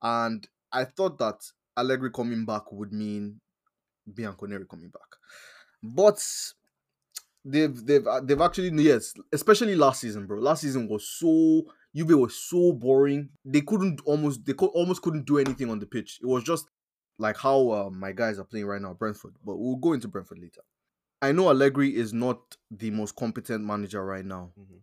and 0.03 0.47
I 0.73 0.85
thought 0.85 1.19
that 1.19 1.41
Allegri 1.77 2.11
coming 2.11 2.45
back 2.45 2.71
would 2.73 2.93
mean 2.93 3.41
Bianconeri 4.13 4.69
coming 4.69 4.91
back, 4.91 5.11
but 5.83 6.23
they've 7.45 7.85
they've 7.87 8.07
uh, 8.07 8.21
they've 8.21 8.41
actually 8.41 8.71
yes, 8.83 9.15
especially 9.33 9.77
last 9.77 10.01
season, 10.01 10.27
bro. 10.27 10.39
Last 10.41 10.63
season 10.63 10.89
was 10.89 11.09
so 11.09 11.63
Juve 11.95 12.19
was 12.19 12.35
so 12.35 12.73
boring. 12.73 13.31
They 13.45 13.61
couldn't 13.61 14.01
almost 14.05 14.45
they 14.45 14.53
could 14.55 14.67
almost 14.69 15.03
couldn't 15.03 15.27
do 15.27 15.39
anything 15.39 15.71
on 15.71 15.79
the 15.79 15.87
pitch. 15.87 16.19
It 16.23 16.27
was 16.27 16.43
just 16.45 16.67
like 17.19 17.37
how 17.39 17.71
uh, 17.71 17.91
my 17.91 18.13
guys 18.13 18.39
are 18.39 18.45
playing 18.45 18.67
right 18.67 18.83
now, 18.83 18.95
Brentford. 18.95 19.35
But 19.45 19.57
we'll 19.57 19.77
go 19.77 19.93
into 19.93 20.09
Brentford 20.09 20.39
later. 20.41 20.63
I 21.23 21.33
know 21.33 21.49
Allegri 21.49 21.95
is 21.97 22.13
not 22.13 22.57
the 22.71 22.91
most 22.91 23.17
competent 23.17 23.65
manager 23.65 24.05
right 24.05 24.25
now. 24.25 24.53
Mhm. 24.59 24.81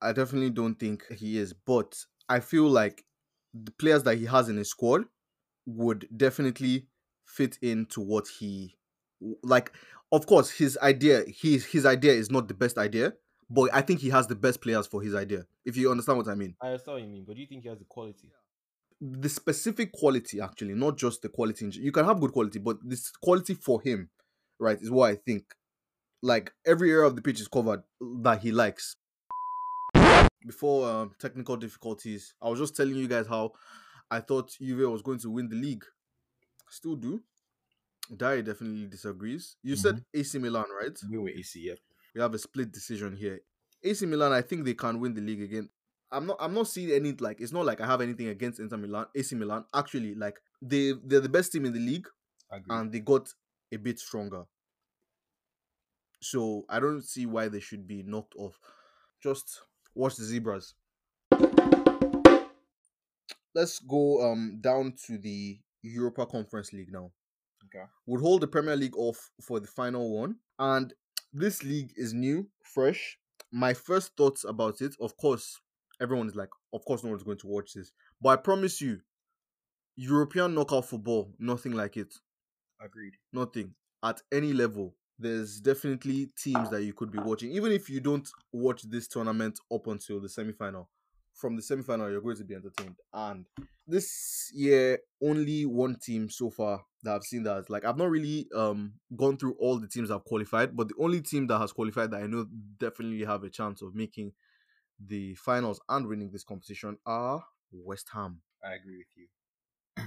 I 0.00 0.12
definitely 0.12 0.50
don't 0.50 0.74
think 0.78 1.06
he 1.12 1.38
is, 1.38 1.52
but 1.52 2.04
I 2.28 2.40
feel 2.40 2.68
like 2.68 3.04
the 3.54 3.72
players 3.72 4.02
that 4.04 4.18
he 4.18 4.26
has 4.26 4.48
in 4.48 4.56
his 4.56 4.70
squad 4.70 5.04
would 5.66 6.08
definitely 6.16 6.88
fit 7.26 7.58
into 7.62 8.00
what 8.00 8.28
he 8.28 8.76
like. 9.42 9.72
Of 10.10 10.26
course, 10.26 10.50
his 10.50 10.76
idea, 10.82 11.24
his 11.26 11.64
his 11.66 11.86
idea 11.86 12.12
is 12.12 12.30
not 12.30 12.48
the 12.48 12.54
best 12.54 12.78
idea, 12.78 13.14
but 13.54 13.70
I 13.72 13.82
think 13.82 14.00
he 14.00 14.10
has 14.10 14.26
the 14.26 14.34
best 14.34 14.60
players 14.60 14.86
for 14.86 15.02
his 15.02 15.14
idea. 15.14 15.44
If 15.64 15.76
you 15.76 15.90
understand 15.90 16.18
what 16.18 16.28
I 16.28 16.34
mean, 16.34 16.54
I 16.60 16.68
understand 16.68 16.94
what 16.94 17.02
you 17.02 17.08
mean, 17.08 17.24
but 17.26 17.34
do 17.36 17.40
you 17.40 17.46
think 17.46 17.62
he 17.62 17.68
has 17.68 17.78
the 17.78 17.84
quality? 17.84 18.30
the 19.02 19.28
specific 19.28 19.90
quality 19.90 20.40
actually, 20.40 20.74
not 20.74 20.96
just 20.96 21.22
the 21.22 21.28
quality. 21.28 21.68
You 21.72 21.90
can 21.90 22.04
have 22.04 22.20
good 22.20 22.32
quality, 22.32 22.60
but 22.60 22.76
this 22.84 23.10
quality 23.10 23.54
for 23.54 23.82
him, 23.82 24.10
right, 24.60 24.80
is 24.80 24.92
what 24.92 25.10
I 25.10 25.16
think 25.16 25.44
like 26.22 26.52
every 26.64 26.92
area 26.92 27.06
of 27.06 27.16
the 27.16 27.22
pitch 27.22 27.40
is 27.40 27.48
covered 27.48 27.82
that 28.00 28.40
he 28.42 28.52
likes. 28.52 28.96
Before 30.46 30.88
um, 30.88 31.12
technical 31.20 31.56
difficulties, 31.56 32.34
I 32.40 32.48
was 32.48 32.60
just 32.60 32.76
telling 32.76 32.94
you 32.94 33.08
guys 33.08 33.26
how 33.26 33.52
I 34.10 34.20
thought 34.20 34.56
Juve 34.60 34.90
was 34.90 35.02
going 35.02 35.18
to 35.20 35.30
win 35.30 35.48
the 35.48 35.56
league. 35.56 35.84
Still 36.68 36.96
do. 36.96 37.22
Dari 38.16 38.42
definitely 38.42 38.86
disagrees. 38.86 39.56
You 39.62 39.76
said 39.76 40.04
AC 40.14 40.38
Milan, 40.38 40.66
right? 40.80 40.98
We 41.08 41.18
were 41.18 41.28
AC, 41.28 41.60
yeah. 41.60 41.74
We 42.14 42.20
have 42.20 42.34
a 42.34 42.38
split 42.38 42.72
decision 42.72 43.16
here. 43.16 43.40
AC 43.82 44.06
Milan, 44.06 44.32
I 44.32 44.42
think 44.42 44.64
they 44.64 44.74
can 44.74 45.00
win 45.00 45.14
the 45.14 45.20
league 45.20 45.42
again. 45.42 45.68
I'm 46.10 46.26
not. 46.26 46.36
I'm 46.40 46.52
not 46.54 46.68
seeing 46.68 46.90
any 46.92 47.12
like. 47.12 47.40
It's 47.40 47.52
not 47.52 47.64
like 47.64 47.80
I 47.80 47.86
have 47.86 48.00
anything 48.02 48.28
against 48.28 48.60
Inter 48.60 48.76
Milan, 48.76 49.06
AC 49.14 49.34
Milan. 49.34 49.64
Actually, 49.74 50.14
like 50.14 50.36
they 50.60 50.92
they're 51.04 51.20
the 51.20 51.28
best 51.28 51.52
team 51.52 51.64
in 51.64 51.72
the 51.72 51.80
league, 51.80 52.06
and 52.68 52.92
they 52.92 53.00
got 53.00 53.28
a 53.72 53.76
bit 53.78 53.98
stronger. 53.98 54.44
So 56.20 56.64
I 56.68 56.78
don't 56.80 57.02
see 57.02 57.26
why 57.26 57.48
they 57.48 57.60
should 57.60 57.86
be 57.88 58.02
knocked 58.02 58.34
off. 58.36 58.58
Just 59.22 59.62
watch 59.94 60.16
the 60.16 60.24
zebras. 60.24 60.74
Let's 63.54 63.78
go 63.80 64.30
um 64.30 64.58
down 64.60 64.94
to 65.06 65.18
the 65.18 65.58
Europa 65.82 66.26
Conference 66.26 66.72
League 66.72 66.92
now. 66.92 67.10
okay. 67.66 67.84
Would 68.06 68.20
hold 68.20 68.42
the 68.42 68.46
Premier 68.48 68.76
League 68.76 68.96
off 68.96 69.30
for 69.40 69.60
the 69.60 69.66
final 69.66 70.14
one, 70.16 70.36
and 70.58 70.92
this 71.32 71.62
league 71.62 71.92
is 71.96 72.12
new, 72.12 72.48
fresh. 72.62 73.18
My 73.50 73.74
first 73.74 74.16
thoughts 74.16 74.44
about 74.44 74.80
it, 74.80 74.94
of 75.00 75.16
course, 75.16 75.60
everyone 76.00 76.26
is 76.28 76.34
like, 76.36 76.50
of 76.72 76.84
course, 76.84 77.04
no 77.04 77.10
one's 77.10 77.22
going 77.22 77.38
to 77.38 77.46
watch 77.46 77.74
this, 77.74 77.92
but 78.20 78.30
I 78.30 78.36
promise 78.36 78.80
you, 78.80 79.00
European 79.96 80.54
knockout 80.54 80.86
football, 80.86 81.32
nothing 81.38 81.72
like 81.72 81.96
it 81.96 82.14
Agreed. 82.80 83.14
nothing 83.32 83.74
at 84.02 84.22
any 84.32 84.52
level. 84.52 84.94
There's 85.18 85.60
definitely 85.60 86.30
teams 86.36 86.70
that 86.70 86.82
you 86.82 86.94
could 86.94 87.12
be 87.12 87.18
watching, 87.18 87.52
even 87.52 87.72
if 87.72 87.88
you 87.88 88.00
don't 88.00 88.28
watch 88.52 88.82
this 88.82 89.06
tournament 89.06 89.58
up 89.72 89.86
until 89.86 90.20
the 90.20 90.28
semi 90.28 90.52
final. 90.52 90.88
From 91.42 91.56
the 91.56 91.62
semi 91.62 91.82
final, 91.82 92.08
you're 92.08 92.20
going 92.20 92.36
to 92.36 92.44
be 92.44 92.54
entertained. 92.54 92.94
And 93.12 93.46
this 93.84 94.48
year, 94.54 95.00
only 95.20 95.66
one 95.66 95.96
team 96.00 96.30
so 96.30 96.50
far 96.50 96.84
that 97.02 97.16
I've 97.16 97.24
seen 97.24 97.42
that 97.42 97.68
like 97.68 97.84
I've 97.84 97.98
not 97.98 98.10
really 98.10 98.46
um 98.54 98.94
gone 99.16 99.36
through 99.36 99.56
all 99.58 99.80
the 99.80 99.88
teams 99.88 100.08
that 100.08 100.14
have 100.14 100.24
qualified, 100.24 100.76
but 100.76 100.88
the 100.88 100.94
only 101.00 101.20
team 101.20 101.48
that 101.48 101.58
has 101.58 101.72
qualified 101.72 102.12
that 102.12 102.22
I 102.22 102.28
know 102.28 102.46
definitely 102.78 103.24
have 103.24 103.42
a 103.42 103.50
chance 103.50 103.82
of 103.82 103.92
making 103.92 104.32
the 105.04 105.34
finals 105.34 105.80
and 105.88 106.06
winning 106.06 106.30
this 106.30 106.44
competition 106.44 106.96
are 107.04 107.42
West 107.72 108.08
Ham. 108.14 108.40
I 108.64 108.74
agree 108.74 108.98
with 108.98 109.08
you. 109.16 109.26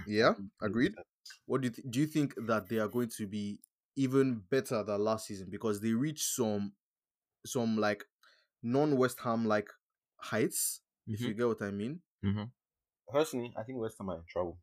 Yeah, 0.07 0.33
agreed. 0.61 0.95
What 1.47 1.61
do 1.61 1.67
you 1.67 1.73
th- 1.73 1.87
do? 1.89 1.99
You 1.99 2.05
think 2.07 2.33
that 2.47 2.69
they 2.69 2.77
are 2.77 2.87
going 2.87 3.09
to 3.17 3.27
be 3.27 3.59
even 3.97 4.41
better 4.49 4.83
than 4.83 5.03
last 5.03 5.27
season 5.27 5.49
because 5.49 5.81
they 5.81 5.91
reached 5.91 6.33
some 6.35 6.73
some 7.45 7.77
like 7.77 8.05
non 8.63 8.97
West 8.97 9.19
Ham 9.23 9.45
like 9.45 9.69
heights, 10.17 10.81
if 11.07 11.21
you 11.21 11.33
get 11.33 11.47
what 11.47 11.61
I 11.61 11.71
mean? 11.71 12.01
Personally, 13.11 13.53
I 13.57 13.63
think 13.63 13.79
West 13.79 13.95
Ham 13.99 14.09
are 14.09 14.15
in 14.17 14.23
trouble. 14.27 14.57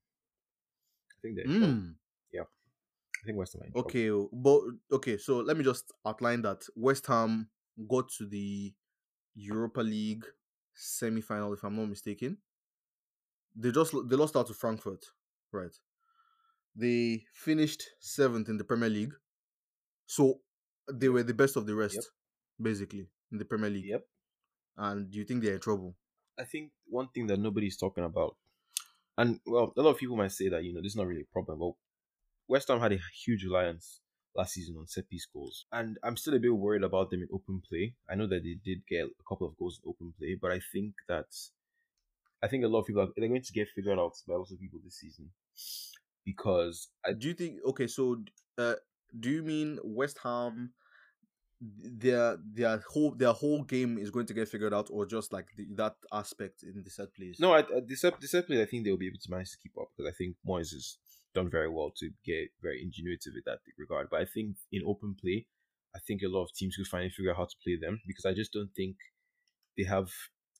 I 1.10 1.14
think 1.22 1.36
they're 1.36 1.44
in 1.44 1.50
trouble. 1.60 1.74
Mm. 1.74 1.94
I 2.34 3.26
think 3.26 3.38
West 3.38 3.52
Ham 3.52 3.62
are 3.62 3.66
in 3.66 3.72
trouble. 3.72 3.88
Okay, 3.88 4.10
oh, 4.10 4.28
but 4.32 4.60
okay. 4.96 5.16
So 5.18 5.38
let 5.38 5.56
me 5.56 5.62
just 5.64 5.92
outline 6.04 6.42
that 6.42 6.62
West 6.74 7.06
Ham 7.06 7.48
got 7.88 8.08
to 8.18 8.26
the 8.26 8.72
Europa 9.34 9.80
League 9.80 10.24
semi 10.74 11.20
final, 11.20 11.52
if 11.52 11.62
I'm 11.62 11.76
not 11.76 11.88
mistaken. 11.88 12.38
They 13.54 13.70
just 13.70 13.94
they 14.08 14.16
lost 14.16 14.34
out 14.36 14.46
to 14.48 14.54
Frankfurt, 14.54 15.04
right? 15.52 15.74
They 16.74 17.24
finished 17.34 17.84
seventh 18.00 18.48
in 18.48 18.56
the 18.56 18.64
Premier 18.64 18.88
League, 18.88 19.12
so 20.06 20.40
they 20.90 21.08
were 21.08 21.22
the 21.22 21.34
best 21.34 21.56
of 21.56 21.66
the 21.66 21.74
rest, 21.74 21.94
Yep. 21.94 22.04
basically 22.60 23.08
in 23.30 23.38
the 23.38 23.44
Premier 23.44 23.70
League. 23.70 23.86
Yep. 23.86 24.04
And 24.78 25.10
do 25.10 25.18
you 25.18 25.24
think 25.24 25.42
they're 25.44 25.54
in 25.54 25.60
trouble? 25.60 25.94
I 26.38 26.44
think 26.44 26.72
one 26.88 27.08
thing 27.08 27.26
that 27.28 27.38
nobody's 27.38 27.76
talking 27.76 28.04
about, 28.04 28.36
and 29.18 29.40
well, 29.46 29.72
a 29.76 29.82
lot 29.82 29.90
of 29.90 29.98
people 29.98 30.16
might 30.16 30.32
say 30.32 30.48
that 30.48 30.64
you 30.64 30.72
know 30.72 30.80
this 30.80 30.92
is 30.92 30.96
not 30.96 31.06
really 31.06 31.22
a 31.22 31.32
problem, 31.32 31.58
but 31.58 31.72
West 32.48 32.68
Ham 32.68 32.80
had 32.80 32.92
a 32.92 32.98
huge 33.24 33.44
reliance 33.44 34.00
last 34.34 34.54
season 34.54 34.76
on 34.78 34.86
set 34.86 35.08
piece 35.08 35.26
goals, 35.32 35.66
and 35.72 35.98
I'm 36.02 36.16
still 36.16 36.34
a 36.34 36.38
bit 36.38 36.54
worried 36.54 36.82
about 36.82 37.10
them 37.10 37.22
in 37.22 37.28
open 37.32 37.62
play. 37.68 37.94
I 38.08 38.14
know 38.14 38.26
that 38.26 38.42
they 38.42 38.56
did 38.64 38.86
get 38.86 39.04
a 39.04 39.24
couple 39.28 39.46
of 39.46 39.56
goals 39.58 39.80
in 39.82 39.90
open 39.90 40.14
play, 40.18 40.36
but 40.40 40.50
I 40.50 40.60
think 40.72 40.94
that 41.08 41.26
I 42.42 42.48
think 42.48 42.64
a 42.64 42.68
lot 42.68 42.80
of 42.80 42.86
people 42.86 43.02
are 43.02 43.08
they're 43.16 43.28
going 43.28 43.42
to 43.42 43.52
get 43.52 43.68
figured 43.68 43.98
out 43.98 44.14
by 44.26 44.34
lots 44.34 44.52
of 44.52 44.60
people 44.60 44.80
this 44.82 44.98
season 44.98 45.30
because 46.24 46.88
I 47.06 47.12
Do 47.12 47.28
you 47.28 47.34
think 47.34 47.58
okay? 47.66 47.86
So, 47.86 48.22
uh, 48.58 48.74
do 49.18 49.30
you 49.30 49.42
mean 49.42 49.78
West 49.84 50.18
Ham? 50.22 50.72
Their 51.64 52.38
their 52.42 52.82
whole 52.88 53.14
their 53.14 53.32
whole 53.32 53.62
game 53.62 53.96
is 53.98 54.10
going 54.10 54.26
to 54.26 54.34
get 54.34 54.48
figured 54.48 54.74
out, 54.74 54.88
or 54.90 55.06
just 55.06 55.32
like 55.32 55.46
the, 55.56 55.66
that 55.76 55.94
aspect 56.12 56.62
in 56.64 56.82
the 56.82 56.90
set 56.90 57.14
plays? 57.14 57.36
No, 57.38 57.52
I, 57.52 57.60
I 57.60 57.80
the 57.86 57.94
set 57.94 58.20
the 58.20 58.26
set 58.26 58.46
play, 58.46 58.60
I 58.60 58.66
think 58.66 58.84
they'll 58.84 58.96
be 58.96 59.06
able 59.06 59.22
to 59.22 59.30
manage 59.30 59.52
to 59.52 59.58
keep 59.62 59.72
up 59.80 59.88
because 59.96 60.12
I 60.12 60.16
think 60.16 60.36
Moyes 60.46 60.72
has 60.72 60.98
done 61.34 61.48
very 61.50 61.68
well 61.68 61.92
to 61.98 62.10
get 62.26 62.50
very 62.60 62.84
ingenuitive 62.84 63.34
in 63.36 63.42
that 63.46 63.60
regard. 63.78 64.08
But 64.10 64.20
I 64.22 64.24
think 64.24 64.56
in 64.72 64.82
open 64.86 65.14
play, 65.20 65.46
I 65.94 66.00
think 66.00 66.22
a 66.22 66.28
lot 66.28 66.44
of 66.44 66.52
teams 66.52 66.76
could 66.76 66.88
finally 66.88 67.10
figure 67.10 67.30
out 67.30 67.38
how 67.38 67.44
to 67.44 67.62
play 67.62 67.76
them 67.80 68.00
because 68.06 68.24
I 68.24 68.34
just 68.34 68.52
don't 68.52 68.70
think 68.76 68.96
they 69.78 69.84
have 69.84 70.10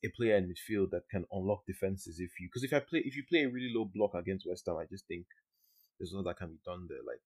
a 0.05 0.09
player 0.17 0.37
in 0.37 0.45
midfield 0.45 0.91
that 0.91 1.09
can 1.11 1.25
unlock 1.33 1.67
defenses. 1.67 2.21
If 2.21 2.31
you 2.39 2.49
because 2.49 2.63
if 2.65 2.73
I 2.73 2.81
play 2.81 3.03
if 3.05 3.17
you 3.17 3.25
play 3.29 3.43
a 3.43 3.51
really 3.51 3.73
low 3.75 3.91
block 3.93 4.15
against 4.15 4.47
West 4.47 4.65
Ham, 4.67 4.77
I 4.77 4.87
just 4.89 5.07
think 5.09 5.27
there's 5.99 6.13
nothing 6.13 6.27
that 6.27 6.39
can 6.39 6.51
be 6.51 6.61
done 6.65 6.87
there. 6.89 7.03
Like 7.07 7.21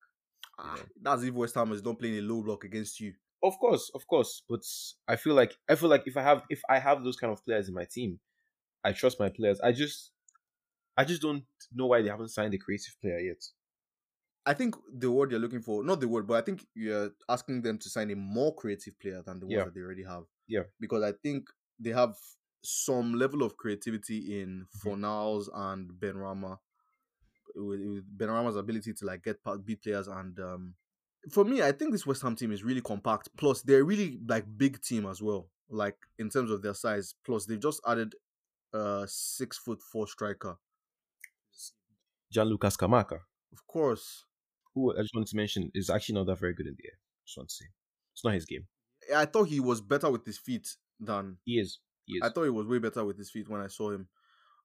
Ah, 0.58 0.76
know. 0.76 0.82
that's 1.02 1.22
if 1.22 1.34
West 1.34 1.54
Ham 1.54 1.72
is 1.72 1.84
not 1.84 1.98
playing 1.98 2.18
a 2.18 2.22
low 2.22 2.42
block 2.42 2.64
against 2.64 3.00
you. 3.00 3.12
Of 3.42 3.58
course, 3.58 3.90
of 3.94 4.06
course, 4.06 4.42
but 4.48 4.62
I 5.06 5.16
feel 5.16 5.34
like 5.34 5.56
I 5.68 5.74
feel 5.74 5.88
like 5.88 6.02
if 6.06 6.16
I 6.16 6.22
have 6.22 6.42
if 6.50 6.60
I 6.68 6.78
have 6.78 7.04
those 7.04 7.16
kind 7.16 7.32
of 7.32 7.44
players 7.44 7.68
in 7.68 7.74
my 7.74 7.84
team, 7.84 8.18
I 8.82 8.92
trust 8.92 9.20
my 9.20 9.28
players. 9.28 9.60
I 9.60 9.72
just 9.72 10.10
I 10.96 11.04
just 11.04 11.22
don't 11.22 11.44
know 11.72 11.86
why 11.86 12.02
they 12.02 12.08
haven't 12.08 12.28
signed 12.30 12.54
a 12.54 12.58
creative 12.58 12.94
player 13.00 13.18
yet. 13.18 13.42
I 14.46 14.54
think 14.54 14.74
the 14.96 15.10
word 15.10 15.30
you're 15.32 15.40
looking 15.40 15.60
for, 15.60 15.82
not 15.84 16.00
the 16.00 16.08
word, 16.08 16.26
but 16.26 16.34
I 16.34 16.40
think 16.40 16.64
you're 16.74 17.10
asking 17.28 17.62
them 17.62 17.78
to 17.78 17.90
sign 17.90 18.10
a 18.12 18.16
more 18.16 18.54
creative 18.54 18.98
player 19.00 19.20
than 19.26 19.40
the 19.40 19.46
ones 19.46 19.56
Yeah. 19.56 19.64
that 19.64 19.74
they 19.74 19.80
already 19.80 20.04
have. 20.04 20.22
Yeah. 20.46 20.62
Because 20.78 21.02
I 21.02 21.12
think 21.20 21.48
they 21.80 21.90
have 21.90 22.14
some 22.62 23.14
level 23.14 23.42
of 23.42 23.56
creativity 23.56 24.40
in 24.40 24.66
Mm-hmm. 24.76 24.88
Fornals 24.88 25.48
and 25.52 25.90
Benrahma. 25.92 26.58
With, 27.56 27.80
with 27.80 28.18
Benrahma's 28.18 28.56
ability 28.56 28.92
to 28.94 29.04
like 29.04 29.24
get 29.24 29.38
beat 29.64 29.82
players 29.82 30.08
and 30.08 30.38
um 30.38 30.74
for 31.30 31.44
me, 31.44 31.62
I 31.62 31.72
think 31.72 31.92
this 31.92 32.06
West 32.06 32.22
Ham 32.22 32.36
team 32.36 32.52
is 32.52 32.62
really 32.62 32.80
compact. 32.80 33.28
Plus, 33.36 33.62
they're 33.62 33.84
really 33.84 34.18
like 34.26 34.44
big 34.56 34.80
team 34.82 35.06
as 35.06 35.22
well. 35.22 35.48
Like 35.68 35.96
in 36.18 36.30
terms 36.30 36.50
of 36.50 36.62
their 36.62 36.74
size. 36.74 37.14
Plus, 37.24 37.46
they've 37.46 37.60
just 37.60 37.80
added 37.86 38.14
a 38.72 39.04
six 39.08 39.58
foot 39.58 39.80
four 39.82 40.06
striker. 40.06 40.56
Gianluca 42.32 42.68
Scamacca, 42.68 43.20
Of 43.52 43.66
course, 43.66 44.24
who 44.74 44.96
I 44.96 45.02
just 45.02 45.14
wanted 45.14 45.28
to 45.28 45.36
mention 45.36 45.70
is 45.74 45.90
actually 45.90 46.16
not 46.16 46.26
that 46.26 46.38
very 46.38 46.54
good 46.54 46.66
in 46.66 46.74
the 46.76 46.84
air. 46.86 46.98
Just 47.24 47.36
want 47.38 47.48
to 47.48 47.54
say 47.54 47.66
it's 48.12 48.24
not 48.24 48.34
his 48.34 48.44
game. 48.44 48.66
I 49.14 49.26
thought 49.26 49.48
he 49.48 49.60
was 49.60 49.80
better 49.80 50.10
with 50.10 50.26
his 50.26 50.38
feet 50.38 50.68
than 50.98 51.38
He 51.44 51.58
is. 51.58 51.78
He 52.04 52.14
is. 52.14 52.22
I 52.22 52.30
thought 52.30 52.44
he 52.44 52.50
was 52.50 52.66
way 52.66 52.78
better 52.78 53.04
with 53.04 53.16
his 53.18 53.30
feet 53.30 53.48
when 53.48 53.60
I 53.60 53.68
saw 53.68 53.90
him 53.90 54.08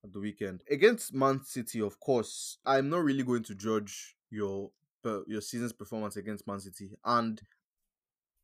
at 0.04 0.12
the 0.12 0.20
weekend 0.20 0.64
against 0.70 1.14
Man 1.14 1.44
City. 1.44 1.82
Of 1.82 2.00
course, 2.00 2.58
I'm 2.66 2.90
not 2.90 3.04
really 3.04 3.24
going 3.24 3.44
to 3.44 3.56
judge 3.56 4.16
your 4.30 4.72
per- 5.04 5.24
your 5.28 5.42
season's 5.42 5.74
performance 5.74 6.16
against 6.18 6.48
Man 6.48 6.60
City, 6.60 6.92
and 7.06 7.42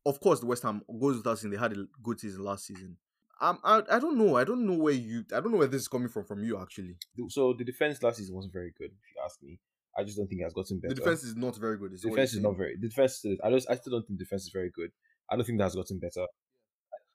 of 0.06 0.20
course, 0.20 0.40
the 0.40 0.46
West 0.46 0.62
Ham 0.62 0.82
goes 1.00 1.16
without 1.16 1.38
saying 1.38 1.52
they 1.52 1.58
had 1.58 1.72
a 1.72 1.86
good 2.02 2.20
season 2.20 2.44
last 2.44 2.66
season. 2.66 2.96
Um, 3.40 3.58
I, 3.62 3.82
I 3.90 3.98
don't 3.98 4.18
know. 4.18 4.36
I 4.36 4.44
don't 4.44 4.66
know 4.66 4.74
where 4.74 4.94
you. 4.94 5.24
I 5.32 5.40
don't 5.40 5.52
know 5.52 5.58
where 5.58 5.68
this 5.68 5.82
is 5.82 5.88
coming 5.88 6.08
from 6.08 6.24
from 6.24 6.42
you 6.42 6.60
actually. 6.60 6.96
so 7.28 7.52
the 7.52 7.64
defense 7.64 8.02
last 8.02 8.16
season 8.16 8.34
wasn't 8.34 8.52
very 8.52 8.72
good. 8.76 8.86
If 8.90 9.14
you 9.14 9.22
ask 9.24 9.40
me, 9.42 9.60
I 9.96 10.02
just 10.04 10.16
don't 10.16 10.26
think 10.26 10.40
it 10.40 10.44
has 10.44 10.54
gotten 10.54 10.80
better. 10.80 10.94
The 10.94 11.00
defense 11.00 11.24
is 11.24 11.36
not 11.36 11.56
very 11.56 11.76
good. 11.76 11.92
Is 11.92 12.02
The 12.02 12.10
defense 12.10 12.34
is 12.34 12.40
not 12.40 12.56
very. 12.56 12.76
The 12.80 12.88
defense. 12.88 13.24
Is, 13.24 13.38
I 13.44 13.50
just. 13.50 13.70
I 13.70 13.76
still 13.76 13.92
don't 13.92 14.06
think 14.06 14.18
the 14.18 14.24
defense 14.24 14.42
is 14.42 14.50
very 14.52 14.70
good. 14.74 14.90
I 15.30 15.36
don't 15.36 15.44
think 15.44 15.58
that 15.58 15.64
has 15.64 15.74
gotten 15.76 15.98
better. 15.98 16.26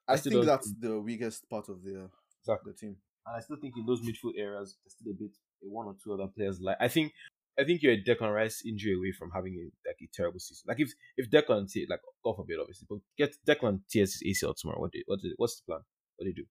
I, 0.08 0.12
I 0.14 0.16
still 0.16 0.32
think 0.32 0.46
that's 0.46 0.72
the 0.78 1.00
weakest 1.00 1.48
part 1.50 1.68
of 1.68 1.82
the 1.82 2.08
Exactly. 2.42 2.72
the 2.72 2.78
team. 2.78 2.96
And 3.26 3.36
I 3.36 3.40
still 3.40 3.56
think 3.56 3.74
in 3.76 3.86
those 3.86 4.00
midfield 4.02 4.38
areas, 4.38 4.76
there's 4.84 4.92
still 4.92 5.12
a 5.12 5.14
bit 5.14 5.30
one 5.60 5.86
or 5.86 5.96
two 6.02 6.12
other 6.12 6.26
players. 6.26 6.60
Like 6.60 6.76
I 6.80 6.88
think, 6.88 7.12
I 7.58 7.64
think 7.64 7.82
you're 7.82 7.92
a 7.92 8.02
Declan 8.02 8.34
Rice 8.34 8.62
injury 8.66 8.94
away 8.94 9.12
from 9.12 9.30
having 9.30 9.54
a, 9.54 9.88
like 9.88 9.96
a 10.02 10.08
terrible 10.12 10.40
season. 10.40 10.64
Like 10.66 10.80
if 10.80 10.92
if 11.16 11.30
Declan 11.30 11.70
te- 11.70 11.86
like 11.88 12.00
God 12.24 12.36
forbid, 12.36 12.58
obviously, 12.60 12.86
but 12.90 12.98
get 13.16 13.34
Declan 13.46 13.80
tears 13.90 14.20
his 14.20 14.42
ACL 14.42 14.54
tomorrow. 14.56 14.80
What 14.80 14.92
do 14.92 15.02
what 15.06 15.20
do, 15.20 15.32
what's 15.36 15.60
the 15.60 15.64
plan? 15.66 15.80
What 16.16 16.24
do 16.24 16.28
you 16.30 16.34
do? 16.34 16.44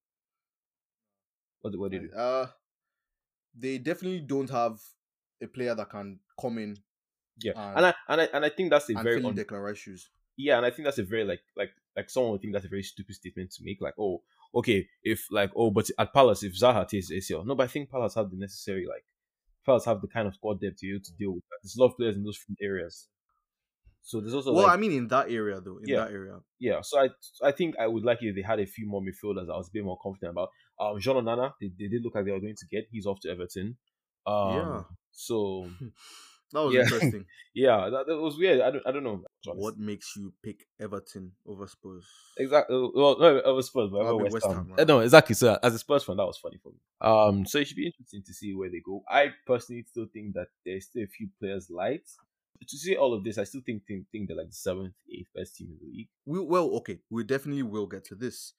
What 1.62 1.72
do, 1.74 1.80
what 1.80 1.92
do 1.92 1.98
you 1.98 2.08
do? 2.10 2.16
Uh, 2.16 2.48
they 3.58 3.78
definitely 3.78 4.20
don't 4.22 4.50
have 4.50 4.80
a 5.42 5.48
player 5.48 5.76
that 5.76 5.90
can 5.90 6.20
come 6.40 6.58
in 6.58 6.78
Yeah, 7.42 7.54
and- 7.56 7.78
and 7.78 7.86
I 7.88 7.94
and 8.10 8.22
I 8.22 8.26
and 8.34 8.46
I 8.46 8.50
think 8.50 8.70
that's 8.70 8.90
a 8.90 8.94
very 8.94 9.24
un- 9.24 9.36
Declan 9.36 9.64
Rice 9.64 9.78
shoes. 9.78 10.10
yeah, 10.38 10.58
and 10.58 10.66
I 10.66 10.72
think 10.72 10.86
that's 10.86 11.00
a 11.00 11.04
very 11.04 11.24
like 11.26 11.42
like 11.56 11.72
like 11.96 12.10
someone 12.10 12.32
would 12.34 12.42
think 12.42 12.54
that's 12.54 12.66
a 12.66 12.70
very 12.70 12.84
stupid 12.84 13.16
statement 13.16 13.52
to 13.52 13.64
make. 13.64 13.80
Like, 13.82 13.96
oh, 14.00 14.24
okay, 14.56 14.88
if 15.04 15.28
like 15.32 15.52
oh, 15.56 15.70
but 15.72 15.90
at 15.98 16.14
Palace, 16.14 16.44
if 16.44 16.54
Zaha 16.54 16.88
tears 16.88 17.10
his 17.10 17.30
ACL, 17.30 17.46
no, 17.46 17.56
but 17.56 17.64
I 17.64 17.68
think 17.68 17.90
Palace 17.90 18.16
have 18.16 18.30
the 18.32 18.38
necessary 18.38 18.86
like 18.88 19.04
Palace 19.66 19.86
have 19.86 20.02
the 20.02 20.08
kind 20.08 20.28
of 20.28 20.34
squad 20.36 20.60
depth 20.62 20.84
able 20.84 21.00
to 21.04 21.14
deal 21.14 21.34
with 21.34 21.44
that. 21.50 21.58
There's 21.64 21.76
a 21.78 21.82
lot 21.82 21.92
of 21.92 21.98
players 21.98 22.16
in 22.18 22.24
those 22.24 22.40
areas. 22.62 23.08
So 24.06 24.20
there's 24.20 24.34
also 24.34 24.52
well, 24.52 24.66
like 24.68 24.74
I 24.78 24.82
mean, 24.82 24.92
in 24.92 25.08
that 25.10 25.32
area 25.32 25.62
though, 25.62 25.78
in 25.78 25.88
Yeah. 25.88 26.02
that 26.06 26.12
area. 26.12 26.40
yeah. 26.60 26.82
So 26.84 27.00
I 27.00 27.08
I 27.42 27.52
think 27.54 27.76
I 27.80 27.88
would 27.88 28.04
like 28.04 28.22
it 28.22 28.28
if 28.28 28.36
they 28.36 28.42
had 28.42 28.60
a 28.60 28.66
few 28.66 28.86
more 28.88 29.02
midfielders. 29.02 29.50
I 29.50 29.56
was 29.58 29.70
a 29.70 29.72
bit 29.72 29.86
more 29.86 29.98
confident 30.02 30.32
about. 30.32 30.50
Um, 30.80 31.00
Jean 31.00 31.16
Onana, 31.16 31.54
they, 31.62 31.72
they 31.80 31.88
did 31.88 32.04
look 32.04 32.16
like 32.16 32.26
they 32.26 32.32
were 32.32 32.42
going 32.42 32.56
to 32.58 32.66
get. 32.70 32.86
He's 32.92 33.06
off 33.06 33.20
to 33.22 33.30
Everton. 33.30 33.78
Um, 34.28 34.56
Yeah. 34.58 34.82
So 35.12 35.70
That 36.52 36.60
was 36.66 36.74
Yeah. 36.74 36.82
interesting. 36.86 37.26
yeah, 37.54 37.90
that, 37.90 38.08
that 38.08 38.18
was 38.18 38.38
weird. 38.38 38.60
I 38.62 38.72
don't 38.72 38.86
I 38.88 38.92
don't 38.92 39.04
know. 39.04 39.24
What 39.46 39.78
makes 39.78 40.16
you 40.16 40.34
pick 40.42 40.68
Everton 40.80 41.34
over 41.46 41.68
Spurs? 41.68 42.06
Exactly. 42.38 42.76
Well, 42.96 43.18
no, 43.20 43.54
was 43.54 43.68
Spurs, 43.68 43.90
but 43.92 44.00
over 44.00 44.24
West, 44.24 44.34
West 44.34 44.46
Ham. 44.48 44.56
Ham, 44.56 44.72
Uh, 44.72 44.76
right? 44.76 44.88
No, 44.88 45.00
exactly. 45.00 45.36
So 45.36 45.58
as 45.62 45.76
a 45.76 45.80
Spurs 45.80 46.04
fan, 46.04 46.18
that 46.18 46.26
was 46.26 46.38
funny 46.38 46.58
for 46.62 46.72
me. 46.72 46.80
Um, 47.02 47.46
so 47.46 47.60
it 47.60 47.68
should 47.68 47.78
be 47.78 47.86
interesting 47.86 48.24
to 48.26 48.34
see 48.34 48.54
where 48.54 48.70
they 48.70 48.82
go. 48.86 49.04
I 49.10 49.32
personally 49.46 49.84
still 49.88 50.08
think 50.14 50.34
that 50.36 50.48
there's 50.66 50.86
still 50.86 51.04
a 51.04 51.08
few 51.08 51.30
players 51.40 51.70
light. 51.70 52.08
To 52.68 52.78
see 52.78 52.96
all 52.96 53.14
of 53.14 53.24
this, 53.26 53.38
I 53.38 53.44
still 53.44 53.62
think 53.66 53.84
think, 53.86 54.06
think 54.12 54.28
they're 54.28 54.38
like 54.38 54.48
the 54.48 54.54
seventh, 54.54 54.94
eighth 55.12 55.28
best 55.36 55.58
team 55.58 55.68
in 55.72 55.80
the 55.82 55.92
league. 55.98 56.08
We 56.26 56.40
well, 56.40 56.70
okay, 56.78 57.00
we 57.10 57.24
definitely 57.26 57.64
will 57.64 57.88
get 57.88 58.06
to 58.06 58.16
this, 58.16 58.54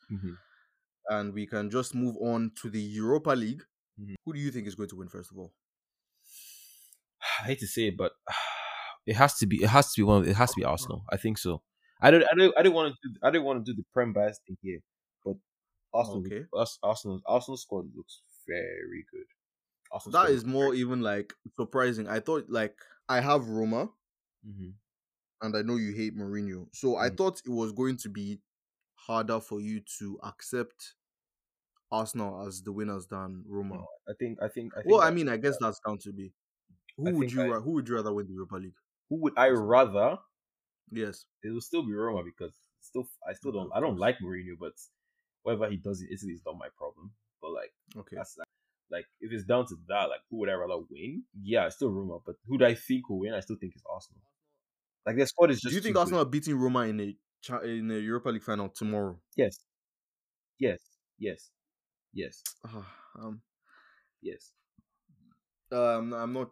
and 1.09 1.33
we 1.33 1.47
can 1.47 1.71
just 1.71 1.95
move 1.95 2.17
on 2.21 2.53
to 2.61 2.69
the 2.69 2.81
Europa 2.81 3.31
League. 3.31 3.63
Mhm. 3.99 4.15
Who 4.27 4.33
do 4.35 4.41
you 4.41 4.51
think 4.51 4.67
is 4.67 4.75
going 4.75 4.91
to 4.91 4.97
win 4.97 5.09
first 5.09 5.31
of 5.31 5.39
all? 5.39 5.55
I 7.43 7.47
hate 7.47 7.61
to 7.61 7.67
say 7.67 7.89
it, 7.89 7.97
but 7.97 8.13
it 9.07 9.17
has 9.17 9.37
to 9.39 9.47
be. 9.47 9.63
It 9.63 9.69
has 9.71 9.93
to 9.95 10.01
be 10.01 10.05
one. 10.05 10.23
Of, 10.23 10.29
it 10.29 10.37
has 10.37 10.51
to 10.53 10.57
be 10.61 10.65
Arsenal. 10.65 11.05
I 11.11 11.17
think 11.17 11.39
so. 11.39 11.63
I 12.01 12.11
don't. 12.11 12.23
I 12.25 12.35
don't. 12.37 12.55
I 12.59 12.63
don't 12.63 12.75
want 12.75 12.95
to. 13.03 13.09
Do, 13.09 13.19
I 13.23 13.31
don't 13.31 13.45
want 13.45 13.65
to 13.65 13.73
do 13.73 13.77
the 13.77 13.85
prem 13.93 14.13
bias 14.13 14.41
thing 14.47 14.57
here, 14.63 14.81
but 15.25 15.37
Arsenal. 15.93 16.21
Okay. 16.27 16.45
Ars- 16.55 16.79
Arsenal. 16.83 17.21
Arsenal 17.27 17.57
squad 17.57 17.87
looks 17.95 18.23
very 18.47 19.05
good. 19.11 19.27
Arsenal 19.93 20.23
That 20.23 20.31
is 20.31 20.45
more 20.45 20.75
even 20.75 21.01
like 21.03 21.35
surprising. 21.59 22.09
I 22.09 22.21
thought 22.21 22.47
like 22.49 22.77
I 23.09 23.21
have 23.21 23.49
Roma, 23.49 23.91
hmm 24.45 24.71
and 25.43 25.57
I 25.57 25.63
know 25.63 25.77
you 25.77 25.93
hate 25.93 26.17
Mourinho, 26.17 26.69
so 26.73 26.97
I 26.97 27.11
Mm. 27.11 27.17
thought 27.19 27.43
it 27.45 27.51
was 27.51 27.73
going 27.73 27.99
to 27.99 28.09
be 28.09 28.41
harder 28.95 29.41
for 29.41 29.61
you 29.61 29.81
to 29.99 30.19
accept 30.23 30.95
Arsenal 31.91 32.47
as 32.47 32.63
the 32.63 32.73
winners 32.73 33.07
than 33.07 33.45
Roma. 33.47 33.77
No, 33.77 33.87
I 34.09 34.13
think. 34.19 34.39
I 34.43 34.49
think. 34.49 34.73
I 34.75 34.83
think 34.83 34.93
well, 34.93 35.03
I 35.03 35.11
mean, 35.11 35.29
I 35.29 35.37
guess 35.37 35.57
that's 35.61 35.81
down 35.87 35.99
to 35.99 36.13
be. 36.13 36.33
Who 36.97 37.09
I 37.09 37.13
would 37.13 37.33
you 37.33 37.55
I- 37.55 37.61
who 37.61 37.73
would 37.73 37.89
you 37.89 37.97
rather 37.97 38.13
win 38.13 38.27
the 38.27 38.33
Europa 38.33 38.57
League? 38.57 38.75
Who 39.09 39.17
would 39.23 39.35
I 39.37 39.49
rather? 39.51 40.19
Yes. 40.91 41.25
It 41.43 41.51
will 41.53 41.61
still 41.61 41.85
be 41.87 41.93
Roma 41.93 42.23
because 42.25 42.55
still 42.81 43.09
I 43.29 43.33
still 43.35 43.53
don't 43.53 43.71
I 43.75 43.81
don't 43.81 43.99
like 43.99 44.19
Mourinho, 44.23 44.57
but 44.59 44.73
whatever 45.43 45.69
he 45.71 45.77
does 45.77 46.01
in 46.01 46.09
Italy 46.13 46.33
is 46.33 46.43
not 46.47 46.57
my 46.59 46.69
problem. 46.77 47.13
But 47.41 47.53
like 47.53 47.73
Okay. 47.97 48.17
that's 48.17 48.37
like, 48.39 48.49
like 48.91 49.07
if 49.21 49.33
it's 49.33 49.45
down 49.45 49.67
to 49.67 49.77
that, 49.89 50.05
like 50.11 50.21
who 50.31 50.39
would 50.39 50.49
I 50.49 50.55
rather 50.55 50.79
win? 50.91 51.25
Yeah, 51.43 51.67
it's 51.67 51.77
still 51.77 51.91
Roma, 51.91 52.19
but 52.25 52.37
who 52.47 52.59
do 52.59 52.65
I 52.65 52.75
think 52.75 53.09
will 53.09 53.21
win? 53.21 53.35
I 53.35 53.41
still 53.41 53.57
think 53.61 53.73
it's 53.75 53.85
Arsenal. 53.93 54.23
Like 55.07 55.17
their 55.17 55.27
squad 55.27 55.51
is 55.51 55.61
just. 55.61 55.71
Do 55.71 55.77
you 55.77 55.81
think 55.83 55.97
Arsenal 55.97 56.21
good. 56.25 56.29
are 56.29 56.31
beating 56.31 56.57
Roma 56.57 56.81
in 56.81 57.01
a 57.01 57.17
in 57.65 57.91
a 57.91 57.95
Europa 57.99 58.31
League 58.31 58.43
final 58.43 58.69
tomorrow? 58.71 59.19
Yes. 59.37 59.59
Yes. 60.59 60.81
Yes. 61.19 61.51
Yes. 62.13 62.43
Ah, 62.67 62.87
um, 63.21 63.43
Yes. 64.23 64.53
um, 65.73 66.13
I'm 66.15 66.33
not. 66.33 66.51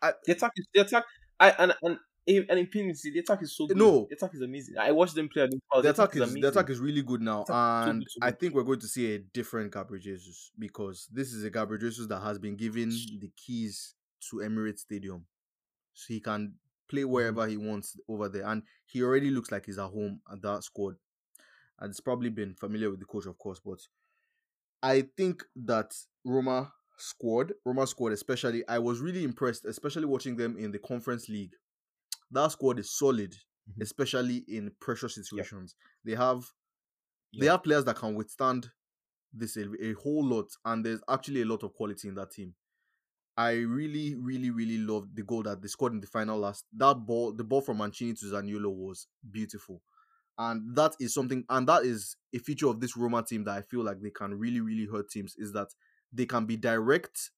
I, 0.00 0.12
The 0.24 0.32
attack 0.32 0.52
is 0.56 0.66
the 0.72 0.80
attack. 0.80 1.04
I 1.40 1.50
and 1.58 1.72
and. 1.82 1.98
in- 2.26 2.46
And 2.50 2.58
in 2.60 2.66
PNC, 2.66 3.12
the 3.14 3.20
attack 3.20 3.42
is 3.42 3.56
so 3.56 3.66
good. 3.66 3.76
No. 3.78 4.06
the 4.08 4.14
attack 4.14 4.34
is 4.34 4.42
amazing. 4.42 4.76
I 4.78 4.92
watched 4.92 5.14
them 5.16 5.28
play. 5.28 5.48
Palace, 5.72 5.82
the 5.84 5.90
attack 5.90 6.14
is 6.14 6.22
amazing. 6.22 6.42
the 6.42 6.48
attack 6.48 6.70
is 6.70 6.78
really 6.78 7.02
good 7.02 7.22
now, 7.22 7.40
is 7.42 7.48
so 7.48 7.54
and 7.54 8.00
good, 8.00 8.10
so 8.10 8.18
I 8.22 8.30
think 8.30 8.54
we're 8.54 8.62
going 8.62 8.78
to 8.80 8.86
see 8.86 9.14
a 9.14 9.18
different 9.18 9.72
Gabriel 9.72 10.00
Jesus 10.02 10.52
because 10.56 11.08
this 11.10 11.32
is 11.32 11.42
a 11.44 11.50
Gabriel 11.50 11.80
Jesus 11.80 12.06
that 12.08 12.20
has 12.20 12.38
been 12.38 12.56
given 12.56 12.90
the 12.90 13.30
keys 13.36 13.94
to 14.28 14.36
Emirates 14.36 14.80
Stadium, 14.80 15.24
so 15.94 16.04
he 16.14 16.20
can 16.20 16.54
play 16.88 17.02
Mm-hmm. 17.02 17.10
wherever 17.10 17.46
he 17.48 17.56
wants 17.56 17.96
over 18.06 18.28
there, 18.28 18.46
and 18.46 18.62
he 18.86 19.02
already 19.02 19.30
looks 19.30 19.50
like 19.50 19.64
he's 19.66 19.78
at 19.78 19.90
home 19.90 20.20
at 20.30 20.40
that 20.42 20.62
squad, 20.62 20.96
and 21.80 21.90
it's 21.90 22.00
probably 22.00 22.28
been 22.30 22.54
familiar 22.54 22.90
with 22.90 23.00
the 23.00 23.06
coach, 23.06 23.26
of 23.26 23.38
course, 23.38 23.60
but 23.64 23.80
I 24.82 25.02
think 25.16 25.42
that 25.56 25.90
Roma 26.24 26.70
squad, 27.00 27.54
Roma 27.64 27.86
squad 27.86 28.12
especially, 28.12 28.66
I 28.68 28.78
was 28.78 29.00
really 29.00 29.24
impressed, 29.24 29.64
especially 29.64 30.06
watching 30.06 30.36
them 30.36 30.56
in 30.56 30.70
the 30.72 30.78
Conference 30.78 31.28
League. 31.28 31.54
That 32.30 32.52
squad 32.52 32.78
is 32.80 32.96
solid, 32.96 33.34
Mhm. 33.68 33.82
especially 33.82 34.38
in 34.48 34.72
pressure 34.80 35.08
situations. 35.08 35.76
They 36.04 36.14
have 36.14 36.52
they 37.38 37.46
have 37.46 37.62
players 37.64 37.84
that 37.86 37.96
can 37.96 38.14
withstand 38.14 38.70
this 39.32 39.56
a, 39.56 39.66
a 39.84 39.92
whole 39.94 40.24
lot, 40.24 40.48
and 40.64 40.84
there's 40.84 41.02
actually 41.08 41.42
a 41.42 41.46
lot 41.46 41.62
of 41.62 41.74
quality 41.74 42.08
in 42.08 42.14
that 42.16 42.32
team. 42.32 42.54
I 43.36 43.52
really, 43.54 44.14
really, 44.16 44.50
really 44.50 44.78
loved 44.78 45.16
the 45.16 45.22
goal 45.22 45.42
that 45.44 45.62
they 45.62 45.68
scored 45.68 45.92
in 45.92 46.00
the 46.00 46.06
final 46.06 46.38
last. 46.38 46.66
That 46.72 46.94
ball, 47.06 47.32
the 47.32 47.44
ball 47.44 47.62
from 47.62 47.78
Mancini 47.78 48.14
to 48.14 48.26
Zaniolo 48.26 48.70
was 48.74 49.06
beautiful. 49.30 49.82
And 50.38 50.74
that 50.76 50.96
is 51.00 51.14
something, 51.14 51.44
and 51.48 51.68
that 51.68 51.84
is 51.84 52.16
a 52.34 52.38
feature 52.38 52.68
of 52.68 52.80
this 52.80 52.96
Roma 52.96 53.22
team 53.22 53.44
that 53.44 53.56
I 53.58 53.62
feel 53.62 53.84
like 53.84 54.00
they 54.00 54.10
can 54.10 54.34
really, 54.34 54.60
really 54.60 54.86
hurt 54.86 55.10
teams 55.10 55.36
is 55.38 55.52
that 55.52 55.68
they 56.12 56.26
can 56.26 56.46
be 56.46 56.56
direct. 56.56 57.30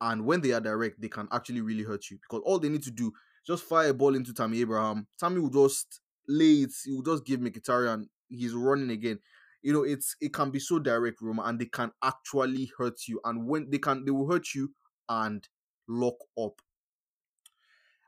And 0.00 0.24
when 0.26 0.40
they 0.40 0.52
are 0.52 0.60
direct, 0.60 1.00
they 1.00 1.08
can 1.08 1.28
actually 1.30 1.60
really 1.60 1.84
hurt 1.84 2.10
you 2.10 2.18
because 2.18 2.42
all 2.44 2.58
they 2.58 2.68
need 2.68 2.82
to 2.84 2.90
do 2.90 3.12
just 3.46 3.64
fire 3.64 3.90
a 3.90 3.94
ball 3.94 4.14
into 4.14 4.32
Tammy 4.32 4.60
Abraham. 4.60 5.06
Tammy 5.18 5.40
will 5.40 5.68
just 5.68 6.00
lay 6.28 6.62
it, 6.62 6.72
he 6.84 6.92
will 6.92 7.02
just 7.02 7.24
give 7.24 7.40
Mkhitaryan, 7.40 8.06
he's 8.28 8.52
running 8.52 8.90
again. 8.90 9.18
You 9.62 9.72
know, 9.72 9.82
it's 9.84 10.16
it 10.20 10.32
can 10.32 10.50
be 10.50 10.58
so 10.58 10.80
direct, 10.80 11.20
Roma, 11.22 11.42
and 11.44 11.58
they 11.58 11.66
can 11.66 11.92
actually 12.02 12.72
hurt 12.76 13.06
you. 13.06 13.20
And 13.24 13.46
when 13.46 13.70
they 13.70 13.78
can, 13.78 14.04
they 14.04 14.10
will 14.10 14.28
hurt 14.28 14.54
you 14.54 14.72
and 15.08 15.46
lock 15.88 16.16
up. 16.36 16.60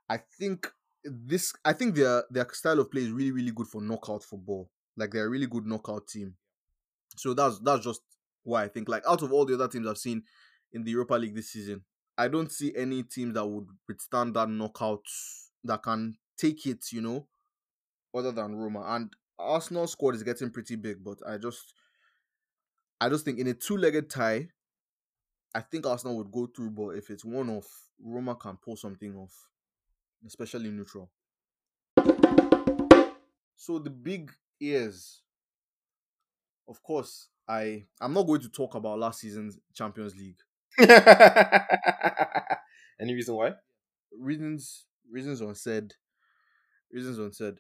I 0.09 0.19
think 0.39 0.73
this 1.05 1.53
I 1.65 1.73
think 1.73 1.95
their 1.95 2.25
their 2.31 2.49
style 2.53 2.81
of 2.81 2.91
play 2.91 3.03
is 3.03 3.11
really, 3.11 3.31
really 3.31 3.53
good 3.53 3.69
for 3.69 3.81
knockout 3.81 4.25
football. 4.25 4.69
Like 4.97 5.13
they're 5.13 5.27
a 5.27 5.31
really 5.31 5.47
good 5.47 5.67
knockout 5.67 6.09
team. 6.09 6.35
So 7.17 7.35
that's 7.35 7.61
that's 7.61 7.85
just 7.85 8.01
why 8.45 8.65
I 8.65 8.69
think 8.69 8.89
like 8.89 9.03
out 9.09 9.23
of 9.23 9.33
all 9.33 9.45
the 9.45 9.55
other 9.55 9.69
teams 9.69 9.87
I've 9.87 9.99
seen 9.99 10.23
in 10.73 10.85
the 10.85 10.93
Europa 10.93 11.15
League 11.15 11.35
this 11.35 11.51
season, 11.51 11.83
I 12.17 12.29
don't 12.29 12.53
see 12.53 12.73
any 12.77 13.03
team 13.03 13.33
that 13.33 13.47
would 13.47 13.67
withstand 13.89 14.35
that 14.35 14.49
knockout 14.49 15.05
that 15.65 15.83
can 15.83 16.17
take 16.39 16.67
it, 16.67 16.93
you 16.93 17.01
know, 17.01 17.27
other 18.15 18.31
than 18.31 18.55
Roma. 18.55 18.85
And 18.87 19.13
Arsenal 19.39 19.87
squad 19.87 20.15
is 20.15 20.23
getting 20.23 20.51
pretty 20.51 20.77
big, 20.77 21.03
but 21.03 21.19
I 21.27 21.39
just 21.39 21.75
I 23.01 23.09
just 23.09 23.25
think 23.25 23.39
in 23.39 23.49
a 23.49 23.55
two-legged 23.55 24.09
tie, 24.09 24.49
I 25.55 25.61
think 25.61 25.87
Arsenal 25.87 26.17
would 26.19 26.31
go 26.31 26.47
through, 26.47 26.71
but 26.71 26.91
if 26.91 27.11
it's 27.11 27.25
one 27.25 27.51
off, 27.51 27.67
Roma 28.03 28.35
can 28.35 28.57
pull 28.57 28.77
something 28.77 29.17
off, 29.17 29.33
especially 30.27 30.71
neutral. 30.71 31.11
So 33.57 33.79
the 33.79 33.91
big 33.91 34.33
ears, 34.61 35.23
of 36.69 36.83
course, 36.83 37.29
I 37.49 37.85
I'm 38.01 38.13
not 38.15 38.27
going 38.27 38.41
to 38.43 38.49
talk 38.49 38.75
about 38.75 38.99
last 38.99 39.21
season's 39.21 39.59
Champions 39.75 40.15
League. 40.17 40.39
Any 43.01 43.15
reason 43.15 43.35
why? 43.35 43.53
Reasons 44.19 44.87
reasons 45.11 45.41
unsaid. 45.41 45.95
Reasons 46.91 47.19
unsaid. 47.19 47.55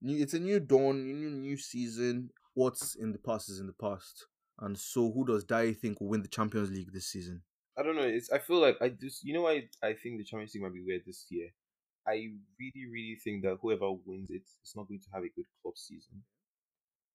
New, 0.00 0.22
it's 0.22 0.34
a 0.34 0.38
new 0.38 0.60
dawn, 0.60 1.04
new 1.04 1.30
new 1.30 1.56
season. 1.56 2.30
What's 2.54 2.94
in 2.94 3.12
the 3.12 3.18
past 3.18 3.50
is 3.50 3.60
in 3.60 3.66
the 3.66 3.72
past. 3.72 4.26
And 4.60 4.78
so, 4.78 5.12
who 5.12 5.26
does 5.26 5.44
Dai 5.44 5.74
think 5.74 6.00
will 6.00 6.08
win 6.08 6.22
the 6.22 6.28
Champions 6.28 6.70
League 6.70 6.92
this 6.92 7.08
season? 7.08 7.42
I 7.78 7.82
don't 7.82 7.96
know. 7.96 8.02
It's 8.02 8.30
I 8.32 8.38
feel 8.38 8.60
like 8.60 8.78
I 8.80 8.88
just 8.88 9.22
you 9.22 9.34
know 9.34 9.42
why 9.42 9.64
I 9.82 9.92
think 9.92 10.18
the 10.18 10.24
Champions 10.24 10.54
League 10.54 10.62
might 10.62 10.72
be 10.72 10.84
weird 10.84 11.02
this 11.06 11.26
year. 11.28 11.48
I 12.06 12.30
really 12.58 12.86
really 12.90 13.18
think 13.22 13.42
that 13.42 13.58
whoever 13.60 13.92
wins 13.92 14.30
it 14.30 14.42
is 14.64 14.72
not 14.74 14.88
going 14.88 15.00
to 15.00 15.10
have 15.12 15.24
a 15.24 15.34
good 15.36 15.44
club 15.60 15.76
season, 15.76 16.22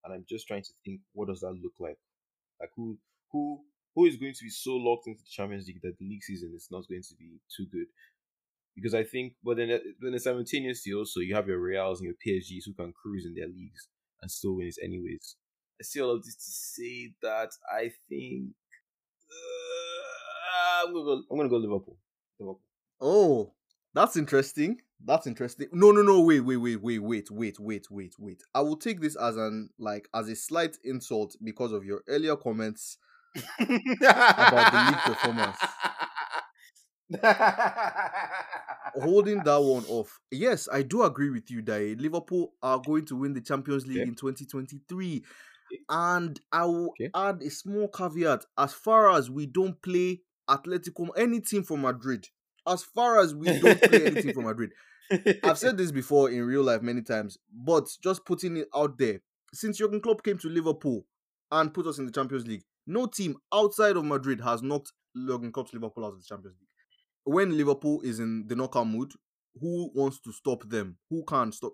and 0.03 0.13
I'm 0.13 0.25
just 0.29 0.47
trying 0.47 0.63
to 0.63 0.73
think 0.85 1.01
what 1.13 1.29
does 1.29 1.39
that 1.39 1.57
look 1.63 1.73
like? 1.79 1.97
Like 2.61 2.69
who 2.75 2.97
who 3.31 3.61
who 3.95 4.05
is 4.05 4.17
going 4.17 4.33
to 4.33 4.43
be 4.43 4.49
so 4.49 4.75
locked 4.75 5.07
into 5.07 5.21
the 5.21 5.29
Champions 5.29 5.67
League 5.67 5.81
that 5.81 5.97
the 5.97 6.05
league 6.07 6.23
season 6.23 6.53
is 6.55 6.67
not 6.71 6.87
going 6.87 7.01
to 7.01 7.15
be 7.15 7.39
too 7.55 7.65
good? 7.71 7.87
Because 8.75 8.93
I 8.93 9.03
think, 9.03 9.33
but 9.43 9.57
then 9.57 9.77
then 9.99 10.17
simultaneously 10.19 10.93
also 10.93 11.19
you 11.19 11.35
have 11.35 11.47
your 11.47 11.59
Reals 11.59 11.99
and 11.99 12.07
your 12.07 12.15
PSGs 12.15 12.63
who 12.65 12.73
can 12.73 12.93
cruise 12.93 13.25
in 13.25 13.33
their 13.33 13.47
leagues 13.47 13.89
and 14.21 14.31
still 14.31 14.55
win 14.55 14.67
it 14.67 14.75
anyways. 14.81 15.35
I 15.81 15.83
say 15.83 15.99
all 15.99 16.11
of 16.11 16.23
this 16.23 16.35
to 16.35 16.51
say 16.51 17.13
that 17.23 17.49
I 17.69 17.91
think 18.07 18.51
uh, 19.31 20.87
I'm 20.87 20.93
gonna 20.93 21.05
go. 21.05 21.23
I'm 21.29 21.37
gonna 21.37 21.49
go 21.49 21.57
Liverpool. 21.57 21.97
Liverpool. 22.39 22.61
Oh, 23.01 23.53
that's 23.93 24.15
interesting. 24.15 24.77
That's 25.05 25.25
interesting. 25.27 25.67
No, 25.71 25.91
no, 25.91 26.01
no. 26.01 26.21
Wait, 26.21 26.41
wait, 26.41 26.57
wait, 26.57 26.81
wait, 26.81 26.99
wait, 26.99 27.31
wait, 27.31 27.59
wait, 27.59 27.87
wait, 27.89 28.15
wait. 28.19 28.43
I 28.53 28.61
will 28.61 28.77
take 28.77 29.01
this 29.01 29.15
as 29.15 29.35
an 29.37 29.69
like 29.79 30.07
as 30.13 30.29
a 30.29 30.35
slight 30.35 30.77
insult 30.83 31.35
because 31.43 31.71
of 31.71 31.83
your 31.85 32.01
earlier 32.07 32.35
comments. 32.35 32.97
About 33.59 34.71
the 34.71 34.77
league 34.77 35.03
performance. 35.03 35.57
Holding 38.95 39.41
that 39.43 39.61
one 39.61 39.85
off. 39.89 40.19
Yes, 40.31 40.67
I 40.71 40.81
do 40.83 41.03
agree 41.03 41.29
with 41.29 41.49
you, 41.49 41.61
Dai. 41.61 41.95
Liverpool 41.97 42.53
are 42.61 42.77
going 42.79 43.05
to 43.05 43.15
win 43.15 43.33
the 43.33 43.41
Champions 43.41 43.87
League 43.87 44.01
Okay. 44.01 44.09
in 44.09 44.15
2023. 44.15 45.23
And 45.89 46.39
I 46.51 46.65
will 46.65 46.89
Okay. 46.89 47.09
add 47.15 47.41
a 47.41 47.49
small 47.49 47.87
caveat. 47.87 48.45
As 48.57 48.73
far 48.73 49.11
as 49.11 49.29
we 49.31 49.45
don't 49.45 49.81
play 49.81 50.21
Atletico, 50.49 51.07
any 51.17 51.39
team 51.39 51.63
from 51.63 51.81
Madrid, 51.81 52.27
as 52.67 52.83
far 52.83 53.19
as 53.19 53.33
we 53.33 53.53
don't 53.53 53.81
play 53.83 54.05
anything 54.05 54.33
from 54.33 54.43
Madrid, 54.45 54.71
I've 55.43 55.57
said 55.57 55.77
this 55.77 55.91
before 55.91 56.29
in 56.29 56.43
real 56.45 56.63
life 56.63 56.81
many 56.81 57.01
times, 57.01 57.37
but 57.51 57.87
just 58.03 58.25
putting 58.25 58.57
it 58.57 58.67
out 58.75 58.97
there. 58.97 59.21
Since 59.53 59.77
Jurgen 59.79 59.99
Klopp 60.01 60.23
came 60.23 60.37
to 60.39 60.47
Liverpool 60.49 61.05
and 61.51 61.73
put 61.73 61.85
us 61.87 61.99
in 61.99 62.05
the 62.05 62.11
Champions 62.11 62.47
League, 62.47 62.63
no 62.87 63.05
team 63.05 63.35
outside 63.53 63.97
of 63.97 64.05
Madrid 64.05 64.39
has 64.41 64.61
knocked 64.63 64.93
Jurgen 65.15 65.51
Klopp's 65.51 65.73
Liverpool 65.73 66.05
out 66.05 66.13
of 66.13 66.19
the 66.19 66.25
Champions 66.25 66.55
League. 66.59 66.67
When 67.23 67.57
Liverpool 67.57 68.01
is 68.01 68.19
in 68.19 68.47
the 68.47 68.55
knockout 68.55 68.87
mood, 68.87 69.11
who 69.59 69.91
wants 69.93 70.19
to 70.21 70.31
stop 70.31 70.67
them? 70.69 70.97
Who 71.09 71.23
can 71.25 71.51
stop? 71.51 71.73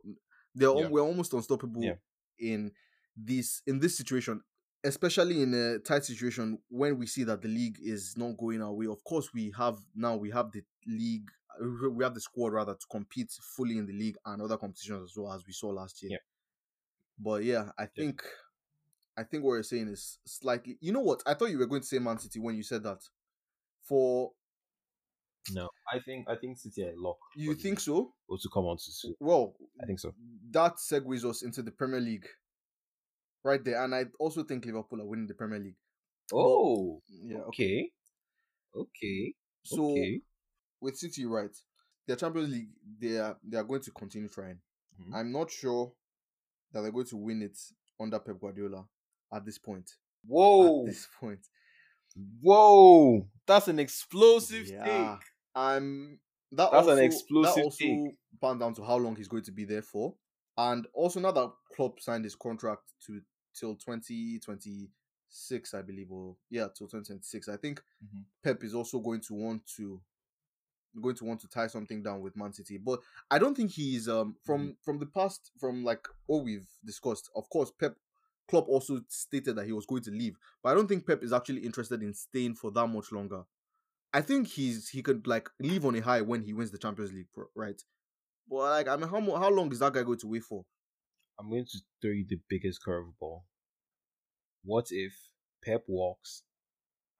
They're 0.56 0.76
Yeah. 0.76 0.88
we're 0.90 1.02
almost 1.04 1.34
unstoppable 1.34 1.84
Yeah. 1.84 1.96
in 2.40 2.72
this 3.16 3.62
in 3.68 3.80
this 3.80 3.96
situation, 3.96 4.42
especially 4.84 5.42
in 5.44 5.54
a 5.54 5.80
tight 5.80 6.04
situation 6.06 6.58
when 6.70 6.98
we 6.98 7.06
see 7.06 7.24
that 7.26 7.42
the 7.44 7.48
league 7.48 7.78
is 7.80 8.16
not 8.18 8.38
going 8.38 8.62
our 8.64 8.74
way. 8.74 8.88
Of 8.88 9.04
course, 9.04 9.32
we 9.34 9.52
have 9.56 9.78
now 9.96 10.16
we 10.18 10.32
have 10.32 10.52
the 10.52 10.64
league, 10.88 11.30
we 11.60 12.04
have 12.04 12.14
the 12.14 12.22
squad 12.22 12.54
rather 12.54 12.74
to 12.74 12.86
compete 12.92 13.32
fully 13.56 13.78
in 13.78 13.86
the 13.86 13.94
league 13.94 14.18
and 14.26 14.42
other 14.42 14.58
competitions 14.58 15.12
as 15.12 15.18
well 15.18 15.34
as 15.34 15.44
we 15.46 15.54
saw 15.54 15.70
last 15.70 16.02
year. 16.04 16.12
Yeah. 16.14 16.18
But 17.20 17.44
yeah, 17.44 17.70
I 17.78 17.86
think 17.88 18.22
I 19.18 19.24
think 19.24 19.44
what 19.44 19.54
you're 19.54 19.64
saying 19.64 19.88
is 19.88 20.20
slightly. 20.26 20.78
You 20.80 20.92
know 20.92 21.00
what? 21.02 21.24
I 21.26 21.34
thought 21.34 21.50
you 21.50 21.58
were 21.58 21.66
going 21.66 21.82
to 21.82 21.88
say 21.88 22.00
Man 22.00 22.20
City 22.20 22.40
when 22.40 22.56
you 22.56 22.64
said 22.64 22.84
that. 22.84 23.00
For 23.84 24.32
no, 25.54 25.70
I 25.92 26.00
think 26.00 26.28
I 26.30 26.36
think 26.36 26.58
City 26.58 26.84
are 26.84 26.94
lock. 26.98 27.18
you 27.36 27.56
think 27.56 27.80
so? 27.80 28.14
Or 28.28 28.38
to 28.38 28.50
come 28.54 28.66
on 28.66 28.78
to. 28.78 29.14
Well, 29.20 29.56
I 29.82 29.86
think 29.86 30.00
so. 30.00 30.14
that 30.52 30.76
segues 30.76 31.24
us 31.24 31.42
into 31.42 31.62
the 31.64 31.72
Premier 31.72 32.02
League, 32.02 32.28
right 33.44 33.64
there. 33.64 33.82
And 33.84 33.96
I 33.96 34.06
also 34.20 34.44
think 34.44 34.66
Liverpool 34.66 35.02
are 35.02 35.06
winning 35.06 35.26
the 35.28 35.34
Premier 35.34 35.60
League. 35.60 35.78
Oh, 36.34 37.02
Yeah. 37.08 37.38
okay, 37.48 37.90
okay, 38.76 39.34
So 39.64 39.92
okay. 39.92 40.22
With 40.82 40.98
City, 40.98 41.26
right, 41.26 41.56
their 42.08 42.16
Champions 42.16 42.50
League, 42.52 42.70
they 43.00 43.18
are 43.18 43.38
they 43.44 43.58
are 43.58 43.64
going 43.64 43.82
to 43.82 43.92
continue 43.92 44.30
trying. 44.30 44.60
Mhm. 45.00 45.14
I'm 45.14 45.32
not 45.32 45.52
sure 45.52 45.92
that 46.72 46.82
they're 46.82 46.92
going 46.92 47.06
to 47.08 47.18
win 47.18 47.42
it 47.42 47.58
under 48.00 48.20
Pep 48.20 48.40
Guardiola 48.40 48.88
at 49.34 49.46
this 49.46 49.58
point. 49.58 49.92
Whoa, 50.26 50.82
At 50.82 50.92
this 50.94 51.08
point, 51.20 51.48
whoa, 52.42 53.28
that's 53.46 53.68
an 53.68 53.80
explosive 53.80 54.68
yeah. 54.70 54.84
take. 55.18 55.22
Um, 55.56 56.20
that 56.52 56.72
That's 56.72 56.88
an 56.88 56.92
also, 56.94 57.04
explosive 57.04 57.56
That 57.56 57.64
also 57.64 57.78
take. 57.86 58.16
bound 58.40 58.60
down 58.60 58.74
to 58.76 58.84
how 58.84 58.96
long 58.98 59.16
he's 59.16 59.28
going 59.28 59.44
to 59.44 59.52
be 59.52 59.66
there 59.66 59.82
for, 59.82 60.16
and 60.58 60.88
also 60.94 61.20
now 61.20 61.32
that 61.32 61.52
Klopp 61.76 62.00
signed 62.00 62.24
his 62.24 62.36
contract 62.36 62.84
to 63.06 63.22
till 63.54 63.76
2026, 63.76 65.74
I 65.74 65.82
believe, 65.82 66.12
or 66.12 66.36
yeah, 66.50 66.68
till 66.76 66.88
2026. 66.88 67.50
I 67.50 67.58
think 67.58 67.82
Mhm. 68.04 68.26
Pep 68.44 68.64
is 68.64 68.74
also 68.76 69.00
going 69.00 69.22
to 69.22 69.34
want 69.34 69.66
to 69.78 70.02
going 71.02 71.16
to 71.16 71.26
want 71.26 71.40
to 71.42 71.48
tie 71.48 71.68
something 71.68 72.02
down 72.02 72.22
with 72.22 72.36
Man 72.36 72.54
City, 72.54 72.78
but 72.78 73.00
I 73.30 73.40
don't 73.40 73.56
think 73.56 73.72
he's 73.72 74.08
um 74.08 74.36
from 74.44 74.76
from 74.84 75.00
the 75.00 75.06
past 75.06 75.52
from 75.60 75.84
like 75.84 76.08
all 76.28 76.44
we've 76.44 76.70
discussed. 76.86 77.30
Of 77.36 77.50
course, 77.50 77.72
Pep 77.72 77.96
Klopp 78.48 78.68
also 78.68 79.02
stated 79.10 79.56
that 79.56 79.66
he 79.66 79.74
was 79.74 79.86
going 79.86 80.04
to 80.04 80.12
leave, 80.12 80.38
but 80.64 80.70
I 80.70 80.76
don't 80.76 80.88
think 80.88 81.06
Pep 81.06 81.24
is 81.24 81.34
actually 81.34 81.62
interested 81.62 82.02
in 82.02 82.14
staying 82.14 82.56
for 82.56 82.72
that 82.72 82.88
much 82.88 83.12
longer. 83.12 83.44
I 84.14 84.22
think 84.22 84.48
he's 84.48 84.90
he 84.90 85.02
could 85.02 85.28
like 85.28 85.50
leave 85.60 85.86
on 85.86 85.96
a 85.96 86.02
high 86.02 86.22
when 86.22 86.44
he 86.44 86.54
wins 86.54 86.72
the 86.72 86.78
Champions 86.78 87.12
League, 87.12 87.28
right? 87.56 87.82
But 88.50 88.58
like, 88.58 88.88
I 88.88 88.96
mean, 88.96 89.10
how 89.10 89.20
how 89.38 89.50
long 89.50 89.72
is 89.72 89.80
that 89.80 89.94
guy 89.94 90.04
going 90.04 90.20
to 90.20 90.28
wait 90.28 90.44
for? 90.44 90.66
I'm 91.40 91.50
going 91.50 91.66
to 91.66 91.80
throw 92.02 92.12
you 92.12 92.26
the 92.28 92.40
biggest 92.50 92.80
curveball. 92.86 93.42
What 94.64 94.88
if 94.90 95.14
Pep 95.64 95.84
walks 95.88 96.44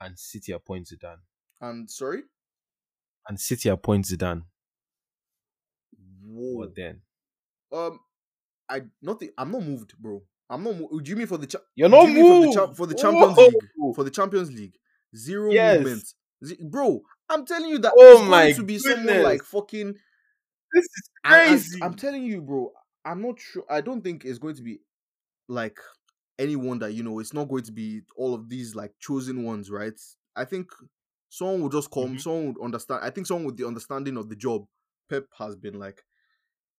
and 0.02 0.18
City 0.18 0.54
appoints 0.54 0.94
Zidane? 0.94 1.22
And 1.62 1.90
sorry, 1.90 2.24
And 3.28 3.40
City 3.40 3.70
appoints 3.70 4.12
Zidane. 4.14 4.44
whoa, 6.24 6.58
What 6.58 6.76
then? 6.76 7.02
um, 7.72 8.00
I 8.70 8.84
not 9.02 9.20
the, 9.20 9.32
I'm 9.38 9.52
not 9.52 9.64
moved, 9.64 9.98
bro. 9.98 10.24
I'm 10.50 10.64
not. 10.64 10.78
Mo- 10.78 11.00
do 11.02 11.10
you 11.10 11.16
mean 11.18 11.28
for 11.28 11.38
the 11.38 11.48
cha- 11.48 11.60
You're 11.76 11.90
not 11.90 12.08
you 12.08 12.14
mean 12.14 12.26
for 12.26 12.36
the, 12.36 12.48
moved 12.48 12.54
cha- 12.54 12.74
for 12.74 12.88
the 12.88 12.96
Champions 12.96 13.38
Whoa! 13.38 13.52
League? 13.52 13.96
For 13.96 14.04
the 14.04 14.12
Champions 14.12 14.52
League, 14.52 14.78
zero 15.16 15.54
Yes. 15.54 15.78
movement, 15.78 16.14
Z- 16.46 16.58
bro. 16.70 17.02
I'm 17.30 17.46
telling 17.46 17.70
you 17.70 17.80
that 17.80 17.94
Oh 17.98 18.22
it's 18.22 18.28
going 18.30 18.30
my 18.32 18.52
to 18.52 18.64
be 18.64 18.80
someone 18.80 19.06
goodness. 19.06 19.24
like 19.24 19.44
fucking 19.44 19.96
This 20.74 20.84
is 20.86 21.10
I- 21.24 21.36
I- 21.36 21.36
crazy. 21.44 21.82
I'm 21.82 21.96
telling 21.96 22.24
you, 22.24 22.42
bro. 22.42 22.74
I'm 23.06 23.22
not 23.22 23.40
sure. 23.40 23.66
I 23.70 23.82
don't 23.82 24.02
think 24.02 24.26
it's 24.26 24.40
going 24.40 24.56
to 24.56 24.62
be 24.64 24.80
like 25.48 25.80
anyone 26.40 26.80
that 26.80 26.94
you 26.94 27.04
know. 27.04 27.20
It's 27.20 27.34
not 27.34 27.50
going 27.50 27.64
to 27.64 27.72
be 27.72 28.02
all 28.18 28.34
of 28.34 28.50
these 28.50 28.76
like 28.76 28.94
chosen 29.00 29.44
ones, 29.44 29.72
right? 29.72 30.00
I 30.36 30.46
think 30.46 30.70
someone 31.38 31.62
would 31.62 31.72
just 31.72 31.92
come. 31.92 32.16
Mhm. 32.16 32.22
Someone 32.22 32.48
would 32.54 32.64
understand. 32.64 33.04
I 33.04 33.10
think 33.10 33.28
someone 33.28 33.46
with 33.46 33.58
the 33.58 33.68
understanding 33.68 34.18
of 34.18 34.30
the 34.30 34.36
job. 34.36 34.68
Pep 35.10 35.26
has 35.38 35.56
been 35.56 35.80
like, 35.80 36.04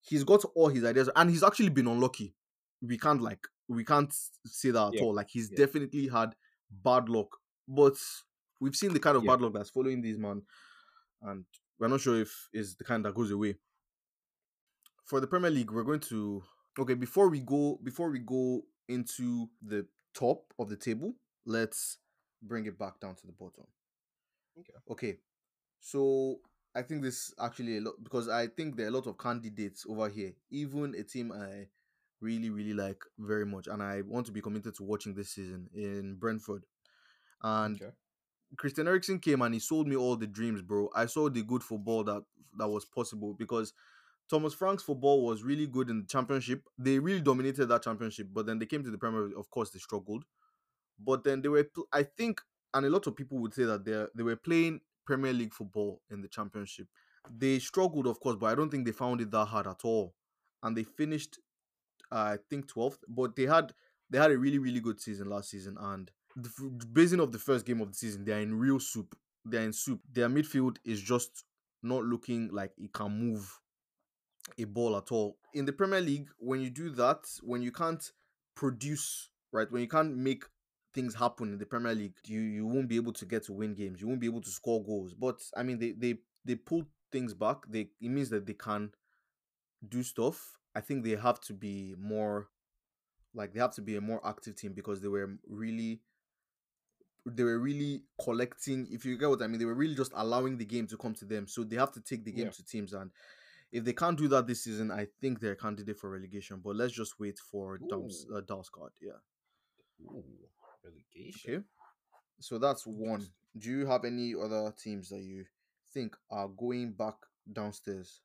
he's 0.03 0.23
got 0.25 0.45
all 0.55 0.69
his 0.69 0.85
ideas, 0.85 1.09
and 1.17 1.31
he's 1.31 1.43
actually 1.43 1.71
been 1.71 1.87
unlucky. 1.87 2.35
We 2.83 2.99
can't 2.99 3.23
like 3.23 3.47
we 3.69 3.85
can't 3.85 4.13
say 4.47 4.71
that 4.71 4.89
at 4.89 4.95
Yeah. 4.95 5.03
all. 5.03 5.15
Like 5.15 5.31
he's 5.31 5.51
Yeah. 5.51 5.57
definitely 5.59 6.09
had 6.09 6.35
bad 6.71 7.09
luck, 7.09 7.39
but 7.67 7.97
we've 8.61 8.77
seen 8.77 8.93
the 8.93 9.01
kind 9.01 9.17
of 9.17 9.25
Yeah. 9.25 9.33
bad 9.33 9.43
luck 9.43 9.53
that's 9.55 9.71
following 9.71 10.01
this 10.03 10.17
man, 10.19 10.47
and 11.23 11.47
we're 11.79 11.89
not 11.89 12.01
sure 12.01 12.21
if 12.21 12.49
is 12.53 12.77
the 12.77 12.85
kind 12.85 13.05
that 13.05 13.15
goes 13.15 13.31
away 13.31 13.59
for 15.05 15.21
the 15.21 15.27
Premier 15.27 15.51
League, 15.51 15.71
we're 15.71 15.85
going 15.85 16.01
to 16.01 16.43
okay 16.79 16.95
before 16.95 17.29
we 17.31 17.41
go 17.41 17.79
before 17.83 18.11
we 18.11 18.19
go 18.21 18.63
into 18.89 19.49
the 19.63 19.87
top 20.15 20.53
of 20.59 20.69
the 20.69 20.77
table, 20.77 21.15
let's 21.47 21.99
bring 22.43 22.67
it 22.67 22.79
back 22.79 23.01
down 23.01 23.15
to 23.17 23.27
the 23.27 23.33
bottom. 23.33 23.67
Okay. 24.59 24.73
Okay. 24.91 25.19
So 25.81 26.41
I 26.75 26.83
think 26.83 27.03
this 27.03 27.35
actually 27.41 27.79
a 27.79 27.81
lot 27.83 27.95
because 28.03 28.29
I 28.29 28.49
think 28.49 28.77
there 28.77 28.87
are 28.87 28.91
a 28.91 28.93
lot 28.93 29.07
of 29.07 29.19
candidates 29.19 29.87
over 29.89 30.09
here. 30.09 30.33
Even 30.51 30.95
a 30.97 31.03
team 31.05 31.33
I 31.33 31.69
really 32.21 32.51
really 32.51 32.75
like 32.75 33.03
very 33.19 33.47
much, 33.47 33.69
and 33.69 33.83
I 33.83 34.03
want 34.03 34.27
to 34.27 34.33
be 34.33 34.43
committed 34.43 34.75
to 34.77 34.85
watching 34.85 35.15
this 35.15 35.31
season 35.31 35.69
in 35.75 36.17
Brentford. 36.17 36.65
And 37.43 37.81
Okay. 37.83 37.93
Christian 38.59 38.89
Eriksen 38.89 39.21
came 39.21 39.43
and 39.43 39.55
he 39.55 39.61
sold 39.61 39.89
me 39.89 39.97
all 39.97 40.17
the 40.17 40.27
dreams, 40.27 40.63
bro. 40.63 40.91
I 40.95 41.07
saw 41.07 41.29
the 41.31 41.43
good 41.43 41.63
football 41.63 42.05
that 42.05 42.23
that 42.59 42.69
was 42.69 42.85
possible 42.85 43.35
because 43.35 43.73
Thomas 44.31 44.55
Frank's 44.55 44.83
football 44.83 45.25
was 45.25 45.45
really 45.45 45.67
good 45.67 45.91
in 45.91 46.01
the 46.01 46.07
championship. 46.07 46.63
They 46.79 46.99
really 46.99 47.21
dominated 47.23 47.67
that 47.67 47.83
championship, 47.85 48.29
but 48.33 48.47
then 48.47 48.59
they 48.59 48.67
came 48.67 48.85
to 48.85 48.91
the 48.91 48.99
Premier 48.99 49.23
League. 49.23 49.39
Of 49.39 49.51
course, 49.51 49.71
they 49.71 49.81
struggled. 49.81 50.25
But 50.99 51.25
then 51.25 51.43
they 51.43 51.49
were, 51.49 51.69
I 51.93 52.03
think, 52.03 52.41
and 52.75 52.87
a 52.87 52.91
lot 52.91 53.07
of 53.07 53.17
people 53.17 53.39
would 53.39 53.55
say 53.55 53.65
that 53.65 53.85
they 53.85 54.07
they 54.15 54.23
were 54.23 54.37
playing 54.37 54.81
Premier 55.07 55.33
League 55.33 55.55
football 55.55 56.03
in 56.11 56.21
the 56.21 56.29
championship. 56.29 56.87
They 57.37 57.59
struggled, 57.59 58.07
of 58.07 58.21
course, 58.21 58.37
but 58.37 58.47
I 58.47 58.55
don't 58.55 58.71
think 58.71 58.85
they 58.85 58.93
found 58.93 59.21
it 59.21 59.31
that 59.31 59.47
hard 59.47 59.67
at 59.67 59.85
all. 59.85 60.15
And 60.63 60.77
they 60.77 60.85
finished, 60.85 61.39
uh, 62.11 62.37
I 62.37 62.39
think, 62.49 62.69
twelfth. 62.69 63.05
But 63.09 63.37
they 63.37 63.47
had 63.47 63.73
they 64.11 64.19
had 64.19 64.31
a 64.31 64.39
really 64.39 64.59
really 64.59 64.81
good 64.81 65.01
season 65.01 65.29
last 65.29 65.51
season, 65.51 65.77
and 65.81 66.11
the, 66.37 66.51
basing 66.93 67.21
of 67.21 67.33
the 67.33 67.39
first 67.39 67.67
game 67.67 67.81
of 67.81 67.89
the 67.89 67.97
season, 67.97 68.25
they 68.25 68.33
are 68.33 68.41
in 68.41 68.55
real 68.55 68.81
soup. 68.81 69.17
They 69.45 69.59
are 69.59 69.63
in 69.63 69.73
soup. 69.73 70.01
Their 70.13 70.29
midfield 70.29 70.77
is 70.85 71.01
just 71.01 71.45
not 71.83 72.05
looking 72.05 72.49
like 72.53 72.73
it 72.77 72.93
can 72.93 73.11
move 73.11 73.61
a 74.59 74.65
ball 74.65 74.97
at 74.97 75.13
all. 75.13 75.39
In 75.55 75.65
the 75.65 75.73
Premier 75.73 76.01
League, 76.01 76.29
when 76.39 76.61
you 76.61 76.71
do 76.71 76.91
that, 76.91 77.25
when 77.43 77.63
you 77.63 77.73
can't 77.73 78.13
produce, 78.55 79.31
right, 79.53 79.71
when 79.71 79.83
you 79.83 79.89
can't 79.89 80.17
make 80.17 80.45
things 80.95 81.15
happen 81.15 81.53
in 81.53 81.59
the 81.59 81.67
Premier 81.67 81.95
League, 81.95 82.17
you 82.25 82.41
you 82.41 82.67
won't 82.67 82.89
be 82.89 82.97
able 82.97 83.13
to 83.15 83.27
get 83.27 83.45
to 83.45 83.53
win 83.53 83.75
games. 83.75 84.01
You 84.01 84.09
won't 84.09 84.21
be 84.21 84.27
able 84.27 84.43
to 84.43 84.51
score 84.51 84.83
goals. 84.83 85.15
But 85.15 85.41
I 85.57 85.63
mean, 85.63 85.79
they 85.79 85.93
they 85.93 86.19
they 86.45 86.55
pull 86.55 86.85
things 87.13 87.35
back. 87.35 87.59
They 87.69 87.91
it 88.01 88.09
means 88.09 88.31
that 88.31 88.47
they 88.47 88.55
can 88.55 88.93
do 89.87 90.03
stuff. 90.03 90.59
I 90.75 90.81
think 90.81 91.05
they 91.05 91.17
have 91.17 91.41
to 91.43 91.53
be 91.53 91.95
more 91.99 92.49
like 93.35 93.53
they 93.53 93.61
have 93.61 93.75
to 93.75 93.83
be 93.83 93.97
a 93.97 94.01
more 94.01 94.21
active 94.27 94.57
team 94.57 94.73
because 94.73 95.01
they 95.01 95.09
were 95.09 95.31
really 95.49 96.01
they 97.27 97.43
were 97.45 97.59
really 97.59 98.03
collecting 98.23 98.87
if 98.91 99.05
you 99.05 99.19
get 99.19 99.29
what 99.29 99.43
i 99.43 99.47
mean 99.47 99.59
they 99.59 99.67
were 99.67 99.75
really 99.75 99.95
just 99.95 100.13
allowing 100.17 100.57
the 100.57 100.65
game 100.65 100.87
to 100.87 100.97
come 100.97 101.13
to 101.13 101.27
them 101.27 101.47
so 101.47 101.63
they 101.63 101.77
have 101.77 101.93
to 101.93 102.01
take 102.01 102.25
the 102.25 102.33
game 102.33 102.47
Yeah. 102.47 102.53
to 102.53 102.65
teams 102.65 102.95
and 102.95 103.11
if 103.71 103.85
they 103.85 103.93
can't 103.93 104.17
do 104.17 104.29
that 104.29 104.47
this 104.47 104.65
season 104.65 104.91
i 104.91 105.07
think 105.21 105.41
they're 105.41 105.53
a 105.53 105.57
candidate 105.57 105.99
for 105.99 106.09
relegation 106.11 106.61
but 106.65 106.75
let's 106.77 106.93
just 106.95 107.21
wait 107.21 107.39
for 107.39 107.79
Ooh. 107.93 108.09
uh, 108.35 108.41
Dalsgaard 108.41 108.93
yeah 109.03 109.21
Ooh, 110.07 110.25
relegation. 110.85 111.55
okay 111.55 111.65
so 112.41 112.59
that's 112.59 112.87
one 112.87 113.27
do 113.59 113.71
you 113.71 113.87
have 113.87 114.05
any 114.05 114.35
other 114.35 114.73
teams 114.79 115.09
that 115.09 115.21
you 115.21 115.45
think 115.93 116.17
are 116.31 116.49
going 116.49 116.93
back 116.93 117.15
downstairs 117.53 118.21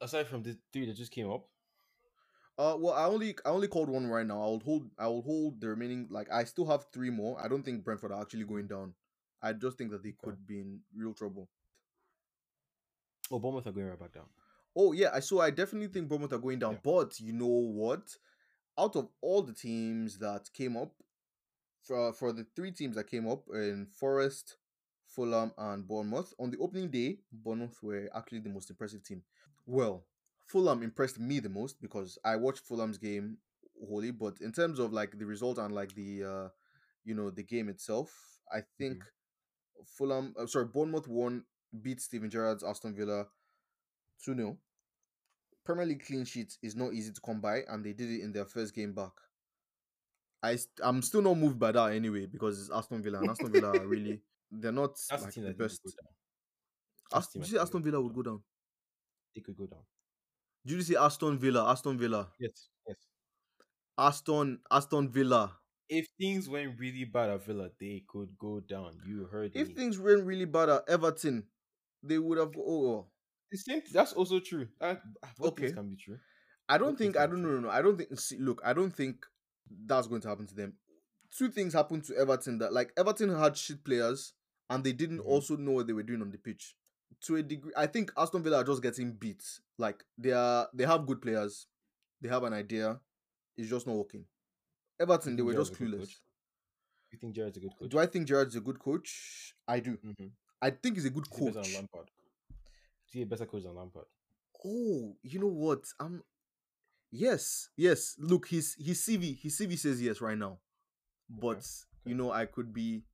Aside 0.00 0.26
from 0.26 0.42
the 0.42 0.56
three 0.72 0.86
that 0.86 0.96
just 0.96 1.12
came 1.12 1.30
up, 1.30 1.44
Uh, 2.56 2.74
well, 2.78 2.94
I 2.94 3.04
only 3.04 3.34
I 3.44 3.50
only 3.50 3.68
called 3.68 3.90
one 3.90 4.06
right 4.06 4.24
now. 4.26 4.40
I'll 4.40 4.60
hold 4.64 4.88
I 4.98 5.08
will 5.08 5.20
hold 5.20 5.60
the 5.60 5.68
remaining. 5.68 6.06
Like 6.08 6.28
I 6.32 6.44
still 6.44 6.64
have 6.66 6.86
three 6.90 7.10
more. 7.10 7.36
I 7.42 7.48
don't 7.48 7.62
think 7.62 7.84
Brentford 7.84 8.10
are 8.12 8.22
actually 8.22 8.44
going 8.44 8.66
down. 8.66 8.94
I 9.42 9.52
just 9.52 9.76
think 9.76 9.90
that 9.90 10.02
they 10.02 10.12
could 10.12 10.46
be 10.46 10.60
in 10.60 10.80
real 10.96 11.12
trouble. 11.12 11.50
oh, 13.30 13.38
Bournemouth 13.38 13.66
are 13.66 13.72
going 13.72 13.88
right 13.88 13.98
back 13.98 14.12
down. 14.14 14.24
Oh 14.74 14.92
yeah, 14.92 15.10
I 15.12 15.20
so 15.20 15.40
I 15.40 15.50
definitely 15.50 15.88
think 15.88 16.08
Bournemouth 16.08 16.32
are 16.32 16.38
going 16.38 16.60
down. 16.60 16.72
Yeah. 16.74 16.78
But 16.82 17.20
you 17.20 17.32
know 17.34 17.46
what? 17.46 18.16
Out 18.78 18.96
of 18.96 19.08
all 19.20 19.42
the 19.42 19.52
teams 19.52 20.16
that 20.18 20.48
came 20.54 20.76
up, 20.78 20.92
for 21.84 22.12
for 22.12 22.32
the 22.32 22.46
three 22.56 22.72
teams 22.72 22.96
that 22.96 23.10
came 23.10 23.28
up 23.28 23.44
in 23.52 23.86
Forest, 23.86 24.56
Fulham, 25.06 25.52
and 25.58 25.86
Bournemouth 25.86 26.32
on 26.38 26.50
the 26.50 26.58
opening 26.58 26.90
day, 26.90 27.18
Bournemouth 27.32 27.78
were 27.82 28.08
actually 28.14 28.40
the 28.40 28.50
most 28.50 28.70
impressive 28.70 29.04
team. 29.04 29.22
Well, 29.66 30.04
Fulham 30.46 30.82
impressed 30.82 31.18
me 31.18 31.40
the 31.40 31.48
most 31.48 31.80
because 31.80 32.18
I 32.24 32.36
watched 32.36 32.66
Fulham's 32.66 32.98
game 32.98 33.38
wholly, 33.88 34.10
but 34.10 34.34
in 34.40 34.52
terms 34.52 34.78
of 34.78 34.92
like 34.92 35.18
the 35.18 35.26
result 35.26 35.58
and 35.58 35.74
like 35.74 35.94
the 35.94 36.24
uh 36.24 36.48
you 37.04 37.14
know 37.14 37.30
the 37.30 37.42
game 37.42 37.68
itself, 37.68 38.10
I 38.52 38.60
think 38.78 39.04
Fulham 39.86 40.34
uh, 40.38 40.46
sorry, 40.46 40.66
Bournemouth 40.66 41.08
won 41.08 41.44
beat 41.82 42.00
Steven 42.00 42.30
Gerrard's 42.30 42.62
Aston 42.64 42.94
Villa 42.94 43.26
2-0. 44.26 44.56
Premier 45.64 45.86
League 45.86 46.04
clean 46.04 46.24
sheet 46.24 46.56
is 46.62 46.76
not 46.76 46.92
easy 46.92 47.12
to 47.12 47.20
come 47.20 47.40
by 47.40 47.62
and 47.68 47.84
they 47.84 47.92
did 47.92 48.10
it 48.10 48.22
in 48.22 48.32
their 48.32 48.44
first 48.44 48.74
game 48.74 48.92
back. 48.92 49.12
I 50.44 50.56
st- 50.56 50.80
I'm 50.82 51.02
still 51.02 51.22
not 51.22 51.36
moved 51.38 51.58
by 51.58 51.72
that 51.72 51.92
anyway 51.92 52.26
because 52.26 52.60
it's 52.60 52.70
Aston 52.70 53.02
Villa 53.02 53.20
and 53.20 53.30
Aston 53.30 53.52
Villa 53.52 53.70
are 53.78 53.86
really 53.86 54.22
they're 54.50 54.72
not 54.72 54.96
That's 55.08 55.24
like 55.24 55.34
the 55.34 55.52
the 55.54 55.54
best. 55.54 55.82
go 55.84 55.90
down. 55.90 56.14
That's 57.10 57.26
Ast- 57.26 57.32
the 57.32 57.38
team 57.38 57.42
did 57.42 57.50
you 57.50 57.56
say 57.56 57.62
Aston 57.62 57.82
Villa 57.82 58.00
would 58.00 58.14
go 58.14 58.22
down? 58.22 58.42
They 59.34 59.42
could 59.42 59.56
go 59.56 59.66
down. 59.66 59.84
Did 60.66 60.76
you 60.76 60.82
say 60.82 60.96
Aston 60.96 61.38
Villa? 61.38 61.70
Aston 61.70 61.98
Villa. 61.98 62.32
Yes, 62.38 62.68
yes. 62.86 62.96
Aston 63.98 64.60
Aston 64.70 65.08
Villa. 65.10 65.58
If 65.88 66.08
things 66.18 66.48
went 66.48 66.78
really 66.78 67.04
bad 67.04 67.30
at 67.30 67.44
Villa, 67.44 67.70
they 67.78 68.04
could 68.08 68.36
go 68.38 68.60
down. 68.60 69.00
You 69.06 69.24
heard 69.26 69.52
If 69.54 69.68
me. 69.68 69.74
things 69.74 69.98
went 69.98 70.24
really 70.24 70.46
bad 70.46 70.68
at 70.68 70.88
Everton, 70.88 71.46
they 72.02 72.18
would 72.18 72.38
have. 72.38 72.52
Oh, 72.56 72.86
oh, 72.92 73.10
the 73.50 73.58
same. 73.58 73.82
That's 73.92 74.12
also 74.12 74.40
true. 74.40 74.68
Ah, 74.80 75.00
both 75.38 75.48
Okay. 75.52 75.70
can 75.72 75.88
be 75.90 75.96
true. 75.96 76.18
I 76.68 76.78
don't 76.78 76.96
Both 76.98 76.98
think. 76.98 77.16
I 77.16 77.26
don't 77.26 77.42
know. 77.42 77.50
No, 77.50 77.60
no. 77.60 77.70
I 77.70 77.82
don't 77.82 77.96
think. 77.96 78.18
See, 78.18 78.38
look, 78.38 78.60
I 78.64 78.72
don't 78.72 78.94
think 78.94 79.26
that's 79.86 80.06
going 80.06 80.20
to 80.22 80.28
happen 80.28 80.46
to 80.46 80.54
them. 80.54 80.74
Two 81.36 81.48
things 81.48 81.72
happened 81.72 82.04
to 82.04 82.16
Everton 82.16 82.58
that, 82.58 82.72
like, 82.72 82.92
Everton 82.96 83.28
had 83.36 83.56
shit 83.56 83.84
players 83.84 84.32
and 84.70 84.84
they 84.84 84.92
didn't 84.92 85.18
Mhm. 85.18 85.26
also 85.26 85.56
know 85.56 85.72
what 85.72 85.86
they 85.86 85.92
were 85.92 86.02
doing 86.02 86.22
on 86.22 86.30
the 86.30 86.38
pitch. 86.38 86.76
To 87.22 87.36
a 87.36 87.42
degree, 87.42 87.72
I 87.76 87.86
think 87.86 88.12
Aston 88.16 88.42
Villa 88.42 88.58
are 88.58 88.64
just 88.64 88.82
getting 88.82 89.12
beat. 89.12 89.42
Like 89.78 90.04
they 90.18 90.32
are, 90.32 90.68
they 90.74 90.84
have 90.84 91.06
good 91.06 91.20
players, 91.22 91.66
they 92.20 92.28
have 92.28 92.42
an 92.44 92.52
idea, 92.52 93.00
it's 93.56 93.68
just 93.70 93.86
not 93.86 93.96
working. 93.96 94.26
Everton, 95.00 95.36
they 95.36 95.42
were 95.42 95.52
Gerrard's 95.52 95.70
just 95.70 95.80
clueless. 95.80 96.10
You 97.12 97.18
think 97.18 97.34
Gerrard's 97.34 97.56
a 97.56 97.60
good 97.60 97.72
coach? 97.78 97.90
Do 97.90 97.98
I 97.98 98.06
think 98.06 98.26
Gerrard's 98.28 98.56
a 98.56 98.60
good 98.60 98.78
coach? 98.78 99.54
I 99.66 99.80
do. 99.80 99.96
Mm-hmm. 99.96 100.26
I 100.60 100.70
think 100.70 100.96
he's 100.96 101.04
a 101.04 101.10
good 101.10 101.26
he 101.32 101.40
better 101.44 101.52
coach. 101.54 101.64
than 101.66 101.74
Lampard? 101.74 102.10
Is 103.06 103.12
he 103.12 103.22
a 103.22 103.26
better 103.26 103.46
coach 103.46 103.62
than 103.62 103.74
Lampard? 103.74 104.06
Oh, 104.64 105.16
you 105.22 105.38
know 105.40 105.48
what? 105.48 105.84
Um, 106.00 106.22
yes, 107.14 107.70
yes. 107.76 108.16
Look, 108.18 108.48
his 108.48 108.76
his 108.78 109.00
CV, 109.00 109.38
his 109.40 109.58
CV 109.58 109.78
says 109.78 110.02
yes 110.02 110.20
right 110.20 110.38
now, 110.38 110.58
but 111.28 111.58
okay. 111.58 111.66
you 112.04 112.14
know 112.14 112.32
I 112.32 112.46
could 112.46 112.72
be, 112.72 113.04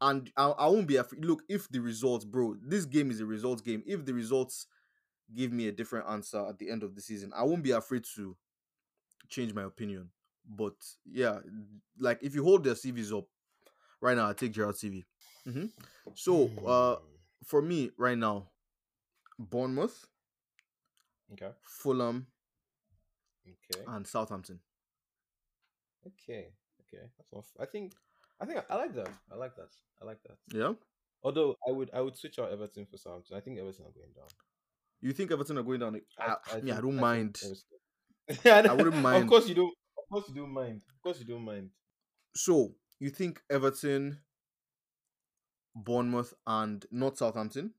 and 0.00 0.30
I, 0.36 0.48
I 0.50 0.66
won't 0.68 0.86
be 0.88 0.96
afraid. 0.96 1.24
Look, 1.24 1.42
if 1.48 1.68
the 1.68 1.80
results, 1.80 2.24
bro, 2.24 2.56
this 2.62 2.84
game 2.86 3.10
is 3.10 3.20
a 3.20 3.26
results 3.26 3.62
game. 3.62 3.82
If 3.86 4.04
the 4.06 4.14
results 4.14 4.66
give 5.34 5.52
me 5.52 5.68
a 5.68 5.72
different 5.72 6.08
answer 6.08 6.46
at 6.48 6.58
the 6.58 6.70
end 6.70 6.82
of 6.82 6.94
the 6.94 7.02
season, 7.02 7.32
I 7.36 7.44
won't 7.44 7.62
be 7.62 7.72
afraid 7.72 8.04
to 8.16 8.36
change 9.28 9.54
my 9.54 9.64
opinion. 9.64 10.10
But 10.48 10.74
yeah, 11.04 11.40
like 11.98 12.20
if 12.22 12.34
you 12.34 12.44
hold 12.44 12.64
their 12.64 12.74
CVs 12.74 13.12
up 13.16 13.26
right 14.00 14.16
now, 14.16 14.28
I 14.28 14.34
take 14.34 14.52
Gerrard 14.52 14.76
CV. 14.76 15.04
hmm 15.44 15.66
So 16.14 16.50
uh, 16.66 16.96
Hmm. 16.96 17.04
for 17.44 17.62
me 17.62 17.90
right 17.98 18.18
now, 18.18 18.50
Bournemouth, 19.38 20.06
okay, 21.32 21.50
Fulham, 21.62 22.26
okay, 23.46 23.84
and 23.86 24.06
Southampton. 24.06 24.60
okay, 26.06 26.48
okay. 26.82 27.04
That's 27.18 27.32
off. 27.32 27.46
I 27.60 27.66
think, 27.66 27.92
I 28.40 28.46
think 28.46 28.60
I, 28.68 28.76
like 28.76 28.94
that. 28.94 29.08
I 29.32 29.36
like 29.36 29.56
that. 29.56 29.70
I 30.00 30.04
like 30.04 30.18
that. 30.24 30.36
Yeah. 30.56 30.72
Although 31.22 31.56
I 31.68 31.72
would, 31.72 31.90
I 31.92 32.00
would 32.00 32.16
switch 32.16 32.38
out 32.38 32.50
Everton 32.50 32.86
for 32.86 32.96
Southampton. 32.96 33.36
I 33.36 33.40
think 33.40 33.58
Everton 33.58 33.84
are 33.84 33.92
going 33.92 34.12
down. 34.16 34.28
You 35.02 35.12
think 35.12 35.30
Everton 35.30 35.58
are 35.58 35.62
going 35.62 35.80
down? 35.80 36.00
I, 36.18 36.24
I, 36.24 36.56
mean, 36.56 36.70
I 36.70 36.74
think- 36.74 36.80
don't 36.82 36.96
mind. 36.96 37.40
I 38.44 38.72
wouldn't 38.72 38.96
mind. 39.02 39.24
Of 39.24 39.28
course 39.28 39.48
you 39.48 39.54
don't. 39.54 39.74
Of 39.98 40.04
course 40.10 40.24
you 40.28 40.34
don't 40.34 40.52
mind. 40.52 40.80
Of 40.94 41.02
course 41.02 41.18
you 41.20 41.26
don't 41.26 41.44
mind. 41.44 41.70
So 42.34 42.74
you 42.98 43.10
think 43.10 43.40
Everton, 43.50 44.18
Bournemouth, 45.74 46.34
and 46.46 46.84
not 46.90 47.18
Southampton? 47.18 47.72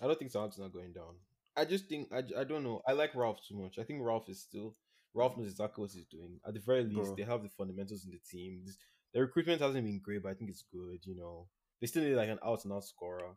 I 0.00 0.06
don't 0.06 0.18
think 0.18 0.30
Southampton 0.30 0.64
are 0.64 0.68
going 0.68 0.92
down. 0.92 1.14
I 1.60 1.64
just 1.64 1.88
think 1.88 2.08
I, 2.12 2.22
I 2.38 2.44
don't 2.44 2.64
know. 2.64 2.80
I 2.88 2.92
like 2.92 3.14
Ralph 3.14 3.40
too 3.46 3.56
much. 3.56 3.78
I 3.78 3.84
think 3.84 4.00
Ralph 4.02 4.28
is 4.28 4.40
still 4.40 4.74
Ralph 5.14 5.36
knows 5.36 5.50
exactly 5.50 5.82
what 5.82 5.90
he's 5.92 6.06
doing. 6.06 6.38
At 6.46 6.54
the 6.54 6.60
very 6.60 6.84
least, 6.84 7.08
Bro. 7.08 7.14
they 7.16 7.22
have 7.24 7.42
the 7.42 7.48
fundamentals 7.48 8.04
in 8.04 8.12
the 8.12 8.20
team. 8.30 8.62
This, 8.64 8.76
the 9.12 9.20
recruitment 9.20 9.60
hasn't 9.60 9.84
been 9.84 10.00
great, 10.02 10.22
but 10.22 10.30
I 10.30 10.34
think 10.34 10.50
it's 10.50 10.64
good. 10.72 11.00
You 11.04 11.16
know, 11.16 11.48
they 11.80 11.86
still 11.86 12.04
need 12.04 12.14
like 12.14 12.28
an 12.28 12.38
out 12.44 12.64
and 12.64 12.72
out 12.72 12.84
scorer. 12.84 13.32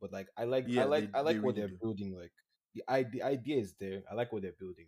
But 0.00 0.12
like 0.12 0.28
I 0.36 0.44
like 0.44 0.64
Yeah, 0.68 0.82
I 0.82 0.84
like 0.86 1.12
they- 1.12 1.18
I 1.18 1.22
like 1.22 1.36
they 1.36 1.40
what 1.40 1.56
really 1.56 1.60
they're 1.60 1.68
do. 1.76 1.78
building. 1.82 2.16
Like 2.18 2.32
the 2.74 2.82
idea, 2.88 3.10
the 3.12 3.22
idea 3.22 3.56
is 3.60 3.74
there. 3.78 4.02
I 4.10 4.14
like 4.14 4.32
what 4.32 4.42
they're 4.42 4.52
building. 4.58 4.86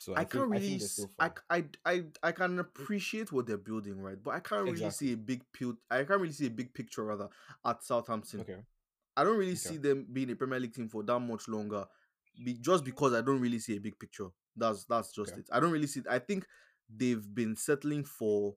So 0.00 0.14
I, 0.14 0.22
I, 0.22 0.24
can't 0.24 0.48
really. 0.48 0.68
think 0.68 0.82
still 0.82 1.10
I. 1.20 1.30
I, 1.48 1.64
I, 1.86 2.04
I 2.22 2.32
can 2.32 2.58
appreciate 2.58 3.30
what 3.30 3.46
they're 3.46 3.56
building, 3.56 4.00
right? 4.00 4.20
But 4.22 4.34
I 4.34 4.40
can't 4.40 4.64
really 4.64 4.90
see 4.90 5.12
a 5.12 5.16
big 5.16 5.42
pil- 5.52 5.78
I 5.88 5.98
can't 5.98 6.20
really 6.20 6.32
see 6.32 6.46
a 6.48 6.50
big 6.50 6.74
picture 6.74 7.04
rather 7.04 7.28
at 7.64 7.84
Southampton. 7.84 8.40
okay. 8.40 8.58
I 9.16 9.24
don't 9.24 9.38
really 9.38 9.54
Okay. 9.54 9.56
see 9.56 9.76
them 9.76 10.06
being 10.12 10.30
a 10.30 10.36
Premier 10.36 10.60
League 10.60 10.74
team 10.74 10.88
for 10.88 11.02
that 11.04 11.18
much 11.20 11.48
longer, 11.48 11.86
be, 12.44 12.54
just 12.54 12.84
because 12.84 13.12
I 13.12 13.20
don't 13.22 13.40
really 13.40 13.58
see 13.58 13.76
a 13.76 13.80
big 13.80 13.98
picture. 13.98 14.28
That's 14.56 14.84
that's 14.84 15.12
just 15.12 15.36
Okay. 15.36 15.38
it. 15.38 15.48
I 15.52 15.60
don't 15.60 15.72
really 15.72 15.86
see. 15.86 16.02
I 16.08 16.18
think 16.18 16.46
they've 16.88 17.24
been 17.34 17.56
settling 17.56 18.04
for 18.04 18.54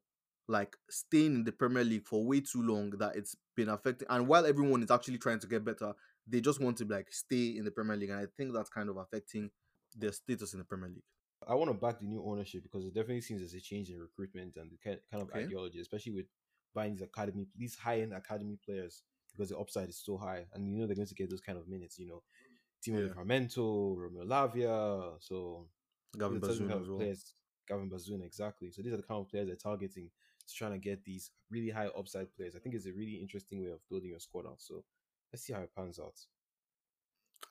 like 0.47 0.75
staying 0.89 1.35
in 1.35 1.43
the 1.43 1.51
Premier 1.51 1.83
League 1.83 2.05
for 2.05 2.25
way 2.25 2.39
too 2.39 2.61
long 2.61 2.91
that 2.91 3.15
it's 3.15 3.35
been 3.55 3.69
affecting. 3.69 4.07
And 4.09 4.27
while 4.27 4.45
everyone 4.45 4.81
is 4.83 4.91
actually 4.91 5.17
trying 5.17 5.39
to 5.39 5.47
get 5.47 5.65
better, 5.65 5.93
they 6.25 6.41
just 6.41 6.61
want 6.61 6.77
to 6.77 6.85
like 6.85 7.11
stay 7.11 7.57
in 7.57 7.65
the 7.65 7.71
Premier 7.71 7.95
League, 7.97 8.09
and 8.09 8.19
I 8.19 8.27
think 8.37 8.53
that's 8.53 8.69
kind 8.69 8.89
of 8.89 8.97
affecting 8.97 9.49
their 9.95 10.11
status 10.11 10.53
in 10.53 10.59
the 10.59 10.65
Premier 10.65 10.89
League. 10.89 11.03
I 11.47 11.55
want 11.55 11.69
to 11.69 11.73
back 11.73 11.99
the 11.99 12.05
new 12.05 12.23
ownership 12.25 12.63
because 12.63 12.85
it 12.85 12.93
definitely 12.93 13.21
seems 13.21 13.41
there's 13.41 13.53
a 13.53 13.61
change 13.61 13.89
in 13.89 13.99
recruitment 13.99 14.55
and 14.57 14.71
the 14.71 14.77
ki- 14.77 14.99
kind 15.11 15.21
of 15.23 15.29
Okay. 15.29 15.43
ideology, 15.43 15.79
especially 15.79 16.13
with 16.13 16.25
buying 16.73 16.93
these 16.93 17.01
academy, 17.01 17.47
these 17.55 17.75
high 17.75 18.01
end 18.01 18.13
academy 18.13 18.57
players 18.65 19.03
because 19.37 19.49
the 19.49 19.57
upside 19.57 19.89
is 19.89 20.01
so 20.03 20.17
high, 20.17 20.45
and 20.53 20.67
you 20.71 20.79
know 20.79 20.87
they're 20.87 20.95
going 20.95 21.07
to 21.07 21.15
get 21.15 21.29
those 21.29 21.41
kind 21.41 21.57
of 21.57 21.67
minutes. 21.67 21.99
You 21.99 22.07
know, 22.07 22.23
Tino 22.81 22.99
Yeah. 22.99 23.07
Livramento, 23.07 23.95
Romeo 23.97 24.25
Lavia, 24.25 25.15
so 25.19 25.67
Gavin 26.17 26.39
Bazunu 26.39 26.67
kind 26.67 26.81
as 26.81 26.87
of 26.87 26.89
well. 26.89 26.97
players, 26.97 27.33
Gavin 27.67 27.89
Bazunu, 27.89 28.25
exactly. 28.25 28.71
So 28.71 28.81
these 28.81 28.93
are 28.93 28.97
the 28.97 29.03
kind 29.03 29.21
of 29.21 29.29
players 29.29 29.47
they're 29.47 29.55
targeting 29.55 30.09
to 30.47 30.53
trying 30.55 30.73
to 30.73 30.79
get 30.79 31.03
these 31.03 31.31
really 31.51 31.69
high 31.69 31.87
upside 31.97 32.33
players. 32.35 32.55
I 32.55 32.59
think 32.59 32.75
it's 32.75 32.85
a 32.87 32.93
really 32.93 33.15
interesting 33.15 33.61
way 33.63 33.71
of 33.71 33.79
building 33.89 34.09
your 34.11 34.19
squad 34.19 34.45
out. 34.47 34.59
So 34.61 34.83
let's 35.31 35.43
see 35.45 35.53
how 35.53 35.61
it 35.61 35.75
pans 35.75 35.99
out. 35.99 36.15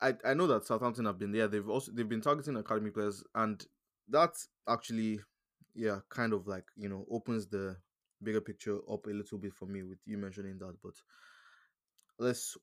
I, 0.01 0.15
I 0.25 0.35
know 0.35 0.47
that 0.49 0.67
Southampton 0.67 1.05
have 1.07 1.19
been 1.19 1.33
there. 1.33 1.49
They've 1.49 1.69
also 1.69 1.93
they've 1.93 2.09
been 2.09 2.21
targeting 2.21 2.57
academy 2.57 2.91
players, 2.91 3.23
and 3.35 3.65
that's 4.09 4.49
actually, 4.69 5.21
yeah, 5.75 6.01
kind 6.11 6.33
of 6.33 6.47
like 6.47 6.65
you 6.77 6.89
know 6.89 7.07
opens 7.11 7.47
the 7.49 7.77
bigger 8.23 8.41
picture 8.41 8.79
up 8.91 9.07
a 9.07 9.11
little 9.11 9.39
bit 9.39 9.53
for 9.55 9.67
me 9.67 9.83
with 9.83 9.99
you 10.05 10.19
mentioning 10.19 10.59
that. 10.59 10.75
But 10.83 10.95
let's. 12.19 12.57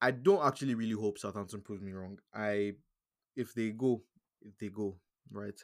I 0.00 0.10
don't 0.12 0.44
actually 0.44 0.74
really 0.74 0.98
hope 0.98 1.18
Southampton 1.18 1.60
proves 1.60 1.82
me 1.82 1.92
wrong. 1.92 2.18
I, 2.34 2.72
if 3.36 3.52
they 3.54 3.70
go, 3.70 4.02
if 4.42 4.56
they 4.58 4.68
go 4.68 4.96
right, 5.30 5.58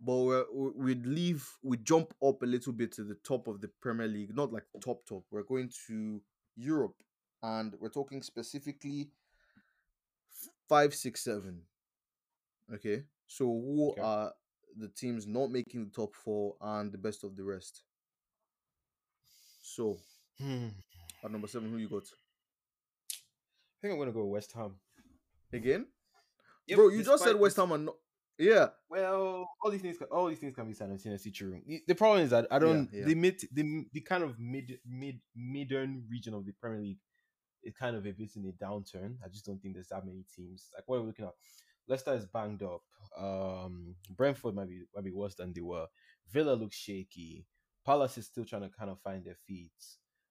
but 0.00 0.46
we- 0.54 0.70
we'd 0.70 1.06
leave, 1.06 1.46
we 1.62 1.76
jump 1.78 2.14
up 2.22 2.42
a 2.42 2.46
little 2.46 2.72
bit 2.72 2.92
to 2.92 3.04
the 3.04 3.16
top 3.16 3.46
of 3.48 3.60
the 3.60 3.68
Premier 3.80 4.08
League, 4.08 4.34
not 4.34 4.52
like 4.52 4.64
top 4.82 5.04
top. 5.06 5.24
We're 5.30 5.42
going 5.42 5.70
to 5.88 6.22
Europe, 6.56 6.96
and 7.42 7.74
we're 7.80 7.90
talking 7.90 8.22
specifically 8.22 9.10
five, 10.68 10.94
six, 10.94 11.22
seven. 11.22 11.62
Okay, 12.72 13.04
so 13.26 13.44
who 13.44 13.90
Okay. 13.92 14.00
are 14.00 14.32
the 14.76 14.88
teams 14.88 15.26
not 15.26 15.50
making 15.50 15.84
the 15.84 15.90
top 15.90 16.14
four 16.14 16.56
and 16.60 16.90
the 16.90 16.98
best 16.98 17.24
of 17.24 17.36
the 17.36 17.44
rest? 17.44 17.82
So 19.62 19.98
Hmm. 20.38 20.68
at 21.22 21.30
number 21.30 21.46
seven, 21.46 21.70
who 21.70 21.76
you 21.76 21.88
got 21.88 22.04
think 23.84 23.92
I'm 23.92 23.98
going 23.98 24.08
to 24.08 24.14
go 24.14 24.24
West 24.24 24.52
Ham. 24.52 24.76
again, 25.52 25.86
Yep, 26.66 26.76
bro? 26.76 26.88
You 26.88 27.04
just 27.04 27.22
said 27.22 27.36
West 27.36 27.56
Ham 27.56 27.70
and 27.72 27.84
not. 27.86 27.96
Yeah, 28.38 28.68
Well, 28.88 29.46
all 29.62 29.70
these 29.70 29.82
things, 29.82 29.96
all 30.10 30.26
these 30.26 30.38
things 30.38 30.54
can 30.56 30.66
be 30.66 30.72
simultaneously 30.72 31.30
true. 31.30 31.60
The, 31.66 31.82
the 31.86 31.94
problem 31.94 32.24
is 32.24 32.30
that 32.30 32.48
I 32.50 32.58
don't 32.58 32.88
Yeah, 32.92 33.00
yeah. 33.00 33.06
the 33.06 33.14
mid 33.14 33.40
the, 33.52 33.84
the 33.92 34.00
kind 34.00 34.24
of 34.24 34.40
mid 34.40 34.78
mid 34.84 35.20
midern 35.38 36.02
region 36.10 36.34
of 36.34 36.44
the 36.44 36.52
Premier 36.52 36.80
League 36.80 36.98
is 37.62 37.74
kind 37.78 37.94
of 37.94 38.06
a 38.06 38.12
bit 38.12 38.32
in 38.34 38.44
a 38.48 38.64
downturn. 38.64 39.16
I 39.24 39.28
just 39.28 39.44
don't 39.46 39.60
think 39.62 39.74
there's 39.74 39.88
that 39.88 40.04
many 40.04 40.24
teams. 40.34 40.70
Like 40.74 40.82
what 40.86 40.96
are 40.96 41.02
we 41.02 41.06
looking 41.08 41.26
at? 41.26 41.34
Leicester 41.86 42.14
is 42.14 42.26
banged 42.26 42.62
up. 42.64 42.82
Um, 43.16 43.94
Brentford 44.10 44.56
might 44.56 44.68
be 44.68 44.82
might 44.94 45.04
be 45.04 45.12
worse 45.12 45.36
than 45.36 45.52
they 45.52 45.60
were. 45.60 45.86
Villa 46.32 46.54
looks 46.54 46.76
shaky. 46.76 47.46
Palace 47.86 48.18
is 48.18 48.26
still 48.26 48.44
trying 48.44 48.62
to 48.62 48.70
kind 48.76 48.90
of 48.90 48.98
find 49.00 49.24
their 49.24 49.36
feet. 49.46 49.70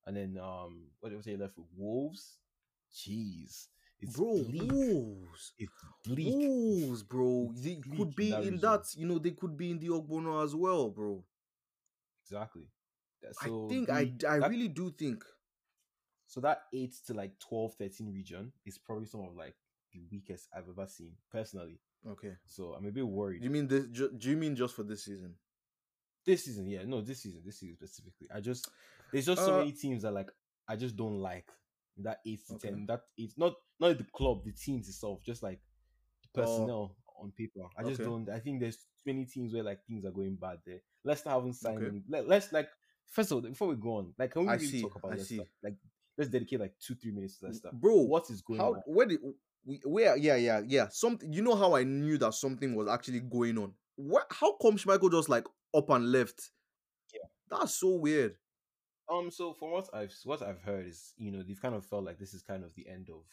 And 0.05 0.17
then 0.17 0.37
um, 0.43 0.87
what 0.99 1.13
was 1.13 1.23
they 1.25 1.37
left 1.37 1.57
with? 1.57 1.67
Wolves. 1.77 2.39
Jeez, 2.93 3.67
it's 3.99 4.15
bro. 4.15 4.43
bleak. 4.43 4.71
Wolves, 4.71 5.53
It's 5.57 5.71
bleak. 6.05 6.27
Wolves, 6.33 7.03
bro. 7.03 7.49
It's 7.51 7.61
They 7.61 7.75
bleak 7.75 7.97
could 7.97 8.07
in 8.09 8.13
be 8.15 8.29
that 8.31 8.43
in 8.43 8.57
that. 8.59 8.95
You 8.95 9.07
know, 9.07 9.19
they 9.19 9.31
could 9.31 9.57
be 9.57 9.71
in 9.71 9.79
the 9.79 9.87
Ogbono 9.87 10.43
as 10.43 10.55
well, 10.55 10.89
bro. 10.89 11.23
Exactly. 12.23 12.67
So 13.41 13.65
I 13.65 13.69
think 13.69 13.87
the- 13.87 13.93
I 13.93 14.35
I 14.35 14.39
that- 14.39 14.49
really 14.49 14.67
do 14.67 14.91
think. 14.91 15.23
so 16.27 16.41
that 16.41 16.63
8 16.73 16.93
to 17.07 17.13
like 17.13 17.37
12 17.39 17.75
13 17.75 18.11
region 18.13 18.51
is 18.65 18.77
probably 18.77 19.05
some 19.05 19.21
of 19.21 19.35
like 19.35 19.55
the 19.91 20.01
weakest 20.11 20.49
I've 20.53 20.67
ever 20.69 20.87
seen 20.87 21.15
personally. 21.31 21.79
Okay. 22.05 22.35
So 22.45 22.73
I'm 22.73 22.85
a 22.85 22.91
bit 22.91 23.07
worried. 23.07 23.39
Do 23.39 23.45
you 23.45 23.51
mean 23.51 23.67
this? 23.67 23.85
ju- 23.87 24.11
Do 24.17 24.29
you 24.29 24.35
mean 24.37 24.55
just 24.55 24.75
for 24.75 24.83
this 24.83 25.05
season? 25.05 25.35
This 26.25 26.45
season, 26.45 26.67
yeah, 26.67 26.83
no, 26.85 27.01
this 27.01 27.21
season, 27.21 27.41
this 27.45 27.59
season 27.59 27.75
specifically. 27.77 28.27
I 28.31 28.39
just 28.41 28.67
there's 29.11 29.25
just 29.25 29.41
so 29.45 29.55
Uh, 29.55 29.57
many 29.59 29.71
teams 29.73 30.01
that 30.03 30.11
like 30.11 30.29
I 30.67 30.75
just 30.75 30.95
don't 30.95 31.19
like 31.19 31.49
that 31.97 32.19
eight 32.25 32.39
to 32.47 32.55
Okay. 32.55 32.69
ten. 32.69 32.85
That 32.87 33.01
it's 33.17 33.37
not 33.37 33.53
not 33.79 33.97
the 33.97 34.03
club, 34.05 34.43
the 34.45 34.51
teams 34.51 34.87
itself, 34.89 35.19
just 35.25 35.43
like 35.43 35.59
the 36.21 36.41
Oh. 36.41 36.45
personnel 36.45 36.95
on 37.19 37.31
paper. 37.31 37.61
I 37.77 37.83
just 37.83 38.01
Okay. 38.01 38.09
don't. 38.09 38.29
I 38.29 38.39
think 38.39 38.59
there's 38.59 38.77
too 38.77 38.83
many 39.05 39.25
teams 39.25 39.53
where 39.53 39.63
like 39.63 39.85
things 39.85 40.05
are 40.05 40.11
going 40.11 40.35
bad 40.35 40.59
there. 40.65 40.79
Leicester 41.03 41.29
haven't 41.29 41.53
signed. 41.53 41.81
Okay. 41.81 42.01
Let, 42.09 42.27
let's 42.27 42.51
like 42.51 42.69
first 43.05 43.31
of 43.31 43.35
all 43.35 43.41
before 43.41 43.67
we 43.67 43.75
go 43.75 43.97
on, 43.97 44.13
like 44.17 44.31
can 44.31 44.43
we 44.43 44.49
really 44.49 44.65
see, 44.65 44.81
talk 44.81 44.95
about 44.95 45.13
I 45.13 45.15
Leicester? 45.17 45.35
see. 45.35 45.47
Like 45.63 45.75
let's 46.17 46.29
dedicate 46.31 46.59
like 46.59 46.73
two 46.79 46.95
three 46.95 47.11
minutes 47.11 47.37
to 47.39 47.47
Leicester. 47.47 47.69
Bro, 47.73 47.95
what 48.03 48.29
is 48.29 48.41
going 48.41 48.59
how 48.59 48.73
on? 48.73 48.81
where 48.85 49.05
did 49.05 49.19
where 49.85 50.17
yeah 50.17 50.35
yeah 50.35 50.61
yeah 50.67 50.87
something 50.89 51.31
you 51.31 51.41
know 51.41 51.55
how 51.55 51.75
I 51.75 51.83
knew 51.83 52.17
that 52.17 52.33
something 52.33 52.75
was 52.75 52.87
actually 52.87 53.19
going 53.21 53.57
on. 53.57 53.73
What 53.95 54.25
how 54.31 54.57
come 54.57 54.77
Schmeichel 54.77 55.11
just 55.11 55.29
like 55.29 55.45
up 55.73 55.89
and 55.89 56.11
left? 56.11 56.49
Yeah. 57.13 57.19
That's 57.49 57.75
so 57.75 57.89
weird. 57.95 58.35
Um, 59.09 59.29
so 59.31 59.53
from 59.53 59.71
what 59.71 59.89
I've 59.93 60.13
what 60.23 60.41
I've 60.41 60.61
heard 60.61 60.87
is, 60.87 61.13
you 61.17 61.31
know, 61.31 61.43
they've 61.43 61.61
kind 61.61 61.75
of 61.75 61.85
felt 61.85 62.05
like 62.05 62.17
this 62.19 62.33
is 62.33 62.41
kind 62.41 62.63
of 62.63 62.73
the 62.75 62.87
end 62.87 63.09
of 63.09 63.23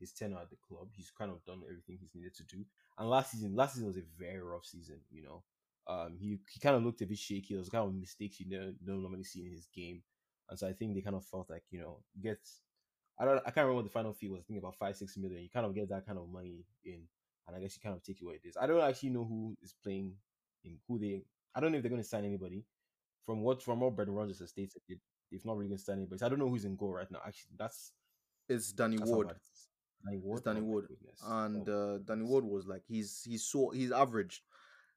his 0.00 0.12
tenure 0.12 0.38
at 0.38 0.50
the 0.50 0.56
club. 0.56 0.88
He's 0.92 1.12
kind 1.16 1.30
of 1.30 1.44
done 1.44 1.62
everything 1.68 1.98
he's 2.00 2.14
needed 2.14 2.34
to 2.36 2.44
do. 2.44 2.64
And 2.98 3.08
last 3.08 3.32
season, 3.32 3.54
last 3.54 3.74
season 3.74 3.88
was 3.88 3.98
a 3.98 4.02
very 4.18 4.40
rough 4.40 4.64
season. 4.64 5.00
You 5.10 5.22
know, 5.24 5.42
um, 5.86 6.16
he 6.18 6.38
he 6.52 6.60
kind 6.60 6.76
of 6.76 6.82
looked 6.82 7.02
a 7.02 7.06
bit 7.06 7.18
shaky. 7.18 7.54
There 7.54 7.58
was 7.58 7.68
kind 7.68 7.86
of 7.86 7.94
mistakes 7.94 8.40
you 8.40 8.46
don't, 8.46 8.84
don't 8.84 9.02
normally 9.02 9.24
see 9.24 9.46
in 9.46 9.52
his 9.52 9.68
game, 9.74 10.02
and 10.48 10.58
so 10.58 10.66
I 10.66 10.72
think 10.72 10.94
they 10.94 11.02
kind 11.02 11.16
of 11.16 11.24
felt 11.24 11.50
like 11.50 11.64
you 11.70 11.80
know, 11.80 11.98
get. 12.20 12.38
I 13.18 13.24
don't. 13.26 13.38
I 13.38 13.50
can't 13.50 13.66
remember 13.66 13.76
what 13.76 13.84
the 13.84 13.90
final 13.90 14.14
fee 14.14 14.28
was. 14.28 14.40
I 14.40 14.44
think 14.44 14.58
about 14.58 14.76
five 14.76 14.96
six 14.96 15.16
million. 15.16 15.42
You 15.42 15.50
kind 15.50 15.66
of 15.66 15.74
get 15.74 15.88
that 15.90 16.06
kind 16.06 16.18
of 16.18 16.28
money 16.28 16.64
in, 16.84 17.02
and 17.46 17.56
I 17.56 17.60
guess 17.60 17.76
you 17.76 17.82
kind 17.82 17.94
of 17.94 18.02
take 18.02 18.20
it 18.20 18.24
what 18.24 18.36
it 18.36 18.48
is. 18.48 18.56
I 18.60 18.66
don't 18.66 18.80
actually 18.80 19.10
know 19.10 19.24
who 19.24 19.56
is 19.62 19.74
playing 19.82 20.14
in 20.64 20.78
who 20.88 20.98
they. 20.98 21.22
I 21.54 21.60
don't 21.60 21.70
know 21.70 21.76
if 21.76 21.82
they're 21.82 21.90
going 21.90 22.02
to 22.02 22.08
sign 22.08 22.24
anybody. 22.24 22.64
From 23.26 23.42
what 23.42 23.62
from 23.62 23.80
what 23.80 23.94
Brendan 23.94 24.14
Rodgers 24.16 24.40
has 24.40 24.50
stated, 24.50 24.82
they, 24.88 24.96
they've 25.30 25.44
not 25.44 25.56
really 25.56 25.76
sign 25.76 25.96
anybody. 25.98 26.22
I 26.24 26.28
don't 26.28 26.38
know 26.38 26.48
who's 26.48 26.64
in 26.64 26.76
goal 26.76 26.92
right 26.92 27.10
now. 27.10 27.20
Actually, 27.26 27.52
that's 27.58 27.92
It's 28.48 28.72
Danny 28.72 28.96
that's 28.96 29.10
Ward. 29.10 29.32
Danny 30.04 30.18
Ward. 30.18 30.38
It's 30.38 30.44
Danny 30.46 30.60
Oh 30.60 30.64
Ward. 30.64 30.86
And 31.24 31.68
Oh, 31.68 31.94
uh, 31.94 31.98
Danny 32.04 32.24
Ward 32.24 32.44
was 32.44 32.66
like 32.66 32.82
he's 32.86 33.22
he's 33.24 33.44
so 33.44 33.70
he's 33.70 33.92
average. 33.92 34.42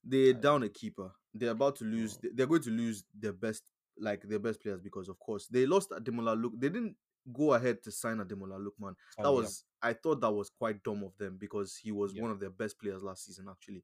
They're 0.04 0.36
I 0.36 0.40
down 0.40 0.64
a 0.64 0.70
keeper. 0.70 1.12
They're 1.34 1.52
about 1.52 1.76
to 1.78 1.84
lose. 1.86 2.18
Oh. 2.26 2.30
They're 2.34 2.48
going 2.48 2.62
to 2.64 2.72
lose 2.72 3.04
their 3.20 3.34
best 3.34 3.64
like 4.00 4.24
their 4.24 4.40
best 4.40 4.62
players 4.62 4.82
because 4.82 5.08
of 5.08 5.18
course 5.20 5.48
they 5.48 5.66
lost 5.66 5.92
Ademola 5.92 6.40
Look. 6.42 6.54
They 6.60 6.70
didn't 6.70 6.96
go 7.34 7.54
ahead 7.54 7.82
to 7.84 7.92
sign 7.92 8.18
Ademola 8.18 8.60
Lookman. 8.60 8.96
That 9.18 9.24
Sorry, 9.24 9.26
yeah. 9.26 9.30
was 9.30 9.64
I 9.82 9.94
thought 9.94 10.22
that 10.22 10.32
was 10.32 10.50
quite 10.50 10.84
dumb 10.84 11.04
of 11.04 11.16
them 11.18 11.38
because 11.40 11.76
he 11.76 11.92
was 11.92 12.14
Yeah. 12.14 12.24
one 12.24 12.32
of 12.32 12.40
their 12.40 12.50
best 12.50 12.80
players 12.80 13.04
last 13.04 13.26
season 13.26 13.48
actually. 13.50 13.84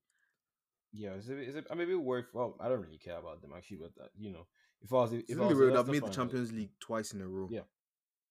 Yeah, 0.94 1.12
bit- 1.16 1.48
it's 1.48 1.56
a, 1.56 1.64
I'm 1.72 1.80
a 1.80 1.86
bit 1.86 2.02
worried. 2.02 2.26
Well, 2.34 2.56
I 2.60 2.68
don't 2.70 2.82
really 2.82 2.98
care 2.98 3.18
about 3.18 3.42
them 3.42 3.52
actually, 3.56 3.78
but 3.78 3.92
uh, 4.04 4.08
you 4.18 4.32
know, 4.32 4.48
if 4.82 4.92
I 4.92 4.96
was 4.96 5.14
if 5.14 5.30
If 5.30 5.38
I 5.40 5.42
was 5.42 5.50
they 5.50 5.54
a 5.64 5.66
would 5.66 5.76
have 5.76 5.88
Leicester 5.88 5.92
made 5.92 6.02
the 6.02 6.06
fan, 6.08 6.14
Champions 6.16 6.52
League 6.52 6.72
twice 6.80 7.14
in 7.14 7.22
a 7.22 7.28
row. 7.28 7.48
Yeah. 7.50 7.62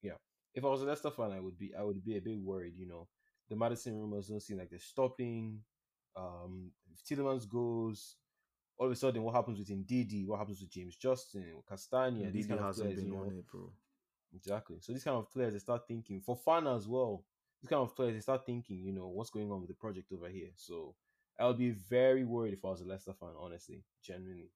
Yeah. 0.02 0.18
If 0.54 0.64
I 0.64 0.68
was 0.68 0.82
a 0.82 0.86
Leicester 0.86 1.10
fan, 1.10 1.32
I 1.32 1.40
would 1.40 1.56
be 1.58 1.72
I 1.74 1.82
would 1.82 2.04
be 2.04 2.16
a 2.16 2.20
bit 2.20 2.38
worried. 2.40 2.74
You 2.76 2.86
know, 2.86 3.08
the 3.48 3.56
Maddison 3.56 3.98
rumors 3.98 4.28
don't 4.28 4.42
seem 4.42 4.58
like 4.58 4.70
they're 4.70 4.78
stopping. 4.78 5.60
Um, 6.16 6.72
if 6.92 7.04
Tielemans 7.04 7.48
goes, 7.48 8.16
all 8.76 8.86
of 8.86 8.92
a 8.92 8.96
sudden, 8.96 9.22
what 9.22 9.34
happens 9.34 9.58
with 9.58 9.68
Ndidi? 9.68 10.26
What 10.26 10.38
happens 10.38 10.60
with 10.60 10.70
James 10.70 10.96
Justin, 10.96 11.62
Castagna? 11.68 12.30
These 12.30 12.46
kind 12.46 12.60
of 12.60 12.66
hasn't 12.66 12.88
players, 12.88 13.00
been 13.00 13.12
you 13.12 13.16
know, 13.16 13.22
on 13.24 13.28
it, 13.38 13.46
bro. 13.46 13.72
Exactly. 14.34 14.78
So 14.80 14.92
these 14.92 15.04
kind 15.04 15.16
of 15.16 15.30
players, 15.30 15.52
they 15.52 15.58
start 15.58 15.86
thinking 15.86 16.20
for 16.20 16.36
fun 16.36 16.66
as 16.66 16.86
well. 16.88 17.24
These 17.60 17.68
kind 17.68 17.82
of 17.82 17.94
players, 17.94 18.14
they 18.14 18.20
start 18.20 18.44
thinking, 18.46 18.78
you 18.82 18.92
know, 18.92 19.08
what's 19.08 19.30
going 19.30 19.50
on 19.50 19.60
with 19.60 19.68
the 19.68 19.74
project 19.74 20.12
over 20.12 20.28
here. 20.28 20.50
So 20.56 20.94
I'll 21.40 21.54
be 21.54 21.70
very 21.70 22.24
worried 22.24 22.52
if 22.52 22.64
I 22.64 22.68
was 22.68 22.82
a 22.82 22.84
Leicester 22.84 23.14
fan, 23.14 23.30
honestly, 23.40 23.82
genuinely, 24.02 24.50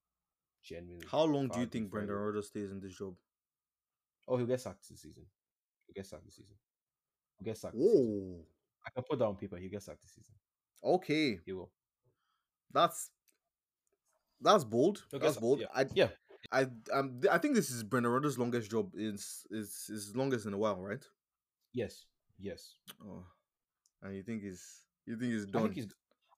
genuinely. 0.63 1.07
How 1.11 1.25
long 1.25 1.49
do 1.49 1.61
you 1.61 1.67
think 1.67 1.91
Brendan. 1.91 2.15
Rodgers 2.15 2.49
stays 2.49 2.71
in 2.71 2.81
this 2.81 2.97
job? 2.97 3.15
Oh, 4.29 4.37
he'll 4.37 4.47
get 4.47 4.61
sacked 4.61 4.89
this 4.89 5.01
season. 5.01 5.25
He'll 5.87 5.95
get 5.95 6.07
sacked 6.07 6.25
this 6.25 6.37
season. 6.37 6.57
He'll 7.39 7.45
get 7.47 7.59
sacked. 7.59 7.75
This 7.75 7.83
season. 7.83 8.37
Whoa. 8.37 8.45
I 8.87 8.91
can 8.91 9.05
put 9.09 9.19
that 9.19 9.25
on 9.25 9.37
paper. 9.37 9.57
He'll 9.57 9.71
get 9.71 9.83
sacked 9.83 10.03
this 10.03 10.13
season. 10.13 10.35
Okay. 10.83 11.41
He 11.45 11.53
will. 11.53 11.71
That's 12.73 13.11
that's 14.41 14.65
bold. 14.65 15.05
He'll 15.11 15.21
That's 15.21 15.37
bold. 15.39 15.61
Yeah. 15.61 15.67
I 15.75 15.87
yeah. 15.95 16.09
I 16.53 16.67
um 16.93 17.21
I 17.31 17.39
think 17.39 17.55
this 17.55 17.71
is 17.71 17.83
Brendan 17.83 18.13
Rodgers' 18.13 18.39
longest 18.39 18.71
job. 18.71 18.91
Is 18.95 19.47
is 19.51 19.87
is 19.89 20.15
longest 20.15 20.45
in 20.45 20.53
a 20.53 20.59
while, 20.59 20.83
right? 20.83 21.03
Yes. 21.73 22.05
Yes. 22.39 22.75
Oh, 23.03 23.25
and 24.03 24.15
you 24.15 24.23
think 24.23 24.43
he's 24.43 24.83
you 25.07 25.17
think 25.17 25.33
he's 25.33 25.47
I 25.47 25.51
done? 25.51 25.63
think 25.63 25.75
he's 25.77 25.89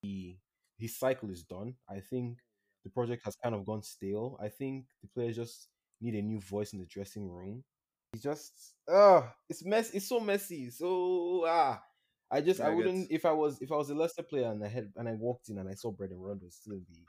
he, 0.06 0.38
his 0.78 0.98
cycle 0.98 1.30
is 1.30 1.42
done. 1.42 1.74
I 1.88 2.00
think 2.00 2.38
the 2.84 2.90
project 2.90 3.24
has 3.24 3.36
kind 3.36 3.54
of 3.54 3.64
gone 3.66 3.82
stale. 3.82 4.38
I 4.40 4.48
think 4.48 4.86
the 5.02 5.08
players 5.08 5.36
just 5.36 5.68
need 6.00 6.14
a 6.14 6.22
new 6.22 6.40
voice 6.40 6.72
in 6.72 6.78
the 6.80 6.86
dressing 6.86 7.28
room. 7.30 7.64
He's 8.12 8.22
just 8.22 8.74
ah, 8.88 9.34
it's 9.48 9.64
mess. 9.64 9.90
It's 9.90 10.08
so 10.08 10.20
messy. 10.20 10.70
So 10.70 11.44
ah, 11.46 11.82
I 12.30 12.40
just 12.40 12.60
Yeah, 12.60 12.66
I 12.66 12.70
wouldn't 12.70 13.10
if 13.10 13.24
I 13.24 13.32
was 13.32 13.60
if 13.60 13.72
I 13.72 13.76
was 13.76 13.90
a 13.90 13.94
Leicester 13.94 14.22
player 14.22 14.50
and 14.50 14.64
I 14.64 14.68
had 14.68 14.92
and 14.96 15.08
I 15.08 15.12
walked 15.12 15.48
in 15.48 15.58
and 15.58 15.68
I 15.68 15.74
saw 15.74 15.90
Brendan 15.90 16.20
Rodgers 16.20 16.56
still 16.60 16.74
in 16.74 16.84
the 16.88 17.00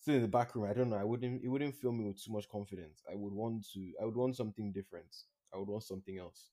still 0.00 0.14
in 0.16 0.22
the 0.22 0.28
back 0.28 0.54
room. 0.54 0.70
I 0.70 0.74
don't 0.74 0.90
know. 0.90 0.96
I 0.96 1.04
wouldn't. 1.04 1.42
It 1.42 1.48
wouldn't 1.48 1.74
fill 1.76 1.92
me 1.92 2.04
with 2.06 2.22
too 2.22 2.32
much 2.32 2.48
confidence. 2.48 3.02
I 3.10 3.14
would 3.16 3.32
want 3.32 3.66
to. 3.74 3.92
I 4.00 4.04
would 4.04 4.16
want 4.16 4.36
something 4.36 4.72
different. 4.72 5.14
I 5.54 5.58
would 5.58 5.68
want 5.68 5.84
something 5.84 6.18
else. 6.18 6.50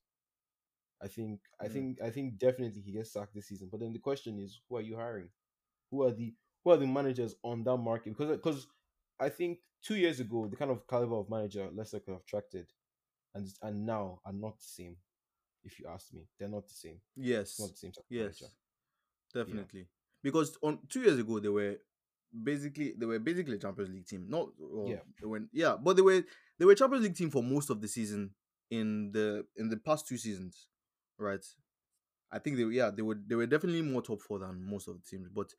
I 1.02 1.08
think. 1.08 1.42
I 1.60 1.68
Mm. 1.68 1.74
think. 1.74 2.02
I 2.02 2.10
think 2.10 2.38
definitely 2.38 2.82
he 2.82 2.92
gets 2.94 3.12
sacked 3.14 3.34
this 3.36 3.48
season. 3.48 3.70
But 3.72 3.82
then 3.82 3.94
the 3.94 4.00
question 4.00 4.40
is, 4.40 4.60
who 4.70 4.78
are 4.78 4.82
you 4.82 4.96
hiring? 4.96 5.30
Who 5.92 6.04
are 6.04 6.12
the 6.12 6.34
Who 6.64 6.72
are 6.72 6.78
the 6.78 6.88
managers 6.88 7.36
on 7.44 7.64
that 7.66 7.78
market? 7.78 8.18
Because 8.18 8.38
because 8.38 8.68
I 9.20 9.30
think 9.30 9.60
two 9.84 9.96
years 9.96 10.20
ago 10.20 10.48
the 10.48 10.56
kind 10.56 10.72
of 10.72 10.88
caliber 10.88 11.16
of 11.16 11.30
manager 11.30 11.70
Leicester 11.74 12.00
could 12.00 12.12
have 12.14 12.22
attracted, 12.22 12.68
and 13.36 13.48
and 13.62 13.86
now 13.86 14.20
are 14.26 14.34
not 14.34 14.58
the 14.58 14.66
same. 14.66 14.96
If 15.64 15.80
you 15.80 15.88
ask 15.88 16.12
me, 16.14 16.22
they're 16.40 16.48
not 16.50 16.68
the 16.68 16.74
same. 16.74 17.00
yes, 17.16 17.60
not 17.60 17.70
the 17.70 17.78
same 17.78 17.92
yes, 18.10 18.42
definitely. 19.34 19.88
Because 20.24 20.58
on 20.62 20.80
two 20.90 21.02
years 21.02 21.20
ago 21.20 21.40
they 21.40 21.50
were 21.50 21.78
basically 22.44 22.94
they 22.98 23.06
were 23.06 23.20
basically 23.20 23.56
a 23.56 23.60
Champions 23.60 23.92
League 23.92 24.06
team. 24.08 24.26
Not 24.28 24.50
well, 24.58 24.90
Yeah. 24.90 25.02
they 25.20 25.28
were 25.28 25.42
yeah, 25.52 25.76
but 25.82 25.96
they 25.96 26.02
were 26.02 26.24
they 26.58 26.66
were 26.66 26.76
Champions 26.76 27.04
League 27.04 27.16
team 27.16 27.30
for 27.30 27.44
most 27.44 27.70
of 27.70 27.82
the 27.82 27.88
season 27.88 28.32
in 28.70 29.12
the 29.12 29.46
in 29.58 29.70
the 29.70 29.78
past 29.78 30.08
two 30.08 30.18
seasons, 30.18 30.68
right? 31.18 31.46
I 32.32 32.40
think 32.40 32.58
they 32.58 32.64
yeah 32.64 32.90
they 32.92 33.02
were 33.02 33.20
they 33.28 33.36
were 33.36 33.48
definitely 33.48 33.82
more 33.82 34.02
top 34.02 34.22
four 34.22 34.40
than 34.40 34.64
most 34.64 34.88
of 34.88 34.96
the 34.96 35.04
teams, 35.08 35.28
but 35.30 35.54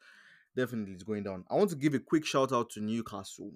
definitely 0.56 0.94
it's 0.94 1.02
going 1.02 1.22
down. 1.24 1.44
I 1.50 1.54
want 1.54 1.70
to 1.70 1.76
give 1.76 1.94
a 1.94 1.98
quick 1.98 2.24
shout 2.24 2.52
out 2.52 2.70
to 2.70 2.80
Newcastle. 2.80 3.52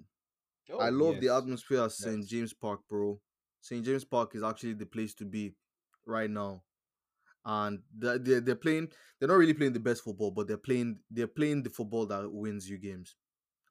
I 0.79 0.87
Oh, 0.87 0.91
love 0.91 1.21
the 1.21 1.29
atmosphere 1.33 1.83
at 1.83 1.91
St. 1.93 2.17
Yes. 2.19 2.27
James 2.27 2.53
Park, 2.53 2.81
bro. 2.89 3.19
St. 3.61 3.85
James 3.85 4.03
Park 4.03 4.35
is 4.35 4.43
actually 4.43 4.73
the 4.73 4.85
place 4.85 5.13
to 5.15 5.25
be 5.25 5.55
right 6.05 6.29
now. 6.29 6.63
And 7.45 7.79
they're, 7.97 8.17
they're, 8.19 8.41
they're 8.41 8.55
playing, 8.55 8.89
they're 9.19 9.29
not 9.29 9.37
really 9.37 9.53
playing 9.53 9.71
the 9.73 9.79
best 9.79 10.03
football, 10.03 10.31
but 10.31 10.47
they're 10.47 10.57
playing 10.57 10.99
they're 11.09 11.27
playing 11.27 11.63
the 11.63 11.69
football 11.69 12.05
that 12.07 12.29
wins 12.31 12.69
you 12.69 12.77
games. 12.77 13.15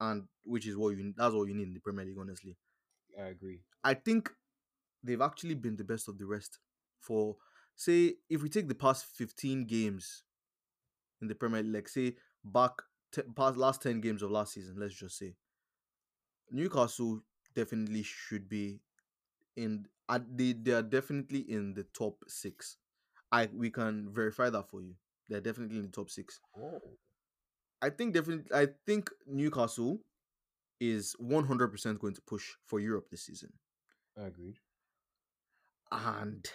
And 0.00 0.24
which 0.44 0.66
is 0.66 0.76
what 0.76 0.96
you 0.96 1.12
that's 1.16 1.34
all 1.34 1.46
you 1.48 1.54
need 1.54 1.68
in 1.68 1.74
the 1.74 1.80
Premier 1.80 2.04
League, 2.06 2.16
honestly. 2.18 2.56
I 3.18 3.26
agree. 3.26 3.60
I 3.84 3.92
think 3.94 4.30
they've 5.02 5.20
actually 5.20 5.54
been 5.54 5.76
the 5.76 5.84
best 5.84 6.08
of 6.08 6.16
the 6.18 6.24
rest. 6.26 6.58
For 7.00 7.36
say, 7.74 8.14
if 8.30 8.42
we 8.42 8.48
take 8.48 8.68
the 8.68 8.74
past 8.74 9.04
15 9.14 9.66
games 9.66 10.24
in 11.20 11.28
the 11.28 11.34
Premier 11.34 11.62
League, 11.62 11.74
like 11.74 11.88
say 11.88 12.14
back 12.44 12.72
te- 13.16 13.30
past 13.34 13.56
last 13.56 13.82
10 13.82 14.00
games 14.00 14.22
of 14.22 14.30
last 14.30 14.54
season, 14.54 14.76
let's 14.78 14.94
just 14.94 15.18
say 15.18 15.34
Newcastle 16.50 17.20
definitely 17.54 18.02
should 18.02 18.48
be 18.48 18.80
in 19.56 19.86
uh, 20.08 20.20
they 20.34 20.52
they 20.52 20.72
are 20.72 20.82
definitely 20.82 21.40
in 21.40 21.74
the 21.74 21.82
top 21.82 22.18
six. 22.28 22.76
I 23.32 23.48
we 23.52 23.70
can 23.70 24.10
verify 24.12 24.50
that 24.50 24.68
for 24.70 24.80
you. 24.80 24.94
They're 25.28 25.40
definitely 25.40 25.78
in 25.78 25.82
the 25.82 25.88
top 25.88 26.10
six. 26.10 26.40
Oh, 26.56 26.80
I 27.82 27.90
think 27.90 28.14
definitely 28.14 28.54
I 28.54 28.68
think 28.86 29.10
Newcastle 29.26 29.98
is 30.78 31.16
100% 31.20 31.98
going 31.98 32.14
to 32.14 32.20
push 32.20 32.52
for 32.66 32.78
Europe 32.78 33.06
this 33.10 33.24
season. 33.24 33.52
I 34.16 34.26
agreed. 34.26 34.58
And 35.90 36.46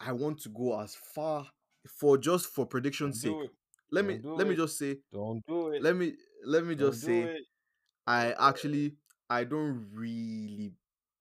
I 0.00 0.12
want 0.12 0.40
to 0.40 0.48
go 0.48 0.80
as 0.80 0.96
far 1.14 1.46
for 1.86 2.18
just 2.18 2.46
for 2.46 2.66
prediction's 2.66 3.22
sake. 3.22 3.32
it. 3.32 3.50
Let 3.90 4.04
me 4.04 4.18
Don't 4.18 4.36
let 4.36 4.46
me 4.46 4.54
just 4.54 4.78
say 4.78 4.98
Don't 5.12 5.44
do 5.46 5.68
it. 5.68 5.82
let 5.82 5.96
me 5.96 6.14
let 6.44 6.64
me 6.64 6.74
Don't 6.74 6.92
just 6.92 7.04
say 7.04 7.22
it. 7.22 7.42
I 8.06 8.34
actually 8.38 8.94
I 9.30 9.44
don't 9.44 9.86
really 9.92 10.72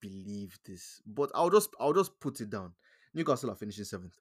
believe 0.02 0.58
this, 0.66 1.02
but 1.06 1.32
I'll 1.36 1.50
just 1.50 1.70
I'll 1.80 1.94
just 1.94 2.20
put 2.20 2.42
it 2.42 2.50
down. 2.50 2.74
Newcastle 3.14 3.52
are 3.52 3.56
finishing 3.56 3.86
seventh. 3.86 4.16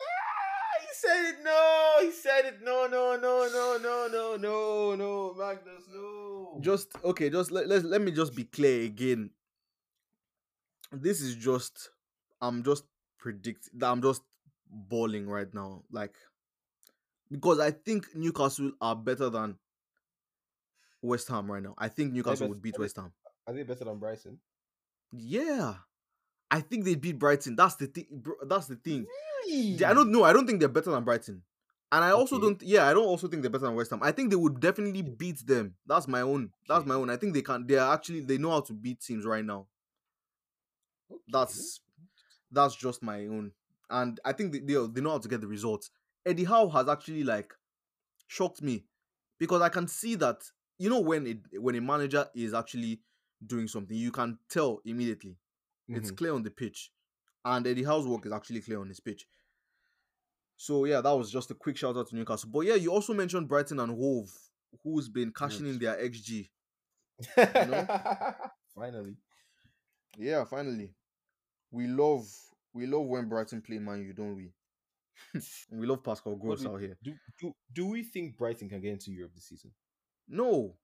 Ah, 0.00 0.80
he 0.80 0.86
said 0.92 1.24
it. 1.26 1.36
No, 1.44 1.92
he 2.02 2.10
said 2.10 2.44
it. 2.46 2.62
No, 2.62 2.86
no, 2.86 3.16
no, 3.16 3.48
no, 3.52 3.78
no, 3.82 4.08
no, 4.08 4.36
no, 4.36 4.94
no, 4.94 5.34
Magnus, 5.34 5.84
no. 5.92 6.58
Just 6.60 6.92
okay, 7.04 7.30
just 7.30 7.50
let, 7.50 7.68
let 7.68 7.84
let 7.84 8.00
me 8.00 8.12
just 8.12 8.34
be 8.34 8.44
clear 8.44 8.84
again. 8.84 9.30
This 10.92 11.20
is 11.20 11.36
just 11.36 11.90
I'm 12.40 12.62
just 12.62 12.84
predict 13.18 13.68
I'm 13.82 14.02
just 14.02 14.22
balling 14.70 15.28
right 15.28 15.52
now. 15.52 15.82
Like 15.90 16.14
because 17.30 17.60
I 17.60 17.70
think 17.70 18.14
Newcastle 18.14 18.72
are 18.80 18.96
better 18.96 19.28
than 19.30 19.58
West 21.02 21.28
Ham 21.28 21.50
right 21.50 21.62
now. 21.62 21.74
I 21.78 21.88
think 21.88 22.12
Newcastle 22.12 22.46
bet- 22.46 22.48
would 22.50 22.62
beat 22.62 22.78
West 22.78 22.96
Ham. 22.96 23.12
Are 23.46 23.54
they 23.54 23.62
better 23.62 23.84
than 23.84 23.98
Brighton? 23.98 24.38
Yeah, 25.12 25.74
I 26.50 26.60
think 26.60 26.84
they 26.84 26.94
beat 26.96 27.18
Brighton. 27.18 27.54
That's 27.56 27.76
the 27.76 27.86
thing. 27.86 28.24
That's 28.46 28.66
the 28.66 28.76
thing. 28.76 29.06
Really? 29.46 29.84
I 29.84 29.94
don't 29.94 30.10
know. 30.10 30.24
I 30.24 30.32
don't 30.32 30.46
think 30.46 30.58
they're 30.60 30.68
better 30.68 30.90
than 30.90 31.04
Brighton. 31.04 31.42
And 31.92 32.04
I 32.04 32.10
also 32.10 32.36
Okay. 32.36 32.46
don't. 32.46 32.62
Yeah, 32.62 32.86
I 32.88 32.92
don't 32.92 33.04
also 33.06 33.28
think 33.28 33.42
they're 33.42 33.50
better 33.50 33.66
than 33.66 33.76
West 33.76 33.90
Ham. 33.90 34.00
I 34.02 34.10
think 34.10 34.30
they 34.30 34.36
would 34.36 34.58
definitely 34.58 35.02
beat 35.02 35.46
them. 35.46 35.76
That's 35.86 36.08
my 36.08 36.22
own. 36.22 36.50
That's 36.68 36.80
Okay. 36.80 36.88
my 36.88 36.96
own. 36.96 37.10
I 37.10 37.16
think 37.16 37.34
they 37.34 37.42
can. 37.42 37.64
They 37.66 37.76
are 37.78 37.94
actually. 37.94 38.20
They 38.20 38.38
know 38.38 38.50
how 38.50 38.60
to 38.62 38.72
beat 38.72 39.00
teams 39.00 39.24
right 39.24 39.44
now. 39.44 39.68
Okay. 41.10 41.20
That's 41.28 41.80
that's 42.50 42.74
just 42.74 43.02
my 43.02 43.26
own. 43.26 43.52
And 43.88 44.18
I 44.24 44.32
think 44.32 44.52
they, 44.52 44.58
they 44.58 44.74
they 44.88 45.00
know 45.00 45.10
how 45.10 45.18
to 45.18 45.28
get 45.28 45.40
the 45.40 45.46
results. 45.46 45.90
Eddie 46.26 46.44
Howe 46.44 46.68
has 46.68 46.88
actually 46.88 47.24
like 47.24 47.54
shocked 48.26 48.60
me 48.60 48.84
because 49.38 49.62
I 49.62 49.68
can 49.68 49.86
see 49.88 50.16
that 50.16 50.42
you 50.78 50.90
know 50.90 51.00
when 51.00 51.26
it 51.26 51.38
when 51.60 51.74
a 51.76 51.80
manager 51.80 52.26
is 52.34 52.52
actually 52.52 53.00
doing 53.46 53.68
something, 53.68 53.96
you 53.96 54.10
can 54.10 54.38
tell 54.50 54.80
immediately. 54.84 55.38
It's 55.88 56.10
Mhm. 56.10 56.16
clear 56.16 56.34
on 56.34 56.42
the 56.42 56.50
pitch, 56.50 56.92
and 57.44 57.66
Eddie 57.66 57.84
Howe's 57.84 58.06
work 58.06 58.26
is 58.26 58.32
actually 58.32 58.60
clear 58.60 58.80
on 58.80 58.88
his 58.88 58.98
pitch. 59.00 59.26
So 60.56 60.84
yeah, 60.84 61.00
that 61.00 61.12
was 61.12 61.30
just 61.30 61.50
a 61.50 61.54
quick 61.54 61.76
shout 61.76 61.96
out 61.96 62.08
to 62.08 62.16
Newcastle. 62.16 62.50
But 62.50 62.60
yeah, 62.66 62.74
you 62.74 62.90
also 62.90 63.14
mentioned 63.14 63.46
Brighton 63.48 63.78
and 63.78 63.92
Hove, 63.92 64.30
who's 64.82 65.08
been 65.08 65.32
cashing 65.32 65.66
in 65.66 65.78
their 65.78 65.96
XG. 66.02 66.50
Finally. 68.74 69.16
Yeah, 70.18 70.44
finally, 70.44 70.94
we 71.70 71.86
love 71.86 72.26
we 72.72 72.86
love 72.86 73.06
when 73.06 73.28
Brighton 73.28 73.60
play 73.62 73.78
Man 73.78 74.02
U, 74.02 74.12
don't 74.12 74.34
we? 74.36 74.52
we 75.72 75.86
love 75.86 76.02
Pascal 76.02 76.36
Gross 76.36 76.62
do- 76.62 76.70
out 76.72 76.80
here. 76.80 76.96
Do, 77.02 77.12
do, 77.40 77.52
do 77.72 77.86
we 77.86 78.02
think 78.02 78.36
Brighton 78.36 78.68
can 78.68 78.80
get 78.80 78.92
into 78.92 79.10
Europe 79.12 79.32
this 79.34 79.48
season? 79.48 79.72
No, 80.28 80.76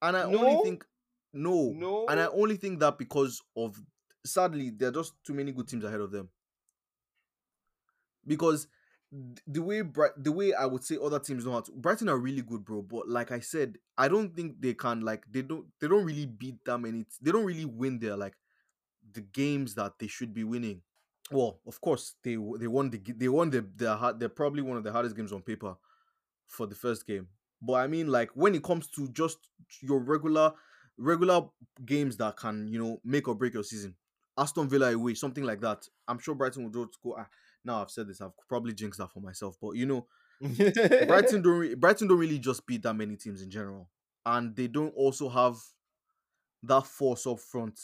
and 0.00 0.16
I 0.16 0.30
No? 0.30 0.38
only 0.46 0.62
think 0.64 0.84
no, 1.32 1.72
No. 1.74 2.06
and 2.08 2.20
I 2.20 2.26
only 2.26 2.56
think 2.56 2.78
that 2.80 2.98
because 2.98 3.40
of 3.56 3.80
sadly 4.24 4.70
there 4.70 4.88
are 4.88 4.92
just 4.92 5.14
too 5.24 5.32
many 5.34 5.50
good 5.52 5.66
teams 5.68 5.84
ahead 5.84 6.00
of 6.00 6.10
them. 6.10 6.28
Because 8.26 8.68
the 9.46 9.60
way 9.62 9.82
Bright, 9.82 10.12
the 10.16 10.32
way 10.32 10.54
I 10.54 10.66
would 10.66 10.84
say 10.84 10.96
other 11.02 11.18
teams 11.18 11.44
know 11.44 11.52
how 11.52 11.60
to 11.60 11.72
Brighton 11.72 12.08
are 12.08 12.16
really 12.18 12.42
good, 12.42 12.64
bro. 12.64 12.82
But 12.82 13.08
like 13.08 13.30
I 13.32 13.40
said, 13.40 13.76
I 13.98 14.08
don't 14.08 14.34
think 14.34 14.60
they 14.60 14.74
can 14.74 15.00
like 15.00 15.24
they 15.30 15.42
don't 15.42 15.66
they 15.80 15.88
don't 15.88 16.04
really 16.04 16.26
beat 16.26 16.64
that 16.64 16.78
many. 16.78 17.04
They 17.20 17.32
don't 17.32 17.44
really 17.44 17.64
win 17.64 17.98
their 17.98 18.16
like 18.16 18.34
the 19.12 19.20
games 19.20 19.74
that 19.74 19.98
they 19.98 20.06
should 20.06 20.32
be 20.32 20.44
winning. 20.44 20.82
Well, 21.30 21.60
of 21.66 21.80
course 21.80 22.14
they 22.22 22.36
they 22.58 22.66
won 22.66 22.90
the 22.90 23.00
they 23.16 23.28
won 23.28 23.50
the 23.50 23.66
the 23.76 23.96
hard 23.96 24.20
they're 24.20 24.28
probably 24.28 24.62
one 24.62 24.76
of 24.76 24.84
the 24.84 24.92
hardest 24.92 25.16
games 25.16 25.32
on 25.32 25.42
paper 25.42 25.76
for 26.46 26.66
the 26.66 26.74
first 26.74 27.06
game. 27.06 27.28
But 27.60 27.74
I 27.74 27.86
mean, 27.86 28.08
like 28.08 28.30
when 28.34 28.54
it 28.54 28.62
comes 28.64 28.88
to 28.90 29.08
just 29.08 29.38
your 29.80 30.00
regular 30.00 30.52
regular 30.98 31.48
games 31.84 32.16
that 32.18 32.36
can 32.36 32.68
you 32.68 32.78
know 32.78 33.00
make 33.04 33.28
or 33.28 33.34
break 33.34 33.54
your 33.54 33.64
season, 33.64 33.94
Aston 34.36 34.68
Villa 34.68 34.92
away, 34.92 35.14
something 35.14 35.44
like 35.44 35.60
that. 35.60 35.86
I'm 36.08 36.18
sure 36.18 36.34
Brighton 36.34 36.64
will 36.64 36.86
just 36.86 37.00
go. 37.02 37.16
Ah, 37.18 37.28
now 37.64 37.80
I've 37.80 37.90
said 37.90 38.08
this, 38.08 38.20
I've 38.20 38.36
probably 38.48 38.74
jinxed 38.74 38.98
that 38.98 39.10
for 39.12 39.20
myself. 39.20 39.56
But 39.60 39.72
you 39.72 39.86
know, 39.86 40.06
Brighton 40.40 41.42
don't 41.42 41.58
re- 41.58 41.74
Brighton 41.74 42.08
don't 42.08 42.18
really 42.18 42.38
just 42.38 42.66
beat 42.66 42.82
that 42.82 42.94
many 42.94 43.16
teams 43.16 43.42
in 43.42 43.50
general, 43.50 43.88
and 44.26 44.54
they 44.56 44.66
don't 44.66 44.94
also 44.96 45.28
have 45.28 45.56
that 46.64 46.86
force 46.86 47.26
up 47.26 47.40
front 47.40 47.78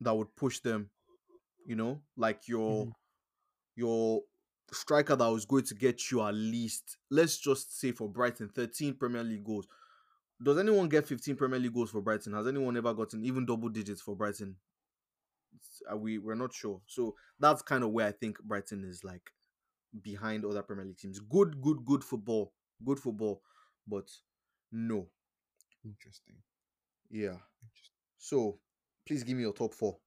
that 0.00 0.14
would 0.14 0.34
push 0.36 0.60
them. 0.60 0.90
You 1.66 1.74
know, 1.76 2.00
like 2.16 2.46
your 2.48 2.86
Mhm. 2.86 2.92
your 3.74 4.22
striker 4.72 5.16
that 5.16 5.26
was 5.28 5.44
going 5.44 5.64
to 5.64 5.74
get 5.74 6.10
you 6.10 6.22
at 6.22 6.34
least, 6.34 6.96
let's 7.10 7.38
just 7.38 7.78
say 7.78 7.92
for 7.92 8.08
Brighton, 8.08 8.48
13 8.48 8.94
Premier 8.96 9.22
League 9.24 9.44
goals. 9.44 9.66
Does 10.42 10.58
anyone 10.58 10.88
get 10.88 11.06
15 11.06 11.36
Premier 11.36 11.58
League 11.58 11.74
goals 11.74 11.90
for 11.90 12.00
Brighton? 12.02 12.32
Has 12.34 12.46
anyone 12.46 12.76
ever 12.76 12.94
gotten 12.94 13.24
even 13.24 13.46
double 13.46 13.68
digits 13.68 14.00
for 14.00 14.16
Brighton? 14.16 14.56
It's- 15.54 15.82
uh, 15.92 15.96
we 15.96 16.18
we're 16.18 16.34
not 16.34 16.52
sure. 16.54 16.82
So 16.86 17.16
that's 17.38 17.62
kind 17.62 17.82
of 17.84 17.90
where 17.90 18.06
I 18.06 18.12
think 18.12 18.40
Brighton 18.42 18.84
is 18.84 19.02
like 19.04 19.32
behind 20.02 20.44
other 20.44 20.62
Premier 20.62 20.84
League 20.84 20.98
teams. 20.98 21.20
Good, 21.20 21.60
good, 21.62 21.84
good 21.84 22.04
football, 22.04 22.52
good 22.84 22.98
football, 23.00 23.42
but 23.86 24.10
no, 24.70 25.10
Interesting. 25.84 26.42
yeah. 27.10 27.38
So 28.18 28.60
please 29.06 29.22
give 29.24 29.36
me 29.36 29.42
your 29.44 29.52
top 29.54 29.72
four 29.74 30.00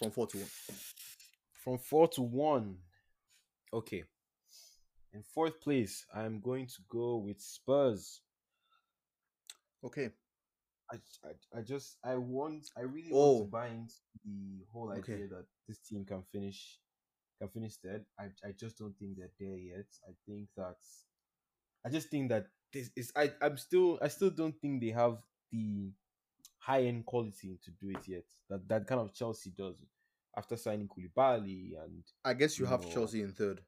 from 0.00 0.10
four 0.10 0.26
to 0.28 0.38
one. 0.38 0.48
From 1.62 1.78
four 1.78 2.08
to 2.08 2.22
one. 2.22 2.76
Okay. 3.72 4.04
In 5.12 5.22
fourth 5.22 5.60
place, 5.60 6.04
I'm 6.14 6.40
going 6.40 6.66
to 6.66 6.82
go 6.88 7.16
with 7.16 7.40
Spurs. 7.40 8.22
Okay. 9.84 10.10
I, 10.90 10.96
I, 11.24 11.58
I 11.58 11.62
just 11.62 11.98
I 12.04 12.16
want 12.16 12.66
I 12.76 12.80
really 12.82 13.10
Oh. 13.12 13.32
want 13.32 13.38
to 13.38 13.44
oh. 13.44 13.50
buy 13.60 13.66
into 13.68 13.94
the 14.24 14.64
whole 14.72 14.90
idea 14.90 15.16
Okay. 15.16 15.26
that 15.28 15.44
this 15.68 15.78
team 15.78 16.04
can 16.04 16.22
finish 16.32 16.78
can 17.38 17.48
finish 17.48 17.76
third. 17.76 18.04
I, 18.18 18.24
I 18.44 18.52
just 18.58 18.78
don't 18.78 18.96
think 18.98 19.16
they're 19.16 19.30
there 19.38 19.56
yet. 19.56 19.86
I 20.08 20.12
think 20.26 20.48
that 20.56 20.76
I 21.86 21.90
just 21.90 22.08
think 22.08 22.30
that 22.30 22.46
this 22.72 22.90
is 22.96 23.12
I 23.14 23.32
I'm 23.40 23.56
still 23.56 23.98
I 24.02 24.08
still 24.08 24.30
don't 24.30 24.58
think 24.60 24.80
they 24.80 24.90
have 24.90 25.18
the 25.52 25.92
high 26.60 26.82
end 26.84 27.04
quality 27.06 27.58
to 27.64 27.70
do 27.72 27.90
it 27.90 28.06
yet. 28.06 28.24
That 28.48 28.68
that 28.68 28.86
kind 28.86 29.00
of 29.00 29.12
Chelsea 29.12 29.50
does 29.56 29.82
after 30.36 30.56
signing 30.56 30.88
Koulibaly 30.88 31.72
and 31.82 32.04
I 32.24 32.34
guess 32.34 32.58
you 32.58 32.66
have 32.66 32.82
No. 32.84 32.90
Chelsea 32.92 33.22
in 33.22 33.32
third. 33.32 33.60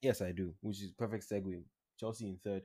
Yes, 0.00 0.20
I 0.20 0.32
do, 0.32 0.54
which 0.60 0.82
is 0.82 0.90
perfect 0.92 1.24
segue. 1.30 1.62
Chelsea 2.00 2.26
in 2.28 2.38
third. 2.42 2.62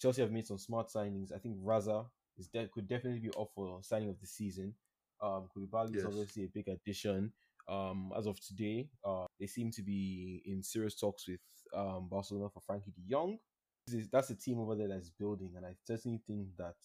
Chelsea 0.00 0.22
have 0.22 0.30
made 0.30 0.46
some 0.46 0.58
smart 0.58 0.88
signings. 0.88 1.32
I 1.34 1.38
think 1.38 1.56
Raza 1.58 2.06
is 2.38 2.48
de- 2.48 2.68
could 2.68 2.86
definitely 2.86 3.18
be 3.20 3.30
up 3.38 3.48
for 3.54 3.82
signing 3.82 4.10
of 4.10 4.20
the 4.20 4.26
season. 4.26 4.74
Um, 5.20 5.48
Koulibaly 5.56 5.94
Yes. 5.94 6.00
is 6.02 6.04
obviously 6.06 6.44
a 6.44 6.48
big 6.48 6.68
addition. 6.68 7.32
Um, 7.68 8.12
as 8.16 8.26
of 8.26 8.38
today, 8.40 8.88
uh, 9.04 9.26
they 9.40 9.46
seem 9.48 9.72
to 9.72 9.82
be 9.82 10.42
in 10.44 10.62
serious 10.62 10.94
talks 11.00 11.26
with 11.26 11.40
um 11.74 12.08
Barcelona 12.08 12.48
for 12.50 12.60
Frenkie 12.60 12.94
De 12.94 13.00
Jong. 13.10 13.38
This 13.86 14.02
is- 14.02 14.08
That's 14.10 14.30
a 14.30 14.36
team 14.36 14.60
over 14.60 14.76
there 14.76 14.86
that's 14.88 15.10
building, 15.10 15.56
and 15.56 15.66
I 15.66 15.74
certainly 15.84 16.18
think 16.26 16.54
that 16.58 16.76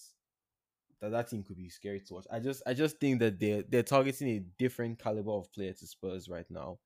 that 1.02 1.12
that 1.12 1.30
team 1.30 1.44
could 1.44 1.58
be 1.58 1.70
scary 1.70 2.00
to 2.00 2.14
watch. 2.16 2.28
I 2.32 2.40
just 2.40 2.62
I 2.66 2.74
just 2.74 3.00
think 3.00 3.20
that 3.20 3.40
they're 3.40 3.64
they're 3.68 3.84
targeting 3.84 4.30
a 4.30 4.40
different 4.58 5.00
caliber 5.00 5.32
of 5.32 5.52
player 5.54 5.74
to 5.74 5.88
Spurs 5.88 6.30
right 6.30 6.46
now 6.50 6.80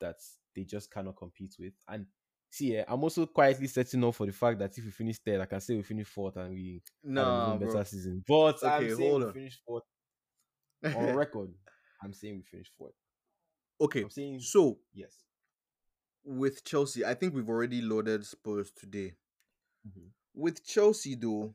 that 0.00 0.16
they 0.54 0.64
just 0.64 0.90
cannot 0.90 1.16
compete 1.16 1.54
with. 1.58 1.72
And 1.88 2.06
see, 2.50 2.76
eh, 2.76 2.84
I'm 2.86 3.02
also 3.02 3.26
quietly 3.26 3.66
setting 3.66 4.04
up 4.04 4.14
for 4.14 4.26
the 4.26 4.32
fact 4.32 4.58
that 4.58 4.76
if 4.76 4.84
we 4.84 4.90
finish 4.90 5.18
third, 5.18 5.40
I 5.40 5.46
can 5.46 5.60
say 5.60 5.74
we 5.76 5.82
finish 5.82 6.06
fourth 6.06 6.36
and 6.36 6.50
we 6.50 6.82
had 7.14 7.26
an 7.28 7.54
even 7.54 7.58
better 7.68 7.84
season. 7.84 8.24
But 8.26 8.62
I'm 8.62 8.82
Okay, 8.82 8.94
saying 8.94 9.10
hold 9.10 9.26
we 9.26 9.32
finish 9.32 9.60
fourth 9.66 9.84
on 10.84 11.14
record. 11.16 11.50
I'm 12.02 12.12
saying 12.12 12.36
we 12.36 12.42
finish 12.42 12.70
fourth. 12.76 12.94
okay. 13.80 14.02
I'm 14.02 14.10
saying 14.10 14.40
So 14.40 14.78
yes. 14.92 15.24
with 16.24 16.64
Chelsea, 16.64 17.04
I 17.04 17.14
think 17.14 17.34
we've 17.34 17.48
already 17.48 17.80
loaded 17.80 18.24
Spurs 18.26 18.70
today. 18.70 19.14
Mhm. 19.86 20.10
With 20.34 20.64
Chelsea, 20.64 21.14
though, 21.14 21.54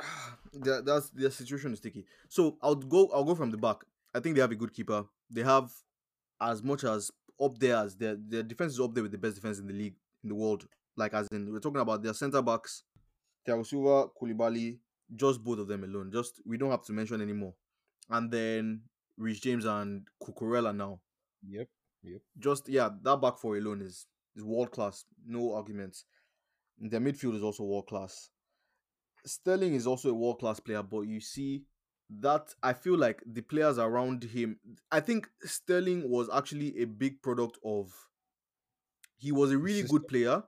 that, 0.54 0.84
that's 0.84 1.10
their 1.10 1.30
situation 1.30 1.72
is 1.72 1.78
sticky. 1.78 2.06
So 2.28 2.58
I'll 2.62 2.74
go. 2.74 3.10
I'll 3.12 3.24
go 3.24 3.34
from 3.34 3.50
the 3.50 3.56
back. 3.56 3.78
I 4.14 4.20
think 4.20 4.34
they 4.34 4.40
have 4.40 4.52
a 4.52 4.56
good 4.56 4.72
keeper. 4.72 5.04
They 5.30 5.42
have 5.42 5.70
as 6.40 6.62
much 6.62 6.84
as 6.84 7.10
up 7.40 7.58
there 7.58 7.76
as 7.76 7.96
their 7.96 8.16
their 8.16 8.42
defense 8.42 8.74
is 8.74 8.80
up 8.80 8.94
there 8.94 9.02
with 9.02 9.12
the 9.12 9.18
best 9.18 9.36
defense 9.36 9.58
in 9.58 9.66
the 9.66 9.72
league 9.72 9.96
in 10.22 10.28
the 10.28 10.34
world. 10.34 10.66
Like 10.96 11.14
as 11.14 11.28
in 11.32 11.50
we're 11.52 11.60
talking 11.60 11.80
about 11.80 12.02
their 12.02 12.14
centre 12.14 12.42
backs, 12.42 12.82
Thiago 13.46 13.66
Silva, 13.66 14.08
Koulibaly, 14.20 14.78
just 15.14 15.42
both 15.42 15.58
of 15.58 15.68
them 15.68 15.84
alone. 15.84 16.10
Just 16.12 16.42
we 16.44 16.58
don't 16.58 16.70
have 16.70 16.84
to 16.84 16.92
mention 16.92 17.20
anymore. 17.20 17.54
And 18.10 18.30
then 18.30 18.82
Reece 19.16 19.40
James 19.40 19.64
and 19.64 20.06
Cucurella 20.22 20.74
now 20.74 21.00
Yep. 21.48 21.68
Yep. 22.04 22.20
just 22.38 22.68
yeah, 22.68 22.88
that 23.02 23.20
back 23.20 23.38
four 23.38 23.56
alone 23.56 23.80
is 23.82 24.06
is 24.36 24.44
world 24.44 24.70
class, 24.70 25.04
no 25.26 25.54
arguments. 25.54 26.04
Their 26.78 27.00
midfield 27.00 27.36
is 27.36 27.42
also 27.42 27.64
world 27.64 27.86
class. 27.86 28.30
Sterling 29.24 29.74
is 29.74 29.86
also 29.86 30.10
a 30.10 30.14
world 30.14 30.38
class 30.40 30.60
player, 30.60 30.82
but 30.82 31.02
you 31.02 31.20
see 31.20 31.64
that 32.10 32.54
I 32.62 32.72
feel 32.72 32.98
like 32.98 33.22
the 33.26 33.40
players 33.42 33.78
around 33.78 34.24
him. 34.24 34.58
I 34.90 35.00
think 35.00 35.28
Sterling 35.42 36.08
was 36.10 36.28
actually 36.32 36.78
a 36.80 36.84
big 36.84 37.22
product 37.22 37.58
of. 37.64 37.92
He 39.18 39.32
was 39.32 39.52
a 39.52 39.58
really 39.58 39.82
good 39.82 40.06
player. 40.08 40.42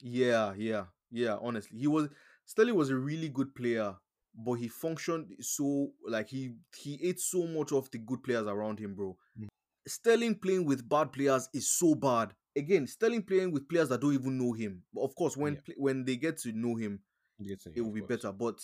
Yeah, 0.00 0.54
yeah, 0.56 0.86
yeah. 1.10 1.36
Honestly, 1.40 1.78
he 1.78 1.86
was 1.86 2.08
Sterling 2.44 2.74
was 2.74 2.90
a 2.90 2.96
really 2.96 3.28
good 3.28 3.54
player, 3.54 3.96
but 4.34 4.54
he 4.54 4.68
functioned 4.68 5.34
so 5.40 5.92
like 6.06 6.28
he 6.28 6.54
he 6.76 6.98
ate 7.02 7.20
so 7.20 7.46
much 7.46 7.72
of 7.72 7.90
the 7.90 7.98
good 7.98 8.22
players 8.22 8.46
around 8.46 8.78
him, 8.78 8.94
bro. 8.94 9.16
Mhm. 9.38 9.48
Sterling 9.86 10.38
playing 10.38 10.64
with 10.66 10.88
bad 10.88 11.12
players 11.12 11.48
is 11.54 11.70
so 11.70 11.94
bad. 11.94 12.34
Again, 12.56 12.86
Sterling 12.86 13.22
playing 13.22 13.52
with 13.52 13.68
players 13.68 13.88
that 13.88 14.00
don't 14.00 14.14
even 14.14 14.38
know 14.38 14.52
him. 14.52 14.84
But 14.92 15.02
of 15.02 15.14
course, 15.14 15.36
when 15.36 15.54
Yeah. 15.66 15.74
when 15.78 16.04
they 16.04 16.16
get 16.16 16.38
to 16.38 16.52
know 16.52 16.76
him, 16.76 16.92
You 16.92 16.96
get 16.96 17.00
to 17.00 17.11
it 17.38 17.80
will 17.80 17.90
be 17.90 18.00
course. 18.00 18.22
better. 18.22 18.32
But 18.32 18.60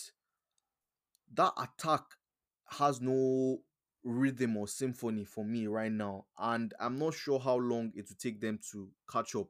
that 1.34 1.52
attack 1.58 2.02
has 2.70 3.00
no 3.00 3.60
rhythm 4.04 4.56
or 4.56 4.68
symphony 4.68 5.24
for 5.24 5.44
me 5.44 5.66
right 5.66 5.92
now, 5.92 6.26
and 6.38 6.72
I'm 6.80 6.98
not 6.98 7.14
sure 7.14 7.38
how 7.38 7.56
long 7.56 7.92
it 7.94 8.08
will 8.08 8.16
take 8.18 8.40
them 8.40 8.58
to 8.72 8.88
catch 9.10 9.34
up. 9.34 9.48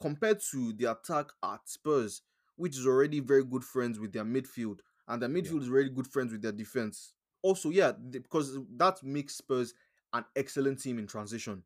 Compared 0.00 0.40
to 0.50 0.72
the 0.72 0.90
attack 0.90 1.26
at 1.44 1.60
Spurs, 1.64 2.22
which 2.56 2.76
is 2.76 2.86
already 2.86 3.20
very 3.20 3.44
good 3.44 3.64
friends 3.64 3.98
with 3.98 4.12
their 4.12 4.24
midfield, 4.24 4.78
and 5.08 5.20
their 5.20 5.28
midfield 5.28 5.62
is 5.62 5.68
really 5.68 5.90
good 5.90 6.06
friends 6.06 6.32
with 6.32 6.42
their 6.42 6.52
defense. 6.52 7.12
Also, 7.42 7.70
yeah, 7.70 7.92
because 7.92 8.58
that 8.76 9.02
makes 9.02 9.36
Spurs 9.36 9.74
an 10.12 10.24
excellent 10.36 10.80
team 10.80 10.98
in 10.98 11.06
transition. 11.06 11.62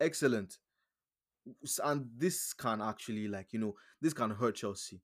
Excellent. 0.00 0.58
And 1.84 2.08
this 2.16 2.52
can 2.52 2.80
actually, 2.80 3.28
like, 3.28 3.52
you 3.52 3.58
know, 3.58 3.74
this 4.00 4.12
can 4.12 4.30
hurt 4.30 4.56
Chelsea. 4.56 5.00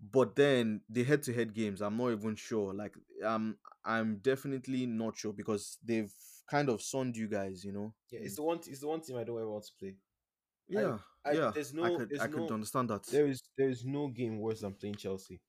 But 0.00 0.36
then 0.36 0.82
the 0.90 1.04
head-to-head 1.04 1.54
games, 1.54 1.80
I'm 1.80 1.96
not 1.96 2.10
even 2.12 2.36
sure. 2.36 2.74
Like, 2.74 2.94
um, 3.24 3.56
I'm 3.84 4.18
definitely 4.18 4.86
not 4.86 5.16
sure 5.16 5.32
because 5.32 5.78
they've 5.82 6.12
kind 6.50 6.68
of 6.68 6.82
sunned 6.82 7.16
you 7.16 7.28
guys, 7.28 7.64
you 7.64 7.72
know. 7.72 7.94
Yeah, 8.10 8.20
it's 8.22 8.36
the 8.36 8.42
one. 8.42 8.58
It's 8.66 8.80
the 8.80 8.88
one 8.88 9.00
team 9.00 9.16
I 9.16 9.24
don't 9.24 9.38
ever 9.38 9.50
want 9.50 9.64
to 9.64 9.72
play. 9.78 9.94
Yeah, 10.68 10.98
I- 11.24 11.32
yeah. 11.32 11.50
there's 11.54 11.72
I 11.72 11.76
no- 11.76 11.96
could, 11.96 12.08
there's 12.10 12.20
I 12.20 12.26
could 12.26 12.36
no- 12.48 12.48
understand 12.54 12.90
that. 12.90 13.04
There 13.06 13.26
is 13.26 13.42
there 13.56 13.70
is 13.70 13.84
no 13.84 14.08
game 14.08 14.38
worse 14.38 14.60
than 14.60 14.74
playing 14.74 14.96
Chelsea. 14.96 15.40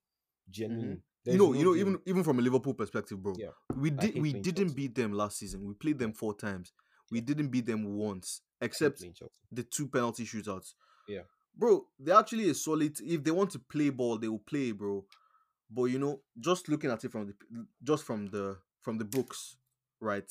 Genuinely, 0.50 0.91
you 0.95 1.02
There's 1.26 1.38
know, 1.38 1.52
no 1.52 1.54
you 1.60 1.66
know, 1.66 1.74
game- 1.74 1.82
even 1.88 2.02
even 2.06 2.24
from 2.24 2.39
a 2.39 2.41
Liverpool 2.41 2.74
perspective, 2.74 3.22
bro. 3.22 3.34
Yeah, 3.38 3.50
we 3.76 3.89
did 3.89 4.18
we 4.18 4.32
didn't 4.32 4.56
Chelsea. 4.70 4.76
beat 4.76 4.95
them 4.95 5.12
last 5.12 5.38
season. 5.39 5.66
We 5.66 5.74
played 5.74 6.00
them 6.00 6.14
four 6.14 6.34
times. 6.38 6.72
We 7.12 7.20
didn't 7.20 7.50
beat 7.50 7.66
them 7.66 7.84
once, 7.98 8.41
except 8.62 9.04
the 9.52 9.64
two 9.64 9.88
penalty 9.88 10.24
shootouts. 10.26 10.74
Yeah. 11.08 11.22
Bro, 11.58 11.86
they're 11.99 12.18
actually 12.18 12.49
a 12.49 12.53
solid. 12.53 12.97
If 13.01 13.24
they 13.24 13.32
want 13.32 13.51
to 13.51 13.60
play 13.60 13.89
ball, 13.89 14.18
they 14.18 14.28
will 14.28 14.39
play, 14.39 14.72
bro. 14.72 15.05
But 15.70 15.86
you 15.86 15.99
know, 15.99 16.22
just 16.39 16.70
looking 16.70 16.91
at 16.91 17.03
it 17.03 17.12
from 17.12 17.28
the 17.28 17.66
just 17.84 18.03
from 18.03 18.28
the 18.28 18.58
from 18.82 18.97
the 18.97 19.05
books, 19.05 19.58
right? 19.99 20.30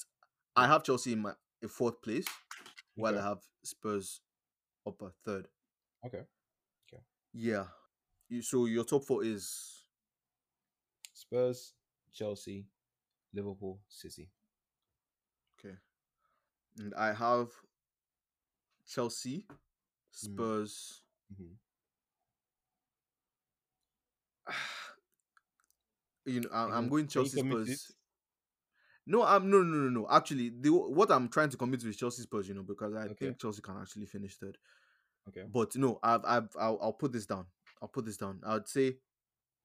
I 0.55 0.67
have 0.67 0.85
Chelsea 0.85 1.13
in 1.13 1.21
my 1.21 1.33
a 1.63 1.69
fourth 1.69 2.01
place, 2.03 2.27
while 2.95 3.15
Okay. 3.15 3.23
I 3.23 3.29
have 3.29 3.39
Spurs 3.65 4.21
up 4.87 5.03
a 5.03 5.11
third. 5.25 5.49
Okay. 6.05 6.23
Yeah. 7.37 7.67
You, 8.29 8.41
so 8.41 8.65
your 8.65 8.85
top 8.85 9.05
four 9.05 9.23
is 9.23 9.85
Spurs, 11.13 11.75
Chelsea, 12.13 12.67
Liverpool, 13.35 13.81
City. 13.89 14.31
Okay. 15.59 15.75
And 16.79 16.95
I 16.95 17.13
have 17.13 17.49
Chelsea, 18.87 19.45
hmm. 19.49 19.55
Spurs. 20.11 21.03
Mhm. 21.33 21.57
You 26.25 26.41
know, 26.41 26.49
I, 26.53 26.65
Can 26.65 26.73
I'm 26.75 26.85
you- 26.85 26.91
going 26.91 27.07
can 27.07 27.23
you 27.23 27.29
Chelsea 27.29 27.37
commit 27.41 27.67
Spurs. 27.69 27.93
No, 29.07 29.23
I'm 29.23 29.49
no, 29.49 29.63
no, 29.63 29.77
no, 29.77 29.89
no. 30.01 30.09
Actually, 30.11 30.51
the 30.51 30.71
what 30.71 31.13
I'm 31.13 31.29
trying 31.29 31.51
to 31.51 31.57
commit 31.57 31.81
to 31.81 31.89
is 31.89 31.97
Chelsea 31.97 32.23
Spurs. 32.23 32.49
You 32.49 32.55
know, 32.55 32.65
because 32.65 32.95
I 32.95 33.03
Okay. 33.05 33.15
think 33.15 33.39
Chelsea 33.39 33.63
can 33.63 33.77
actually 33.81 34.07
finish 34.07 34.37
third. 34.37 34.59
Okay. 35.29 35.45
But 35.49 35.77
no, 35.77 35.99
I've, 36.03 36.25
I've, 36.25 36.49
I'll, 36.59 36.79
I'll 36.83 36.93
put 36.93 37.13
this 37.13 37.27
down. 37.27 37.47
I'll 37.81 37.89
put 37.89 38.05
this 38.05 38.17
down. 38.17 38.41
I'd 38.45 38.67
say 38.69 38.97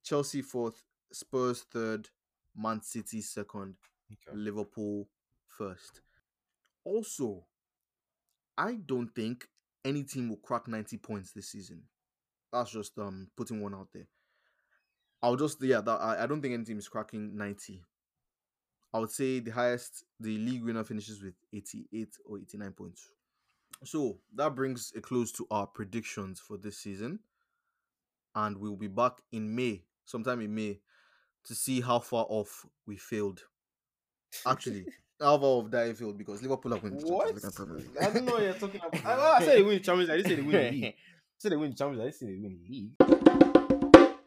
Chelsea 0.03 0.41
fourth, 0.43 0.83
Spurs 1.11 1.63
third, 1.71 2.09
Man 2.55 2.81
City 2.83 3.21
second, 3.21 3.75
Okay. 4.11 4.37
Liverpool 4.37 5.07
first. 5.47 6.01
Also, 6.83 7.45
I 8.57 8.73
don't 8.75 9.09
think 9.15 9.47
any 9.83 10.03
team 10.03 10.29
will 10.29 10.37
crack 10.37 10.67
90 10.67 10.97
points 10.97 11.31
this 11.31 11.49
season. 11.49 11.83
That's 12.51 12.71
just 12.71 12.97
um 12.97 13.27
putting 13.37 13.61
one 13.61 13.73
out 13.73 13.87
there. 13.93 14.07
I'll 15.23 15.35
just 15.35 15.61
yeah, 15.63 15.81
that, 15.81 16.01
I, 16.01 16.23
I 16.23 16.27
don't 16.27 16.41
think 16.41 16.53
any 16.53 16.65
team 16.65 16.79
is 16.79 16.87
cracking 16.87 17.37
90. 17.37 17.83
I 18.93 18.99
would 18.99 19.11
say 19.11 19.39
the 19.39 19.51
highest 19.51 20.03
the 20.19 20.37
league 20.37 20.63
winner 20.63 20.83
finishes 20.83 21.23
with 21.23 21.35
88 21.53 22.09
or 22.25 22.39
89 22.39 22.71
points. 22.73 23.11
So 23.83 24.17
that 24.35 24.55
brings 24.55 24.91
a 24.95 25.01
close 25.01 25.31
to 25.33 25.47
our 25.49 25.65
predictions 25.65 26.39
for 26.39 26.57
this 26.57 26.77
season. 26.77 27.19
And 28.35 28.57
we'll 28.57 28.75
be 28.75 28.87
back 28.87 29.13
in 29.31 29.55
May, 29.55 29.83
sometime 30.05 30.41
in 30.41 30.53
May, 30.53 30.79
to 31.45 31.55
see 31.55 31.81
how 31.81 31.99
far 31.99 32.25
off 32.29 32.65
we 32.85 32.97
failed. 32.97 33.41
Actually, 34.45 34.85
how 35.21 35.37
far 35.37 35.47
off 35.47 35.71
that 35.71 35.83
I 35.83 35.91
because 36.13 36.41
Liverpool 36.41 36.71
have 36.73 36.83
won 36.83 36.97
the 36.97 37.05
What? 37.05 37.27
Champions 37.27 37.35
League 37.35 37.43
and 37.45 37.55
Premier 37.55 37.75
League. 37.77 37.97
I 38.01 38.13
don't 38.13 38.25
know 38.25 38.31
what 38.33 38.41
you're 38.43 38.53
talking 38.53 38.81
about. 38.93 39.05
I, 39.05 39.37
I 39.37 39.39
said 39.45 39.57
they 39.57 39.61
win 39.63 39.73
the 39.75 39.79
Champions. 39.79 40.09
League, 40.09 40.19
I 40.19 40.21
didn't 40.21 40.29
say 40.29 40.35
they 40.35 40.41
win 40.41 40.51
the 40.51 40.71
league. 40.71 40.83
I 40.93 40.95
said 41.37 41.51
they 41.51 41.55
win 41.57 41.69
the 41.71 41.75
Champions. 41.75 41.99
League, 41.99 42.07
I 42.07 42.09
didn't 42.09 42.19
say 42.19 42.25
they 42.25 42.41
win 42.41 42.59
the 42.59 44.07
league. 44.07 44.17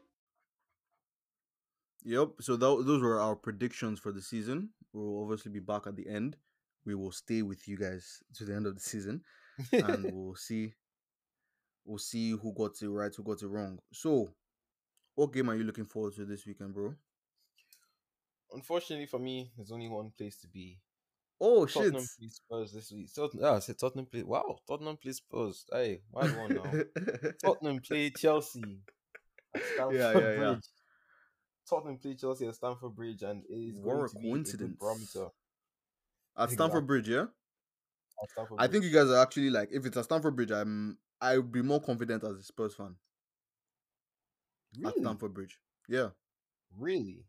Yep. 2.05 2.28
So 2.40 2.57
tho- 2.57 2.82
those 2.82 3.03
were 3.03 3.20
our 3.20 3.34
predictions 3.34 3.99
for 3.99 4.12
the 4.12 4.20
season. 4.22 4.70
We'll 4.92 5.22
obviously 5.22 5.51
be 5.53 5.61
back 5.61 5.86
at 5.86 5.97
the 5.97 6.09
end. 6.09 6.36
We 6.86 6.95
will 6.95 7.12
stay 7.12 7.42
with 7.42 7.66
you 7.66 7.78
guys 7.78 8.22
to 8.34 8.45
the 8.45 8.55
end 8.55 8.66
of 8.66 8.74
the 8.74 8.80
season, 8.80 9.22
and 9.72 10.11
we'll 10.12 10.34
see. 10.36 10.74
We'll 11.86 11.99
see 11.99 12.30
who 12.32 12.53
got 12.55 12.80
it 12.82 12.88
right, 12.88 13.14
who 13.14 13.22
got 13.22 13.42
it 13.42 13.47
wrong. 13.47 13.78
So, 13.92 14.34
what 15.14 15.32
game 15.32 15.49
are 15.49 15.55
you 15.57 15.64
looking 15.64 15.86
forward 15.86 16.14
to 16.16 16.26
this 16.26 16.47
weekend, 16.47 16.74
bro? 16.74 16.95
Unfortunately 18.55 19.07
for 19.07 19.18
me, 19.18 19.50
there's 19.57 19.72
only 19.72 19.88
one 19.88 20.11
place 20.16 20.38
to 20.40 20.48
be. 20.48 20.78
Oh 21.40 21.66
shit! 21.66 21.92
Tottenham 21.92 22.09
plays 22.18 22.34
Spurs 22.36 22.72
this 22.72 22.92
week. 22.92 23.12
Tottenham, 23.14 23.44
yeah, 23.44 23.52
I 23.55 23.59
said 23.59 23.78
Tottenham 23.78 24.07
play. 24.07 24.22
Wow, 24.22 24.59
Tottenham 24.68 24.96
plays 24.96 25.16
Spurs. 25.16 25.66
Hey, 25.72 26.00
why 26.11 26.26
the 26.28 26.38
one 26.38 26.55
now? 26.55 27.32
Tottenham 27.44 27.80
play 27.86 28.11
Chelsea 28.11 28.80
at 29.55 29.62
Stamford 29.74 29.96
Yeah, 29.96 30.12
yeah, 30.12 30.18
yeah. 30.18 30.36
Bridge. 30.36 30.64
Tottenham 31.68 31.98
play 31.98 32.14
Chelsea 32.14 32.46
at 32.46 32.55
Stamford 32.55 32.94
Bridge, 32.94 33.22
and 33.22 33.42
it 33.48 33.55
is 33.55 33.80
What 33.80 33.94
going 33.94 34.05
a 34.05 34.09
to 34.09 34.18
be 34.18 34.28
a 34.28 34.30
coincidence. 34.32 35.16
At 36.36 36.50
Stamford 36.50 36.86
Bridge, 36.86 37.09
yeah. 37.09 37.26
at 38.22 38.30
Stamford 38.30 38.59
I 38.59 38.68
think 38.68 38.82
Bridge. 38.82 38.92
you 38.92 38.98
guys 38.98 39.11
are 39.11 39.22
actually 39.22 39.50
like, 39.50 39.70
if 39.72 39.84
it's 39.86 39.96
at 39.96 40.05
Stamford 40.05 40.36
Bridge, 40.36 40.52
I'm 40.52 40.98
I 41.20 41.36
would 41.36 41.52
be 41.52 41.62
more 41.62 41.80
confident 41.80 42.22
as 42.24 42.36
a 42.36 42.42
Spurs 42.42 42.74
fan 42.74 42.96
at 44.84 44.94
Stamford 44.96 45.34
Bridge. 45.34 45.59
Yeah. 45.88 46.09
really. 46.76 47.24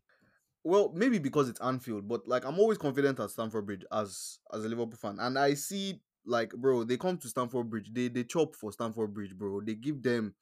Well, 0.66 0.90
maybe 0.92 1.20
because 1.20 1.48
it's 1.48 1.60
Anfield, 1.60 2.08
but 2.08 2.26
like 2.26 2.44
I'm 2.44 2.58
always 2.58 2.76
confident 2.76 3.20
at 3.20 3.30
Stamford 3.30 3.66
Bridge 3.66 3.84
as 3.92 4.40
as 4.52 4.64
a 4.64 4.68
Liverpool 4.68 4.98
fan, 5.00 5.18
and 5.20 5.38
I 5.38 5.54
see 5.54 6.00
like 6.24 6.50
bro, 6.50 6.82
they 6.82 6.96
come 6.96 7.18
to 7.18 7.28
Stamford 7.28 7.70
Bridge, 7.70 7.88
they 7.92 8.08
they 8.08 8.24
chop 8.24 8.56
for 8.56 8.72
Stamford 8.72 9.14
Bridge, 9.14 9.32
bro. 9.32 9.60
They 9.60 9.76
give 9.76 10.02
them, 10.02 10.34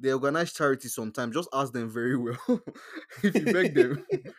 they 0.00 0.12
organize 0.12 0.52
charity 0.52 0.88
sometimes. 0.88 1.36
Just 1.36 1.48
ask 1.52 1.72
them 1.72 1.88
very 1.88 2.16
well. 2.18 2.36
if 3.22 3.32
you 3.32 3.44
beg 3.52 3.76
them, 3.76 4.04
if 4.10 4.32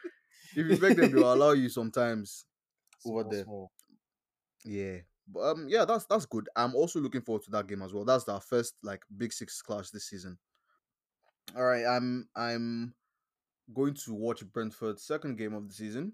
you 0.57 0.75
beg 0.75 0.97
them, 0.97 1.13
they'll 1.13 1.33
allow 1.33 1.51
you 1.51 1.69
sometimes. 1.69 2.43
over 3.05 3.23
there. 3.23 3.45
small. 3.45 3.71
Yeah. 4.65 4.97
But 5.33 5.39
um 5.43 5.67
yeah, 5.69 5.85
that's 5.85 6.05
that's 6.07 6.25
good. 6.25 6.49
I'm 6.57 6.75
also 6.75 6.99
looking 6.99 7.21
forward 7.21 7.43
to 7.43 7.51
that 7.51 7.67
game 7.67 7.83
as 7.83 7.93
well. 7.93 8.03
That's 8.03 8.27
our 8.27 8.41
first 8.41 8.73
like 8.83 9.03
big 9.15 9.31
six 9.31 9.61
clash 9.61 9.91
this 9.91 10.09
season. 10.09 10.37
All 11.55 11.63
right, 11.63 11.85
I'm 11.85 12.27
I'm 12.35 12.95
going 13.73 13.93
to 13.93 14.13
watch 14.13 14.43
Brentford's 14.51 15.03
second 15.03 15.37
game 15.37 15.53
of 15.53 15.67
the 15.67 15.73
season 15.73 16.13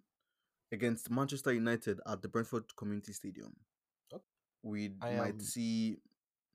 against 0.71 1.09
Manchester 1.09 1.53
United 1.53 1.99
at 2.07 2.21
the 2.21 2.27
Brentford 2.27 2.75
Community 2.75 3.13
Stadium. 3.13 3.53
Okay. 4.13 4.23
We 4.63 4.91
I 5.01 5.15
might 5.15 5.33
am- 5.33 5.39
see 5.39 5.97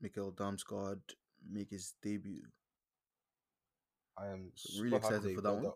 Mikkel 0.03 0.33
Damsgaard 0.35 1.01
make 1.49 1.69
his 1.69 1.93
debut. 2.01 2.41
I 4.17 4.27
am 4.27 4.51
really 4.79 4.97
excited 4.97 5.35
for 5.35 5.41
that 5.41 5.53
one. 5.53 5.71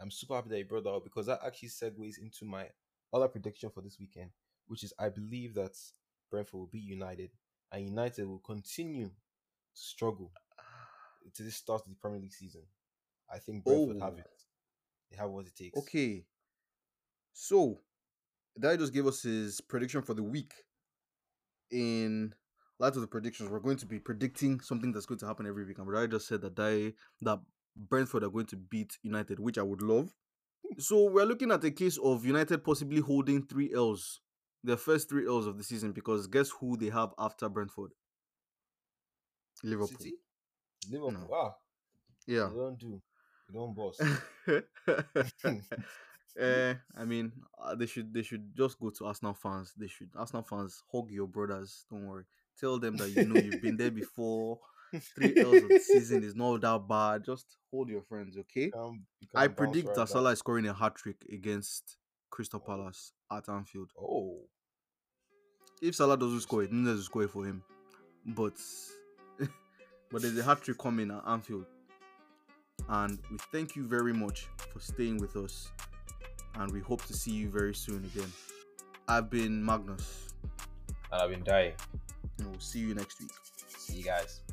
I'm 0.00 0.10
super 0.10 0.34
happy 0.34 0.48
that 0.50 0.58
you 0.58 0.64
brought 0.64 0.84
that 0.84 0.90
up 0.90 1.04
because 1.04 1.26
that 1.26 1.40
actually 1.44 1.68
segues 1.68 2.18
into 2.20 2.44
my 2.44 2.68
other 3.12 3.28
prediction 3.28 3.70
for 3.70 3.80
this 3.80 3.98
weekend, 4.00 4.30
which 4.66 4.82
is 4.82 4.92
I 4.98 5.08
believe 5.08 5.54
that 5.54 5.76
Brentford 6.30 6.54
will 6.54 6.66
be 6.66 6.78
United 6.78 7.30
and 7.70 7.84
United 7.84 8.26
will 8.26 8.40
continue 8.40 9.06
to 9.06 9.12
struggle 9.74 10.32
to 11.34 11.42
this 11.42 11.56
start 11.56 11.82
of 11.82 11.90
the 11.90 11.96
Premier 11.96 12.20
League 12.20 12.32
season. 12.32 12.62
I 13.34 13.38
think 13.38 13.64
Brentford 13.64 13.96
oh. 14.00 14.04
have 14.04 14.14
Oh. 14.14 14.18
it. 14.18 14.26
They 15.10 15.16
have 15.16 15.30
what 15.30 15.46
it 15.46 15.56
takes. 15.56 15.78
Okay. 15.78 16.24
So, 17.32 17.80
Dai 18.58 18.76
just 18.76 18.92
gave 18.92 19.06
us 19.06 19.22
his 19.22 19.60
prediction 19.60 20.02
for 20.02 20.14
the 20.14 20.22
week. 20.22 20.52
In 21.70 22.32
light 22.78 22.94
of 22.94 23.00
the 23.00 23.08
predictions, 23.08 23.50
we're 23.50 23.58
going 23.58 23.78
to 23.78 23.86
be 23.86 23.98
predicting 23.98 24.60
something 24.60 24.92
that's 24.92 25.06
going 25.06 25.18
to 25.18 25.26
happen 25.26 25.46
every 25.46 25.64
week. 25.64 25.78
And 25.78 25.92
Dai 25.92 26.06
just 26.06 26.28
said 26.28 26.42
that 26.42 26.54
Dai, 26.54 26.92
that 27.22 27.40
Brentford 27.76 28.22
are 28.22 28.30
going 28.30 28.46
to 28.46 28.56
beat 28.56 28.96
United, 29.02 29.40
which 29.40 29.58
I 29.58 29.62
would 29.62 29.82
love. 29.82 30.14
Hmm. 30.64 30.78
So 30.80 31.10
we're 31.10 31.24
looking 31.24 31.50
at 31.50 31.64
a 31.64 31.70
case 31.72 31.98
of 31.98 32.24
United 32.24 32.62
possibly 32.62 33.00
holding 33.00 33.44
three 33.46 33.72
L's, 33.74 34.20
their 34.62 34.76
first 34.76 35.08
three 35.08 35.26
L's 35.26 35.46
of 35.46 35.58
the 35.58 35.64
season, 35.64 35.90
because 35.92 36.28
guess 36.28 36.50
who 36.60 36.76
they 36.76 36.90
have 36.90 37.10
after 37.18 37.48
Brentford? 37.48 37.90
Liverpool. 39.64 39.98
City? 39.98 40.14
Liverpool. 40.90 41.12
No. 41.12 41.26
Wow. 41.28 41.54
Yeah. 42.26 42.48
They 42.52 42.56
don't 42.60 42.78
do. 42.78 43.02
Don't 43.52 43.74
boss. 43.74 44.00
Eh, 46.36 46.74
I 46.96 47.04
mean, 47.04 47.32
uh, 47.62 47.74
they 47.74 47.86
should 47.86 48.12
they 48.12 48.22
should 48.22 48.56
just 48.56 48.78
go 48.80 48.90
to 48.90 49.06
Arsenal 49.06 49.34
fans. 49.34 49.72
They 49.76 49.86
should 49.86 50.10
Arsenal 50.16 50.42
fans 50.42 50.82
hug 50.90 51.10
your 51.10 51.28
brothers. 51.28 51.86
Don't 51.90 52.06
worry. 52.06 52.24
Tell 52.58 52.78
them 52.78 52.96
that 52.96 53.10
you 53.10 53.24
know 53.26 53.40
you've 53.40 53.62
been 53.62 53.76
there 53.76 53.90
before. 53.90 54.58
Three 55.16 55.34
L's 55.40 55.62
of 55.62 55.68
the 55.68 55.80
season 55.80 56.22
is 56.22 56.34
not 56.36 56.60
that 56.60 56.88
bad. 56.88 57.24
Just 57.24 57.56
hold 57.70 57.88
your 57.88 58.02
friends, 58.02 58.36
okay? 58.38 58.70
I 59.34 59.48
predict 59.48 59.88
right 59.88 59.96
that. 59.96 60.08
Salah 60.08 60.30
is 60.30 60.38
scoring 60.38 60.66
a 60.66 60.74
hat 60.74 60.94
trick 60.94 61.24
against 61.32 61.96
Crystal 62.30 62.62
Oh. 62.64 62.66
Palace 62.66 63.12
at 63.30 63.48
Anfield. 63.48 63.90
Oh. 64.00 64.38
If 65.82 65.96
Salah 65.96 66.16
doesn't 66.16 66.40
score 66.40 66.62
it, 66.62 66.72
Nunez 66.72 66.96
will 66.96 67.02
score 67.04 67.22
it 67.24 67.30
for 67.30 67.44
him. 67.44 67.62
But 68.24 68.54
but 70.10 70.22
there's 70.22 70.38
a 70.38 70.44
hat 70.44 70.62
trick 70.62 70.78
coming 70.78 71.10
at 71.10 71.22
Anfield. 71.26 71.66
And 72.88 73.18
we 73.30 73.38
thank 73.52 73.76
you 73.76 73.84
very 73.84 74.12
much 74.12 74.46
for 74.72 74.80
staying 74.80 75.18
with 75.18 75.36
us. 75.36 75.70
And 76.56 76.70
we 76.70 76.80
hope 76.80 77.04
to 77.06 77.14
see 77.14 77.32
you 77.32 77.48
very 77.48 77.74
soon 77.74 78.04
again. 78.04 78.32
I've 79.08 79.28
been 79.28 79.64
Magnus. 79.64 80.28
And 81.10 81.22
I've 81.22 81.30
been 81.30 81.44
dying. 81.44 81.72
And 82.38 82.50
we'll 82.50 82.60
see 82.60 82.80
you 82.80 82.94
next 82.94 83.20
week. 83.20 83.30
See 83.68 83.96
you 83.96 84.04
guys. 84.04 84.43